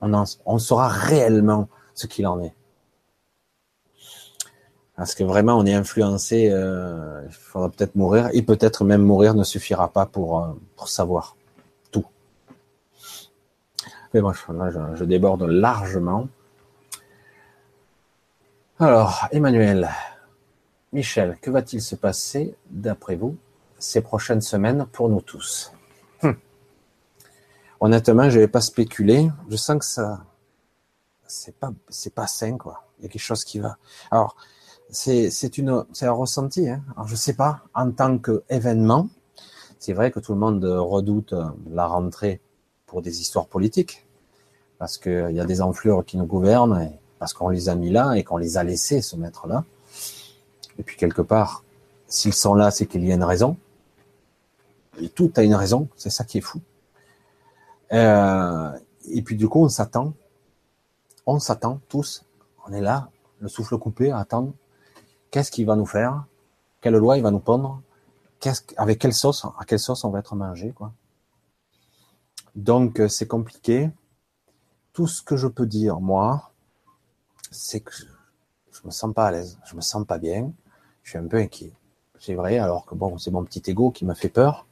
[0.00, 2.54] on, saura réellement ce qu'il en est.
[4.98, 9.34] Parce que vraiment, on est influencé, euh, il faudra peut-être mourir, et peut-être même mourir
[9.34, 11.36] ne suffira pas pour, euh, pour savoir
[11.92, 12.04] tout.
[14.12, 16.26] Mais bon, là, je, déborde largement.
[18.80, 19.88] Alors, Emmanuel,
[20.92, 23.36] Michel, que va-t-il se passer, d'après vous,
[23.78, 25.72] ces prochaines semaines pour nous tous?
[26.24, 26.36] Hum.
[27.78, 29.30] Honnêtement, je vais pas spéculer.
[29.48, 30.24] Je sens que ça,
[31.28, 32.82] c'est pas, c'est pas sain, quoi.
[32.98, 33.76] Il y a quelque chose qui va.
[34.10, 34.34] Alors,
[34.90, 35.30] c'est,
[36.02, 36.68] un ressenti.
[36.68, 36.82] Hein.
[36.96, 37.62] Alors, je sais pas.
[37.74, 39.08] En tant qu'événement,
[39.78, 41.34] c'est vrai que tout le monde redoute
[41.70, 42.40] la rentrée
[42.86, 44.06] pour des histoires politiques,
[44.78, 48.14] parce qu'il y a des enflures qui nous gouvernent, parce qu'on les a mis là
[48.14, 49.64] et qu'on les a laissés se mettre là.
[50.78, 51.64] Et puis quelque part,
[52.06, 53.56] s'ils sont là, c'est qu'il y a une raison.
[55.00, 56.60] Et tout a une raison, c'est ça qui est fou.
[57.92, 58.70] Euh,
[59.10, 60.14] et puis du coup, on s'attend,
[61.26, 62.24] on s'attend tous,
[62.66, 63.10] on est là,
[63.40, 64.52] le souffle coupé, à attendre.
[65.30, 66.24] Qu'est-ce qu'il va nous faire?
[66.80, 67.82] Quelle loi il va nous pondre?
[68.40, 70.92] Qu'est-ce, Avec quelle sauce À quelle sauce on va être mangé quoi?
[72.54, 73.90] Donc c'est compliqué.
[74.92, 76.50] Tout ce que je peux dire, moi,
[77.50, 77.92] c'est que
[78.72, 80.52] je me sens pas à l'aise, je me sens pas bien,
[81.02, 81.72] je suis un peu inquiet.
[82.18, 84.66] C'est vrai, alors que bon, c'est mon petit ego qui m'a fait peur.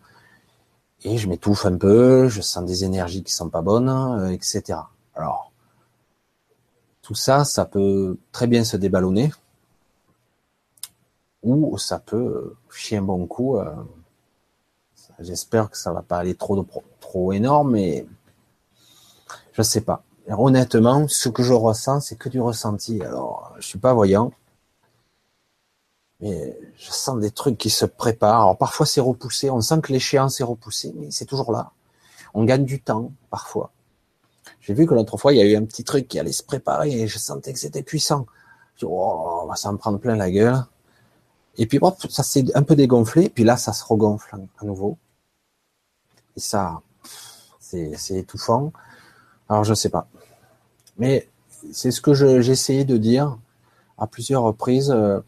[1.05, 4.81] Et je m'étouffe un peu, je sens des énergies qui sont pas bonnes, euh, etc.
[5.15, 5.53] Alors,
[7.03, 9.31] tout ça, ça peut très bien se déballonner,
[11.55, 13.57] ou ça peut chier un bon coup.
[13.59, 13.75] Euh,
[15.21, 16.67] j'espère que ça va pas aller trop
[17.01, 18.07] trop énorme, mais
[19.53, 20.03] je sais pas
[20.35, 23.03] honnêtement, ce que je ressens, c'est que du ressenti.
[23.03, 24.33] Alors, je suis pas voyant,
[26.21, 28.41] mais je sens des trucs qui se préparent.
[28.43, 29.51] Alors, parfois, c'est repoussé.
[29.51, 31.73] On sent que l'échéance est repoussée, mais c'est toujours là.
[32.35, 33.71] On gagne du temps, parfois.
[34.61, 36.43] J'ai vu que l'autre fois, il y a eu un petit truc qui allait se
[36.43, 38.27] préparer et je sentais que c'était puissant.
[38.75, 40.65] Je dis, oh, on va s'en prendre plein la gueule.
[41.59, 43.29] Et puis, hop, ça s'est un peu dégonflé.
[43.29, 44.99] Puis là, ça se regonfle à nouveau.
[46.37, 46.81] Et ça,
[47.59, 48.73] c'est étouffant.
[49.49, 50.09] Alors, je sais pas.
[50.99, 51.29] Mais
[51.73, 53.39] c'est ce que j'ai essayé de dire
[53.99, 54.91] à plusieurs reprises.
[54.91, 55.21] Euh,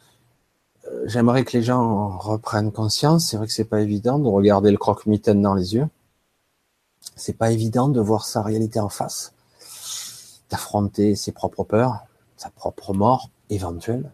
[0.86, 3.26] euh, j'aimerais que les gens reprennent conscience.
[3.26, 5.88] C'est vrai que c'est pas évident de regarder le croque-mitaine dans les yeux.
[7.16, 9.32] C'est pas évident de voir sa réalité en face,
[10.50, 12.00] d'affronter ses propres peurs,
[12.36, 14.10] sa propre mort éventuelle.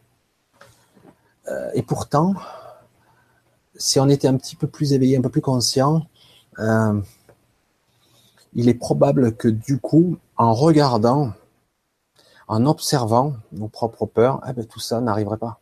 [1.49, 2.35] Euh, et pourtant,
[3.77, 6.07] si on était un petit peu plus éveillé, un peu plus conscient,
[8.55, 11.33] il est probable que du coup, en regardant
[12.49, 15.61] en observant nos propres peurs, eh ben, tout ça n'arriverait pas.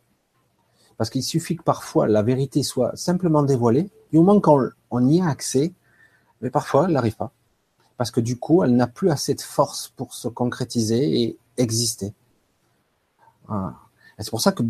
[0.97, 5.21] Parce qu'il suffit que parfois la vérité soit simplement dévoilée, au moment qu'on on y
[5.21, 5.73] a accès,
[6.41, 7.31] mais parfois elle n'arrive pas.
[7.97, 12.13] Parce que du coup, elle n'a plus assez de force pour se concrétiser et exister.
[14.19, 14.63] c'est pour ça que,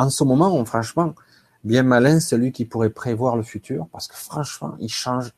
[0.00, 1.14] en ce moment, franchement,
[1.64, 5.32] bien malin celui qui pourrait prévoir le futur, parce que franchement, il change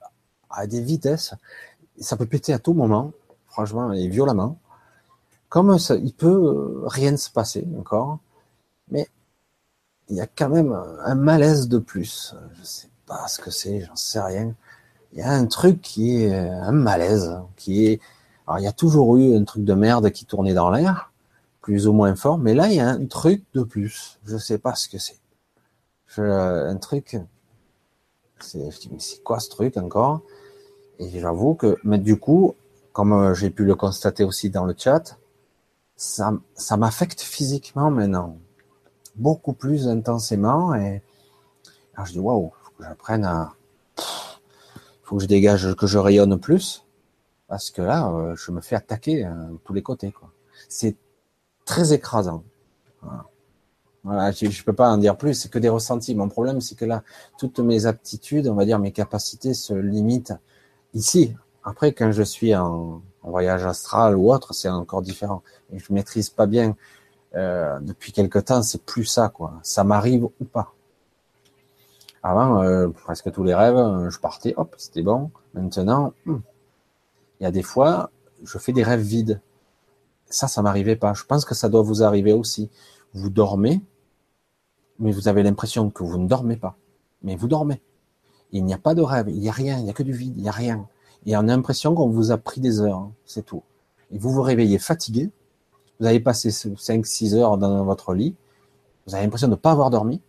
[0.50, 1.34] à des vitesses.
[1.98, 3.12] Ça peut péter à tout moment,
[3.46, 4.58] franchement, et violemment
[5.52, 8.20] comme ça, il peut euh, rien se passer encore,
[8.90, 9.06] mais
[10.08, 10.72] il y a quand même
[11.04, 12.34] un malaise de plus.
[12.54, 14.54] Je sais pas ce que c'est, j'en sais rien.
[15.12, 18.00] Il y a un truc qui est euh, un malaise, qui est.
[18.58, 21.11] Il y a toujours eu un truc de merde qui tournait dans l'air,
[21.62, 24.18] plus ou moins fort, mais là il y a un truc de plus.
[24.24, 25.18] Je sais pas ce que c'est.
[26.18, 27.16] un truc.
[28.40, 30.20] C'est, je dis mais c'est quoi ce truc encore?
[30.98, 32.54] Et j'avoue que, mais du coup,
[32.92, 35.18] comme euh, j'ai pu le constater aussi dans le chat,
[35.96, 38.36] ça, ça m'affecte physiquement maintenant,
[39.16, 40.74] beaucoup plus intensément.
[40.74, 41.02] Et
[41.94, 43.52] alors je dis waouh, faut que j'apprenne à,
[45.02, 46.84] faut que je dégage, que je rayonne plus,
[47.46, 50.10] parce que là, euh, je me fais attaquer euh, de tous les côtés.
[50.10, 50.30] Quoi.
[50.68, 50.96] C'est
[51.64, 52.44] très écrasant.
[54.04, 56.14] Je, je peux pas en dire plus, c'est que des ressentis.
[56.14, 57.02] Mon problème, c'est que là,
[57.38, 60.34] toutes mes aptitudes, on va dire mes capacités se limitent
[60.92, 61.36] ici.
[61.62, 65.42] Après, quand je suis en, en voyage astral ou autre, c'est encore différent.
[65.72, 66.76] Et je maîtrise pas bien
[67.34, 69.54] euh, depuis quelque temps, c'est plus ça quoi.
[69.62, 70.74] Ça m'arrive ou pas.
[72.22, 75.30] Avant, euh, presque tous les rêves, euh, je partais, hop, c'était bon.
[75.54, 76.38] Maintenant, hmm,
[77.40, 78.10] il y a des fois,
[78.44, 79.40] je fais des rêves vides.
[80.32, 81.14] Ça, ça m'arrivait pas.
[81.14, 82.70] Je pense que ça doit vous arriver aussi.
[83.12, 83.82] Vous dormez,
[84.98, 86.76] mais vous avez l'impression que vous ne dormez pas.
[87.22, 87.82] Mais vous dormez.
[88.50, 90.12] Il n'y a pas de rêve, il n'y a rien, il n'y a que du
[90.12, 90.86] vide, il n'y a rien.
[91.24, 93.62] Et on a l'impression qu'on vous a pris des heures, hein, c'est tout.
[94.10, 95.30] Et vous vous réveillez fatigué,
[96.00, 98.34] vous avez passé 5-6 heures dans votre lit,
[99.06, 100.20] vous avez l'impression de ne pas avoir dormi,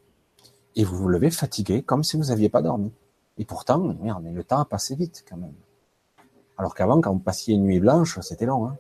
[0.76, 2.92] et vous vous levez fatigué comme si vous n'aviez pas dormi.
[3.38, 5.54] Et pourtant, merde, le temps a passé vite quand même.
[6.58, 8.68] Alors qu'avant, quand vous passiez une nuit blanche, c'était long.
[8.68, 8.78] Hein.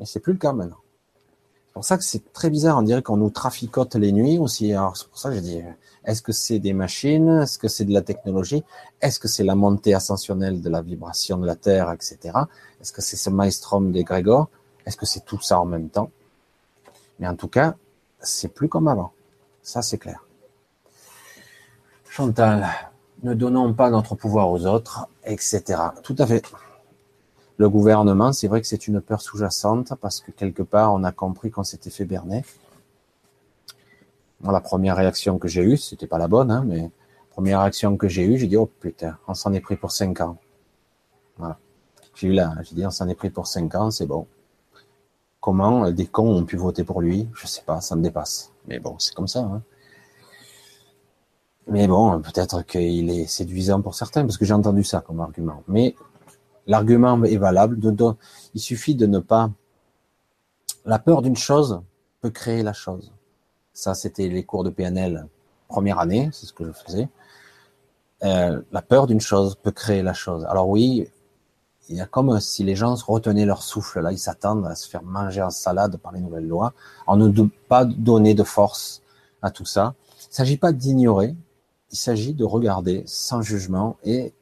[0.00, 0.78] Mais c'est plus le cas maintenant.
[1.66, 2.78] C'est pour ça que c'est très bizarre.
[2.78, 4.72] On dirait qu'on nous traficote les nuits aussi.
[4.72, 5.62] Alors c'est pour ça que j'ai dit,
[6.04, 7.42] est-ce que c'est des machines?
[7.42, 8.64] Est-ce que c'est de la technologie?
[9.00, 12.18] Est-ce que c'est la montée ascensionnelle de la vibration de la Terre, etc.
[12.80, 14.48] Est-ce que c'est ce maelstrom des Grégor?
[14.86, 16.10] Est-ce que c'est tout ça en même temps?
[17.18, 17.76] Mais en tout cas,
[18.18, 19.12] c'est plus comme avant.
[19.62, 20.24] Ça, c'est clair.
[22.08, 22.66] Chantal,
[23.22, 25.62] ne donnons pas notre pouvoir aux autres, etc.
[26.02, 26.42] Tout à fait.
[27.60, 31.12] Le gouvernement, c'est vrai que c'est une peur sous-jacente parce que quelque part, on a
[31.12, 32.42] compris qu'on s'était fait berner.
[34.42, 36.90] La première réaction que j'ai eue, c'était pas la bonne, hein, mais
[37.28, 40.22] première réaction que j'ai eue, j'ai dit oh putain, on s'en est pris pour cinq
[40.22, 40.38] ans.
[41.36, 41.58] Voilà.
[42.14, 44.26] J'ai eu là, j'ai dit on s'en est pris pour cinq ans, c'est bon.
[45.38, 47.28] Comment des cons ont pu voter pour lui?
[47.34, 48.52] Je sais pas, ça me dépasse.
[48.68, 49.40] Mais bon, c'est comme ça.
[49.40, 49.60] Hein.
[51.66, 55.62] Mais bon, peut-être qu'il est séduisant pour certains, parce que j'ai entendu ça comme argument.
[55.68, 55.94] Mais
[56.70, 57.80] L'argument est valable.
[58.54, 59.50] il suffit de ne pas.
[60.84, 61.82] La peur d'une chose
[62.20, 63.12] peut créer la chose.
[63.72, 65.26] Ça, c'était les cours de PNL
[65.66, 67.08] première année, c'est ce que je faisais.
[68.22, 70.44] Euh, la peur d'une chose peut créer la chose.
[70.44, 71.08] Alors oui,
[71.88, 74.00] il y a comme si les gens retenaient leur souffle.
[74.00, 76.72] Là, ils s'attendent à se faire manger en salade par les nouvelles lois,
[77.08, 79.02] en ne pas donner de force
[79.42, 79.94] à tout ça.
[80.26, 81.34] Il ne s'agit pas d'ignorer,
[81.90, 84.32] il s'agit de regarder sans jugement et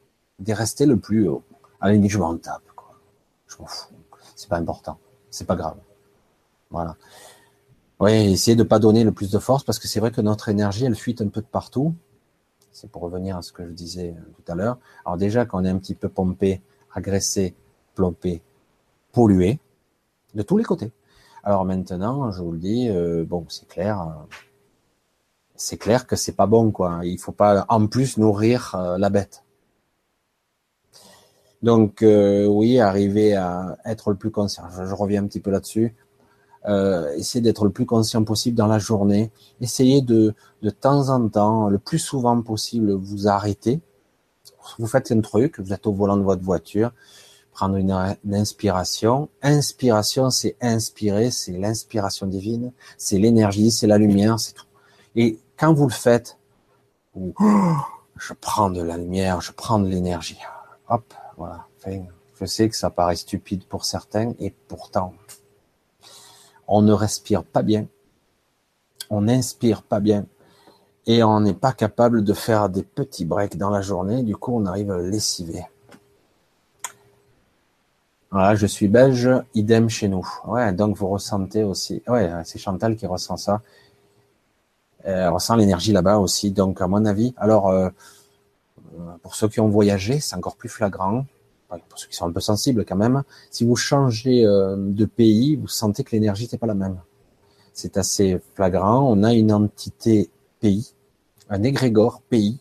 [0.40, 1.42] de rester le plus haut.
[1.80, 2.94] À la je m'en tape, quoi.
[3.46, 3.94] Je m'en fous.
[4.34, 4.98] C'est pas important.
[5.30, 5.76] C'est pas grave.
[6.70, 6.96] Voilà.
[8.00, 10.48] Oui, essayer de pas donner le plus de force parce que c'est vrai que notre
[10.48, 11.94] énergie, elle fuite un peu de partout.
[12.70, 14.78] C'est pour revenir à ce que je disais euh, tout à l'heure.
[15.05, 16.62] Alors déjà, quand on est un petit peu pompé,
[16.94, 17.56] agressé,
[17.96, 18.40] plombé,
[19.12, 19.59] pollué,
[20.34, 20.92] de tous les côtés.
[21.42, 24.36] Alors maintenant, je vous le dis, euh, bon, c'est clair, euh,
[25.56, 27.00] c'est clair que c'est pas bon, quoi.
[27.02, 29.42] Il faut pas en plus nourrir la bête.
[31.62, 34.64] Donc euh, oui, arriver à être le plus conscient.
[34.70, 35.94] Je, reviens un petit peu là-dessus.
[36.66, 39.30] Euh, d'être le plus conscient possible dans la journée.
[39.60, 43.80] Essayez de de temps en temps, le plus souvent possible, vous arrêter.
[44.78, 46.93] Vous faites un truc, vous êtes au volant de votre voiture,
[47.52, 49.28] prendre une, inspiration.
[49.43, 54.66] Inspiration, c'est inspirer, c'est l'inspiration divine, c'est l'énergie, c'est la lumière, c'est tout.
[55.16, 56.39] Et quand vous le faites,
[57.16, 60.39] je prends de la lumière, je prends de l'énergie.
[60.89, 61.66] Hop, voilà.
[62.35, 65.15] je sais que ça paraît stupide pour certains et pourtant,
[66.66, 67.86] on ne respire pas bien,
[69.09, 70.27] on n'inspire pas bien
[71.06, 74.23] et on n'est pas capable de faire des petits breaks dans la journée.
[74.23, 75.65] Du coup, on arrive à lessiver.
[78.31, 80.28] Voilà, je suis belge, idem chez nous.
[80.47, 82.02] Ouais, donc vous ressentez aussi.
[82.06, 83.62] Ouais, c'est Chantal qui ressent ça.
[85.02, 86.51] Elle ressent l'énergie là-bas aussi.
[86.51, 87.89] Donc, à mon avis, alors euh,
[89.22, 91.26] pour ceux qui ont voyagé, c'est encore plus flagrant.
[91.68, 95.56] Pour ceux qui sont un peu sensibles quand même, si vous changez euh, de pays,
[95.56, 96.98] vous sentez que l'énergie n'est pas la même.
[97.74, 99.02] C'est assez flagrant.
[99.02, 100.30] On a une entité
[100.60, 100.94] pays,
[101.50, 102.58] un égrégore pays,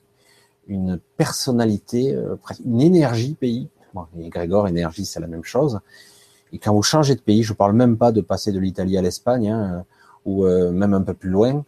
[0.67, 2.35] une personnalité, euh,
[2.65, 3.69] une énergie pays.
[3.93, 5.79] Bon, égrégore, énergie, c'est la même chose.
[6.51, 9.01] Et quand vous changez de pays, je parle même pas de passer de l'Italie à
[9.01, 9.85] l'Espagne, hein,
[10.25, 11.63] ou euh, même un peu plus loin.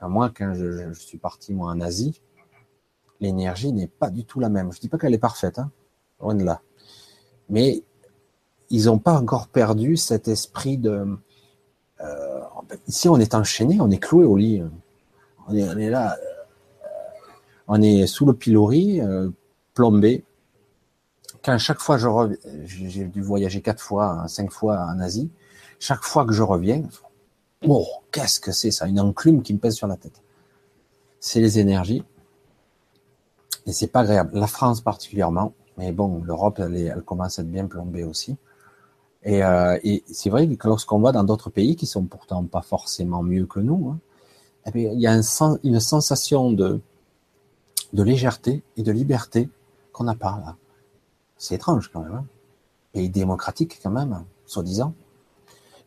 [0.00, 2.20] Moi, quand je, je suis parti moi en Asie,
[3.20, 4.72] l'énergie n'est pas du tout la même.
[4.72, 5.70] Je dis pas qu'elle est parfaite, hein,
[6.20, 6.60] loin de là.
[7.48, 7.82] Mais
[8.70, 11.06] ils n'ont pas encore perdu cet esprit de.
[12.00, 12.40] Euh,
[12.88, 14.62] ici, on est enchaîné, on est cloué au lit.
[15.46, 16.88] On est, là, euh,
[17.68, 19.30] on est sous le pilori, euh,
[19.74, 20.24] plombé.
[21.44, 25.30] Quand chaque fois je reviens, j'ai dû voyager quatre fois, hein, cinq fois en Asie.
[25.78, 26.82] Chaque fois que je reviens,
[27.68, 30.22] oh, qu'est-ce que c'est ça Une enclume qui me pèse sur la tête.
[31.20, 32.02] C'est les énergies
[33.66, 34.30] et c'est pas agréable.
[34.34, 38.36] La France particulièrement, mais bon, l'Europe, elle, elle, commence à être bien plombée aussi.
[39.22, 42.60] Et, euh, et c'est vrai que lorsqu'on va dans d'autres pays qui sont pourtant pas
[42.60, 43.98] forcément mieux que nous, hein,
[44.66, 46.80] eh bien, il y a un une sensation de,
[47.92, 49.48] de légèreté et de liberté
[49.92, 50.56] qu'on n'a pas là.
[51.38, 52.14] C'est étrange quand même.
[52.14, 52.24] Hein.
[52.92, 54.94] Pays démocratique quand même, soi-disant.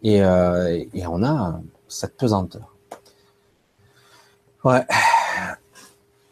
[0.04, 2.76] Et, euh, et on a cette pesanteur.
[4.64, 4.86] Ouais.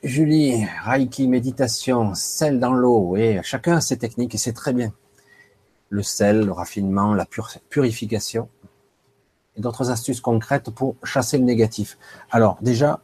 [0.06, 4.94] Julie, Reiki, méditation, sel dans l'eau, oui, chacun a ses techniques et c'est très bien.
[5.90, 7.26] Le sel, le raffinement, la
[7.72, 8.48] purification
[9.56, 11.98] et d'autres astuces concrètes pour chasser le négatif.
[12.30, 13.02] Alors déjà,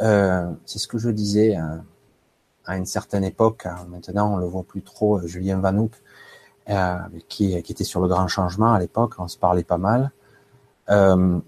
[0.00, 1.84] euh, c'est ce que je disais hein,
[2.64, 5.92] à, une certaine époque, hein, maintenant on le voit plus trop, euh, Julien Vanouk,
[6.70, 6.96] euh,
[7.28, 10.10] qui, était sur le grand changement à l'époque, on se parlait pas mal.
[10.88, 11.42] on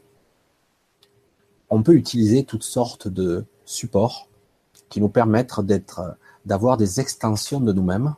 [1.82, 4.28] peut utiliser toutes sortes de supports
[4.95, 6.16] qui nous permettent d'être,
[6.47, 8.15] d'avoir des extensions de nous-mêmes.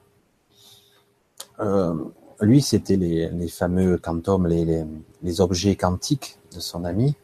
[1.59, 1.94] Euh,
[2.43, 7.15] lui, c'était les, fameux quantum, les, objets quantiques de son ami.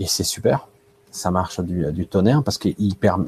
[0.00, 0.66] Et c'est super.
[1.12, 2.70] Ça marche du, tonnerre parce que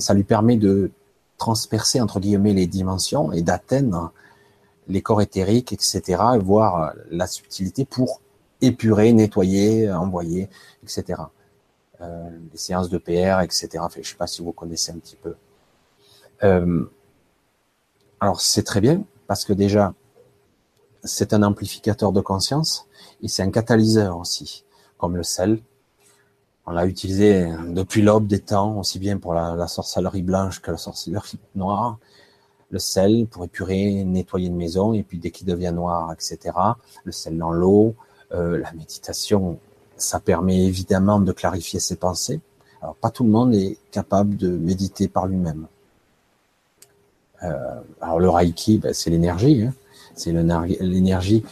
[0.01, 0.91] ça lui permet de
[1.37, 4.11] transpercer, entre guillemets, les dimensions et d'atteindre
[4.89, 6.03] les corps éthériques, etc.,
[6.35, 8.21] et voir la subtilité pour
[8.61, 10.49] épurer, nettoyer, envoyer,
[10.83, 11.23] etc.
[12.01, 13.71] Euh, les séances de PR, etc.
[13.81, 15.35] Enfin, je ne sais pas si vous connaissez un petit peu.
[16.45, 16.85] Euh,
[18.21, 19.95] alors c'est très bien parce que déjà
[21.03, 22.87] c'est un amplificateur de conscience
[23.21, 24.65] et c'est un catalyseur aussi,
[24.97, 25.61] comme le sel.
[26.67, 30.77] On l'a utilisé depuis l'aube des temps, aussi bien pour la, sorcellerie blanche que la
[30.77, 31.99] sorcellerie noire.
[32.71, 36.55] Le sel pour épurer, nettoyer une maison, et puis dès qu'il devient noir, etc.
[37.05, 37.97] Le sel dans l'eau,
[38.33, 39.59] euh, la méditation,
[39.99, 42.41] ça permet évidemment de clarifier ses pensées.
[42.81, 45.67] Alors pas tout le monde est capable de méditer par lui-même.
[47.43, 49.75] Euh, alors le Reiki, ben, c'est l'énergie, hein.
[50.15, 51.45] c'est l'énergie.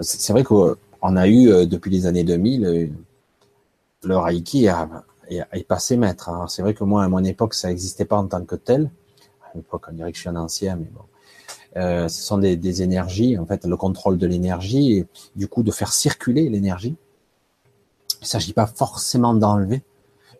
[0.00, 2.86] C'est vrai qu'on a eu euh, depuis les années 2000 euh,
[4.02, 6.28] le Reiki est passé maître.
[6.28, 6.46] Hein.
[6.48, 8.90] C'est vrai que moi à mon époque ça n'existait pas en tant que tel.
[9.42, 11.00] À l'époque on dirait que je suis un ancien, mais bon.
[11.76, 15.64] Euh, ce sont des, des, énergies, en fait, le contrôle de l'énergie, et du coup
[15.64, 16.96] de faire circuler l'énergie.
[18.24, 19.82] Il ne s'agit pas forcément d'enlever,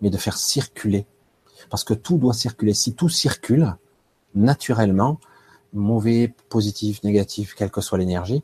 [0.00, 1.06] mais de faire circuler.
[1.68, 2.72] Parce que tout doit circuler.
[2.72, 3.76] Si tout circule,
[4.34, 5.20] naturellement,
[5.74, 8.42] mauvais, positif, négatif, quelle que soit l'énergie,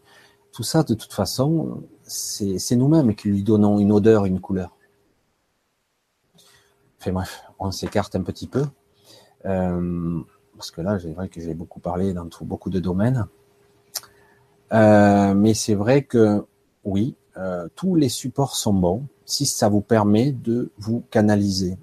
[0.52, 4.76] tout ça, de toute façon, c'est nous-mêmes qui lui donnons une odeur, une couleur.
[7.00, 8.66] Enfin bref, on s'écarte un petit peu.
[9.46, 10.20] Euh,
[10.54, 13.26] parce que là, c'est vrai que j'ai beaucoup parlé dans beaucoup de domaines.
[14.74, 16.44] Euh, mais c'est vrai que
[16.84, 21.78] oui, euh, tous les supports sont bons si ça vous permet de vous canaliser,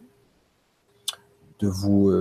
[1.59, 2.11] de vous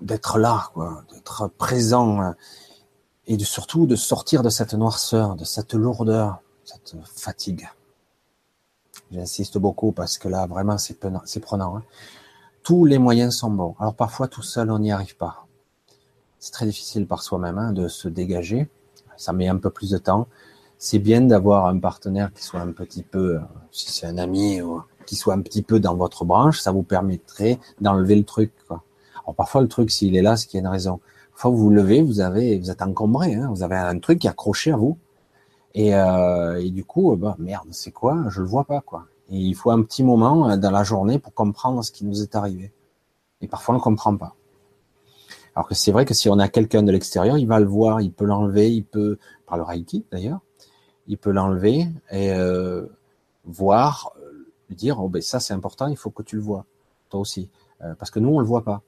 [0.00, 0.70] d'être là,
[1.12, 2.32] d'être présent euh,
[3.26, 7.68] et de, surtout de sortir de cette noirceur, de cette lourdeur, cette fatigue.
[9.12, 10.98] J'insiste beaucoup parce que là, vraiment, c'est
[11.40, 11.76] prenant.
[11.76, 11.82] Hein.
[12.62, 13.74] Tous les moyens sont bons.
[13.78, 15.46] Alors parfois, tout seul, on n'y arrive pas.
[16.38, 18.68] C'est très difficile par soi-même hein, de se dégager.
[19.16, 20.28] Ça met un peu plus de temps.
[20.80, 23.40] C'est bien d'avoir un partenaire qui soit un petit peu, euh,
[23.70, 26.58] si c'est un ami, ou qui soit un petit peu dans votre branche.
[26.58, 28.52] Ça vous permettrait d'enlever le truc.
[28.66, 28.82] Quoi
[29.34, 31.00] parfois le truc, s'il est là, c'est qu'il y a une raison.
[31.34, 34.26] Fois vous vous levez, vous avez, vous êtes encombré, hein, vous avez un truc qui
[34.26, 34.98] est accroché à vous,
[35.74, 38.24] et, euh, et du coup, bah merde, c'est quoi?
[38.28, 39.06] Je le vois pas quoi.
[39.30, 42.22] Et il faut un petit moment euh, dans la journée pour comprendre ce qui nous
[42.22, 42.72] est arrivé.
[43.40, 44.34] Et parfois on ne comprend pas.
[45.54, 48.00] Alors que c'est vrai que si on a quelqu'un de l'extérieur, il va le voir,
[48.00, 50.40] il peut l'enlever, il peut par le reiki d'ailleurs,
[51.10, 52.86] il peut l'enlever et euh,
[53.44, 54.12] voir,
[54.68, 56.64] lui dire oh ben ça c'est important, il faut que tu le vois
[57.10, 57.50] toi aussi,
[57.82, 58.80] euh, parce que nous on le voit pas.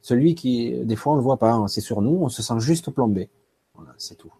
[0.00, 1.68] Celui qui, des fois, on le voit pas, hein.
[1.68, 3.28] c'est sur nous, on se sent juste plombé.
[3.74, 4.32] Voilà, c'est tout.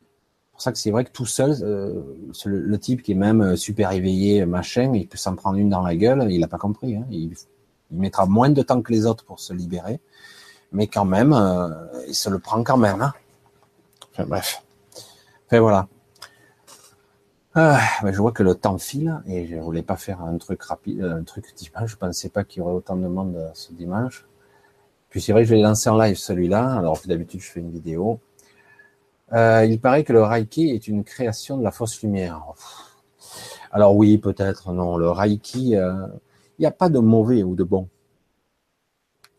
[0.00, 2.02] C'est pour ça que c'est vrai que tout seul, euh,
[2.44, 5.94] le, type qui est même super éveillé, machin, il peut s'en prendre une dans la
[5.94, 6.96] gueule, il n'a pas compris.
[6.96, 7.06] Hein.
[7.10, 7.32] Il,
[7.92, 10.00] mettra moins de temps que les autres pour se libérer,
[10.72, 11.32] mais quand même,
[12.08, 13.00] il se le prend quand même.
[13.00, 13.14] Hein.
[14.26, 14.64] Bref.
[15.46, 15.88] Enfin voilà.
[17.58, 21.02] Ah, je vois que le temps file et je voulais pas faire un truc rapide,
[21.02, 21.92] un truc dimanche.
[21.92, 24.26] Je pensais pas qu'il y aurait autant de monde ce dimanche.
[25.08, 26.76] Puis c'est vrai que je vais lancer en live celui-là.
[26.76, 28.20] Alors d'habitude je fais une vidéo.
[29.32, 32.42] Euh, il paraît que le Reiki est une création de la fausse lumière.
[33.72, 34.98] Alors oui, peut-être, non.
[34.98, 36.06] Le Reiki, euh,
[36.58, 37.88] il n'y a pas de mauvais ou de bon.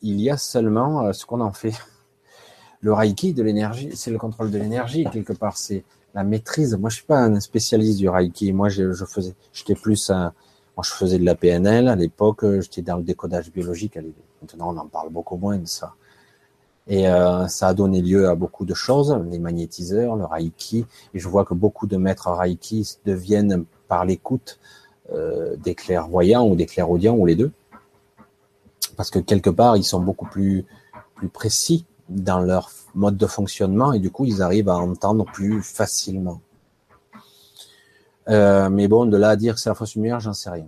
[0.01, 1.73] Il y a seulement euh, ce qu'on en fait.
[2.81, 5.57] Le Reiki de l'énergie, c'est le contrôle de l'énergie quelque part.
[5.57, 5.83] C'est
[6.13, 6.75] la maîtrise.
[6.75, 8.53] Moi, je suis pas un spécialiste du Reiki.
[8.53, 10.33] Moi, je, faisais, j'étais plus un,
[10.75, 12.45] moi, je faisais de la PNL à l'époque.
[12.61, 13.97] J'étais dans le décodage biologique.
[14.41, 15.93] Maintenant, on en parle beaucoup moins de ça.
[16.87, 20.85] Et euh, ça a donné lieu à beaucoup de choses, les magnétiseurs, le Reiki.
[21.13, 24.59] Et je vois que beaucoup de maîtres Reiki deviennent par l'écoute
[25.11, 27.51] euh, des clairvoyants ou des clairaudients ou les deux.
[28.95, 30.65] Parce que quelque part, ils sont beaucoup plus,
[31.15, 35.61] plus précis dans leur mode de fonctionnement et du coup, ils arrivent à entendre plus
[35.61, 36.41] facilement.
[38.29, 40.67] Euh, mais bon, de là à dire que c'est la fausse lumière, j'en sais rien.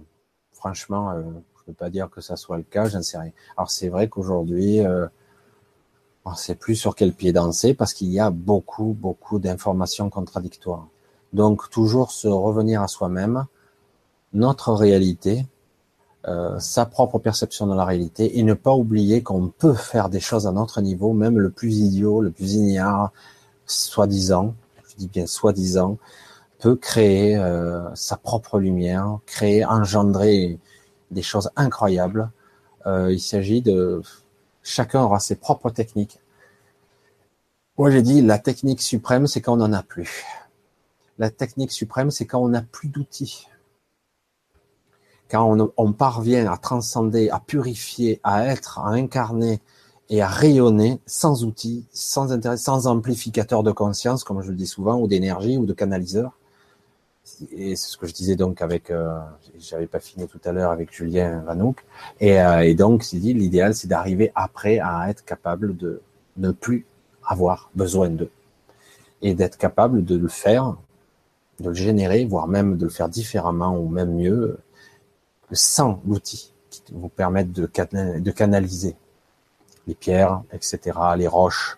[0.53, 1.23] Franchement, euh,
[1.69, 3.31] peux pas dire que ça soit le cas, je ne sais rien.
[3.55, 5.07] Alors c'est vrai qu'aujourd'hui, euh,
[6.25, 10.09] on ne sait plus sur quel pied danser parce qu'il y a beaucoup, beaucoup d'informations
[10.09, 10.87] contradictoires.
[11.31, 13.45] Donc toujours se revenir à soi-même,
[14.33, 15.45] notre réalité,
[16.27, 20.19] euh, sa propre perception de la réalité et ne pas oublier qu'on peut faire des
[20.19, 23.11] choses à notre niveau, même le plus idiot, le plus ignare,
[23.65, 24.53] soi-disant,
[24.89, 25.97] je dis bien soi-disant,
[26.59, 30.59] peut créer euh, sa propre lumière, créer, engendrer
[31.11, 32.29] des choses incroyables.
[32.85, 34.01] Euh, il s'agit de
[34.61, 36.19] chacun aura ses propres techniques.
[37.77, 40.25] Moi, j'ai dit, la technique suprême, c'est quand on n'en a plus.
[41.17, 43.47] La technique suprême, c'est quand on n'a plus d'outils.
[45.29, 49.61] Quand on, parvient à transcender, à purifier, à être, à incarner
[50.09, 54.65] et à rayonner sans outils, sans intérêt, sans amplificateur de conscience, comme je le dis
[54.65, 56.31] souvent, ou d'énergie, ou de canaliseur.
[57.51, 59.19] Et c'est ce que je disais donc avec, euh,
[59.59, 61.85] j'avais pas fini tout à l'heure avec Julien Vanouk.
[62.19, 66.01] Et, euh, et donc, c'est dit, l'idéal, c'est d'arriver après à être capable de
[66.37, 66.87] ne plus
[67.23, 68.31] avoir besoin d'eux.
[69.21, 70.75] Et d'être capable de le faire,
[71.59, 74.57] de le générer, voire même de le faire différemment ou même mieux,
[75.55, 78.95] sans l'outil qui vous permettent de, canaliser
[79.87, 81.77] les pierres, etc., les roches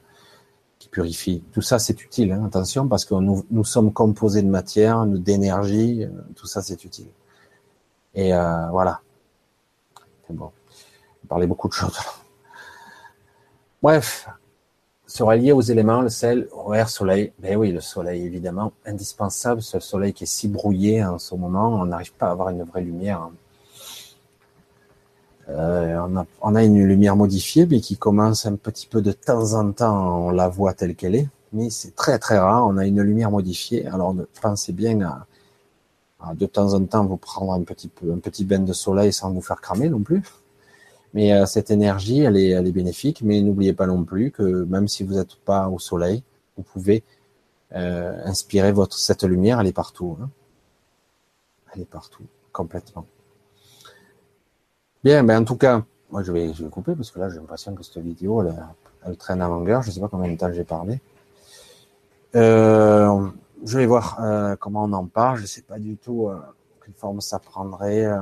[0.80, 1.44] qui purifient.
[1.54, 6.10] Tout ça, c'est utile, hein, attention, parce que nous, sommes composés de matière, d'énergie, euh,
[6.36, 7.08] tout ça, c'est utile.
[8.14, 9.02] Et euh, voilà.
[10.30, 10.52] Bon.
[11.24, 11.98] On parlait beaucoup de choses.
[13.82, 14.28] Bref,
[15.12, 17.34] sera lié aux éléments, le sel, air, soleil.
[17.40, 19.62] Ben oui, le soleil, évidemment, indispensable.
[19.62, 22.64] Ce soleil qui est si brouillé en ce moment, on n'arrive pas à avoir une
[22.64, 23.30] vraie lumière.
[25.52, 29.72] Euh, on, a, une lumière modifiée, mais qui commence un petit peu de temps en
[29.72, 32.66] temps, on la voit telle qu'elle est, mais c'est très très rare.
[32.68, 33.86] On a une lumière modifiée.
[33.88, 38.46] Alors pensez bien à, de temps en temps vous prendre un petit peu un petit
[38.46, 40.24] bain de soleil sans vous faire cramer non plus.
[41.14, 43.22] Mais euh, cette énergie, elle est, elle est bénéfique.
[43.24, 46.24] Mais n'oubliez pas non plus que même si vous n'êtes pas au soleil,
[46.58, 47.04] vous pouvez
[47.74, 49.60] euh, inspirer votre cette lumière.
[49.60, 50.18] Elle est partout.
[50.22, 50.30] Hein.
[51.74, 53.06] Elle est partout, complètement.
[55.04, 57.38] Bien, ben en tout cas, moi je vais, je vais couper parce que là j'ai
[57.38, 58.56] l'impression que cette vidéo elle,
[59.06, 59.82] elle, traîne à longueur.
[59.82, 61.00] Je ne sais pas combien de temps j'ai parlé.
[62.36, 63.28] Euh,
[63.66, 65.38] je vais voir euh, comment on en parle.
[65.38, 66.40] Je ne sais pas du tout euh,
[66.86, 68.06] quelle forme ça prendrait.
[68.06, 68.20] Euh,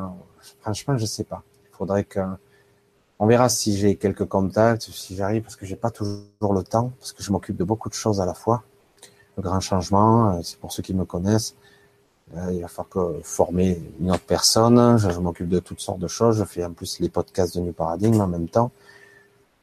[0.62, 1.44] franchement, je ne sais pas.
[1.72, 2.22] Il faudrait que
[3.20, 6.94] on verra si j'ai quelques contacts, si j'arrive, parce que j'ai pas toujours le temps,
[7.00, 8.64] parce que je m'occupe de beaucoup de choses à la fois.
[9.36, 11.56] Le grand changement, euh, c'est pour ceux qui me connaissent.
[12.38, 14.98] Euh, il va falloir que former une autre personne.
[14.98, 16.38] Je, m'occupe de toutes sortes de choses.
[16.38, 18.72] Je fais en plus les podcasts de New Paradigm en même temps.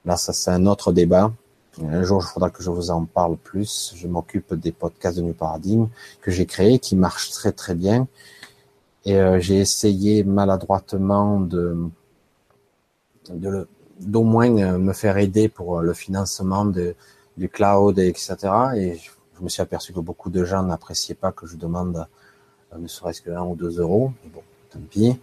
[0.04, 1.32] Là, ça c'est un autre débat.
[1.82, 3.92] Un jour, il faudra que je vous en parle plus.
[3.96, 5.88] Je m'occupe des podcasts de New Paradigm
[6.22, 8.08] que j'ai créés, qui marchent très très bien.
[9.04, 11.76] Et euh, j'ai essayé maladroitement de
[13.30, 13.68] de
[14.00, 16.94] d'au moins euh, me faire aider pour euh, le financement de,
[17.36, 18.36] du cloud, et etc.
[18.76, 18.98] Et
[19.38, 22.06] je me suis aperçu que beaucoup de gens n'appréciaient pas que je demande
[22.78, 24.12] ne serait-ce que 1 ou 2 euros.
[24.24, 25.18] Mais bon, tant pis.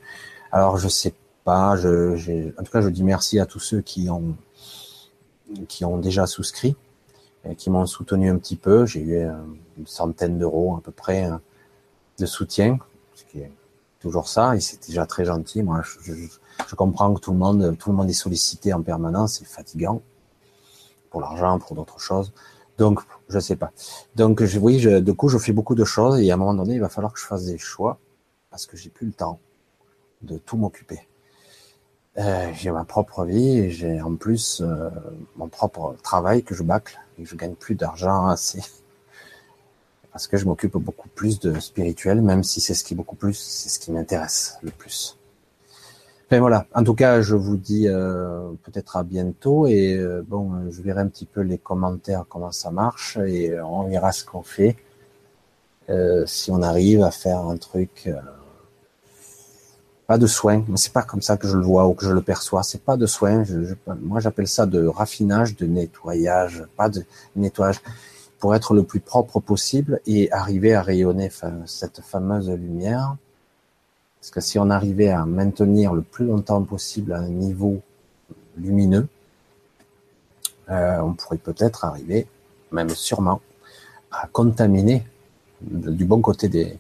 [0.52, 1.14] Alors je sais
[1.44, 1.76] pas.
[1.76, 4.36] En tout cas, je dis merci à tous ceux qui ont
[5.68, 6.76] qui ont déjà souscrit
[7.48, 8.86] et qui m'ont soutenu un petit peu.
[8.86, 9.28] J'ai eu
[9.78, 11.30] une centaine d'euros à peu près
[12.20, 12.80] de soutien,
[13.16, 13.52] ce qui est
[14.00, 15.64] toujours ça, et c'est déjà très gentil.
[15.64, 16.28] Moi, je, je,
[16.68, 20.02] je comprends que tout le monde, tout le monde est sollicité en permanence, c'est fatigant
[21.10, 22.32] pour l'argent, pour d'autres choses.
[22.78, 23.72] Donc, je sais pas.
[24.16, 26.54] Donc, je, oui, je, du coup, je fais beaucoup de choses et à un moment
[26.54, 28.00] donné, il va falloir que je fasse des choix
[28.50, 29.40] parce que j'ai plus le temps
[30.22, 31.00] de tout m'occuper.
[32.18, 34.90] Euh, j'ai ma propre vie et j'ai en plus euh,
[35.36, 38.62] mon propre travail que je bâcle et je gagne plus d'argent assez
[40.12, 43.34] parce que je m'occupe beaucoup plus de spirituel, même si c'est ce qui beaucoup plus,
[43.34, 45.18] c'est ce qui m'intéresse le plus
[46.40, 46.66] voilà.
[46.74, 51.02] En tout cas, je vous dis euh, peut-être à bientôt et euh, bon, je verrai
[51.02, 54.76] un petit peu les commentaires comment ça marche et euh, on verra ce qu'on fait
[56.26, 58.10] si on arrive à faire un truc.
[60.08, 62.12] pas de soin, mais c'est pas comme ça que je le vois ou que je
[62.12, 62.64] le perçois.
[62.64, 63.44] C'est pas de soin.
[64.02, 67.04] moi, j'appelle ça de raffinage, de nettoyage, pas de
[67.36, 67.82] nettoyage
[68.40, 71.30] pour être le plus propre possible et arriver à rayonner
[71.66, 73.18] cette fameuse lumière
[74.24, 77.82] parce que si on arrivait à maintenir le plus longtemps possible un niveau
[78.56, 79.06] lumineux,
[80.70, 82.26] euh, on pourrait peut-être arriver,
[82.72, 83.42] même sûrement,
[84.12, 85.06] à contaminer
[85.60, 86.80] du bon côté des,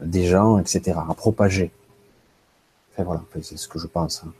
[0.00, 1.70] des gens, etc., à propager.
[2.94, 4.22] Enfin, voilà, c'est ce que je pense.
[4.24, 4.32] Hein.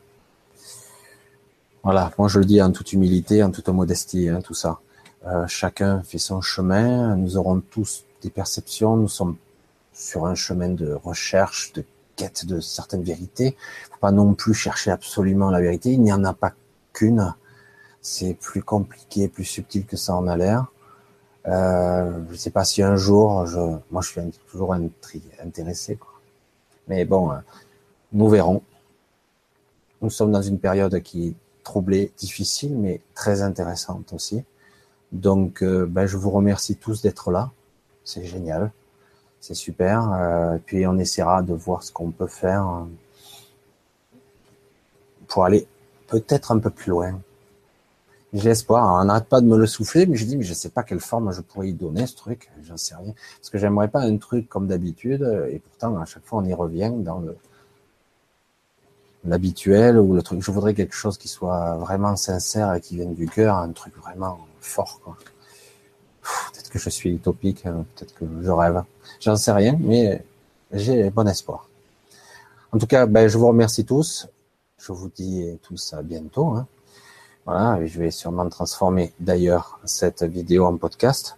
[1.82, 4.80] Voilà, moi je le dis en toute humilité, en toute modestie, hein, tout ça.
[5.26, 9.36] Euh, chacun fait son chemin, nous aurons tous des perceptions, nous sommes
[10.00, 11.84] sur un chemin de recherche, de
[12.16, 13.56] quête de certaines vérités.
[13.90, 15.92] Faut pas non plus chercher absolument la vérité.
[15.92, 16.52] Il n'y en a pas
[16.92, 17.34] qu'une.
[18.00, 20.66] C'est plus compliqué, plus subtil que ça en a l'air.
[21.46, 23.58] Euh, je sais pas si un jour, je,
[23.90, 24.20] moi, je suis
[24.50, 24.74] toujours
[25.42, 25.98] intéressé.
[26.88, 27.36] Mais bon, euh,
[28.12, 28.62] nous verrons.
[30.00, 34.44] Nous sommes dans une période qui est troublée, difficile, mais très intéressante aussi.
[35.12, 37.50] Donc, euh, ben, je vous remercie tous d'être là.
[38.02, 38.72] C'est génial
[39.40, 40.12] c'est super.
[40.12, 42.84] Euh, puis on essaiera de voir ce qu'on peut faire euh,
[45.28, 45.66] pour aller
[46.06, 47.20] peut-être un peu plus loin.
[48.32, 49.00] J'ai espoir.
[49.00, 51.00] On n'arrête pas de me le souffler, mais je dis, mais je sais pas quelle
[51.00, 52.50] forme je pourrais y donner ce truc.
[52.62, 53.12] J'en sais rien.
[53.38, 56.54] Parce que j'aimerais pas un truc comme d'habitude, et pourtant, à chaque fois, on y
[56.54, 57.36] revient dans le,
[59.24, 60.42] l'habituel ou le truc.
[60.42, 63.96] Je voudrais quelque chose qui soit vraiment sincère et qui vienne du cœur, un truc
[63.96, 65.00] vraiment fort.
[66.52, 68.82] Peut-être que je suis utopique, hein, peut-être que je rêve.
[69.20, 70.24] J'en sais rien, mais
[70.72, 71.68] j'ai bon espoir.
[72.72, 74.28] En tout cas, ben, je vous remercie tous.
[74.78, 76.48] Je vous dis tous à bientôt.
[76.48, 76.66] Hein.
[77.44, 81.36] Voilà, je vais sûrement transformer d'ailleurs cette vidéo en podcast.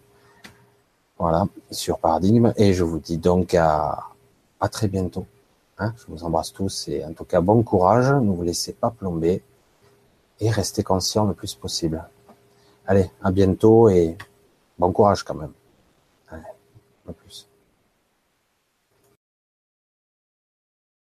[1.19, 2.53] Voilà, sur Paradigme.
[2.57, 4.07] Et je vous dis donc à,
[4.61, 5.27] à très bientôt.
[5.79, 5.93] Hein.
[5.97, 8.13] je vous embrasse tous et en tout cas bon courage.
[8.13, 9.43] Ne vous laissez pas plomber
[10.39, 12.05] et restez conscient le plus possible.
[12.87, 14.17] Allez, à bientôt et
[14.79, 15.53] bon courage quand même.
[16.29, 16.43] Allez,
[17.09, 17.49] à plus.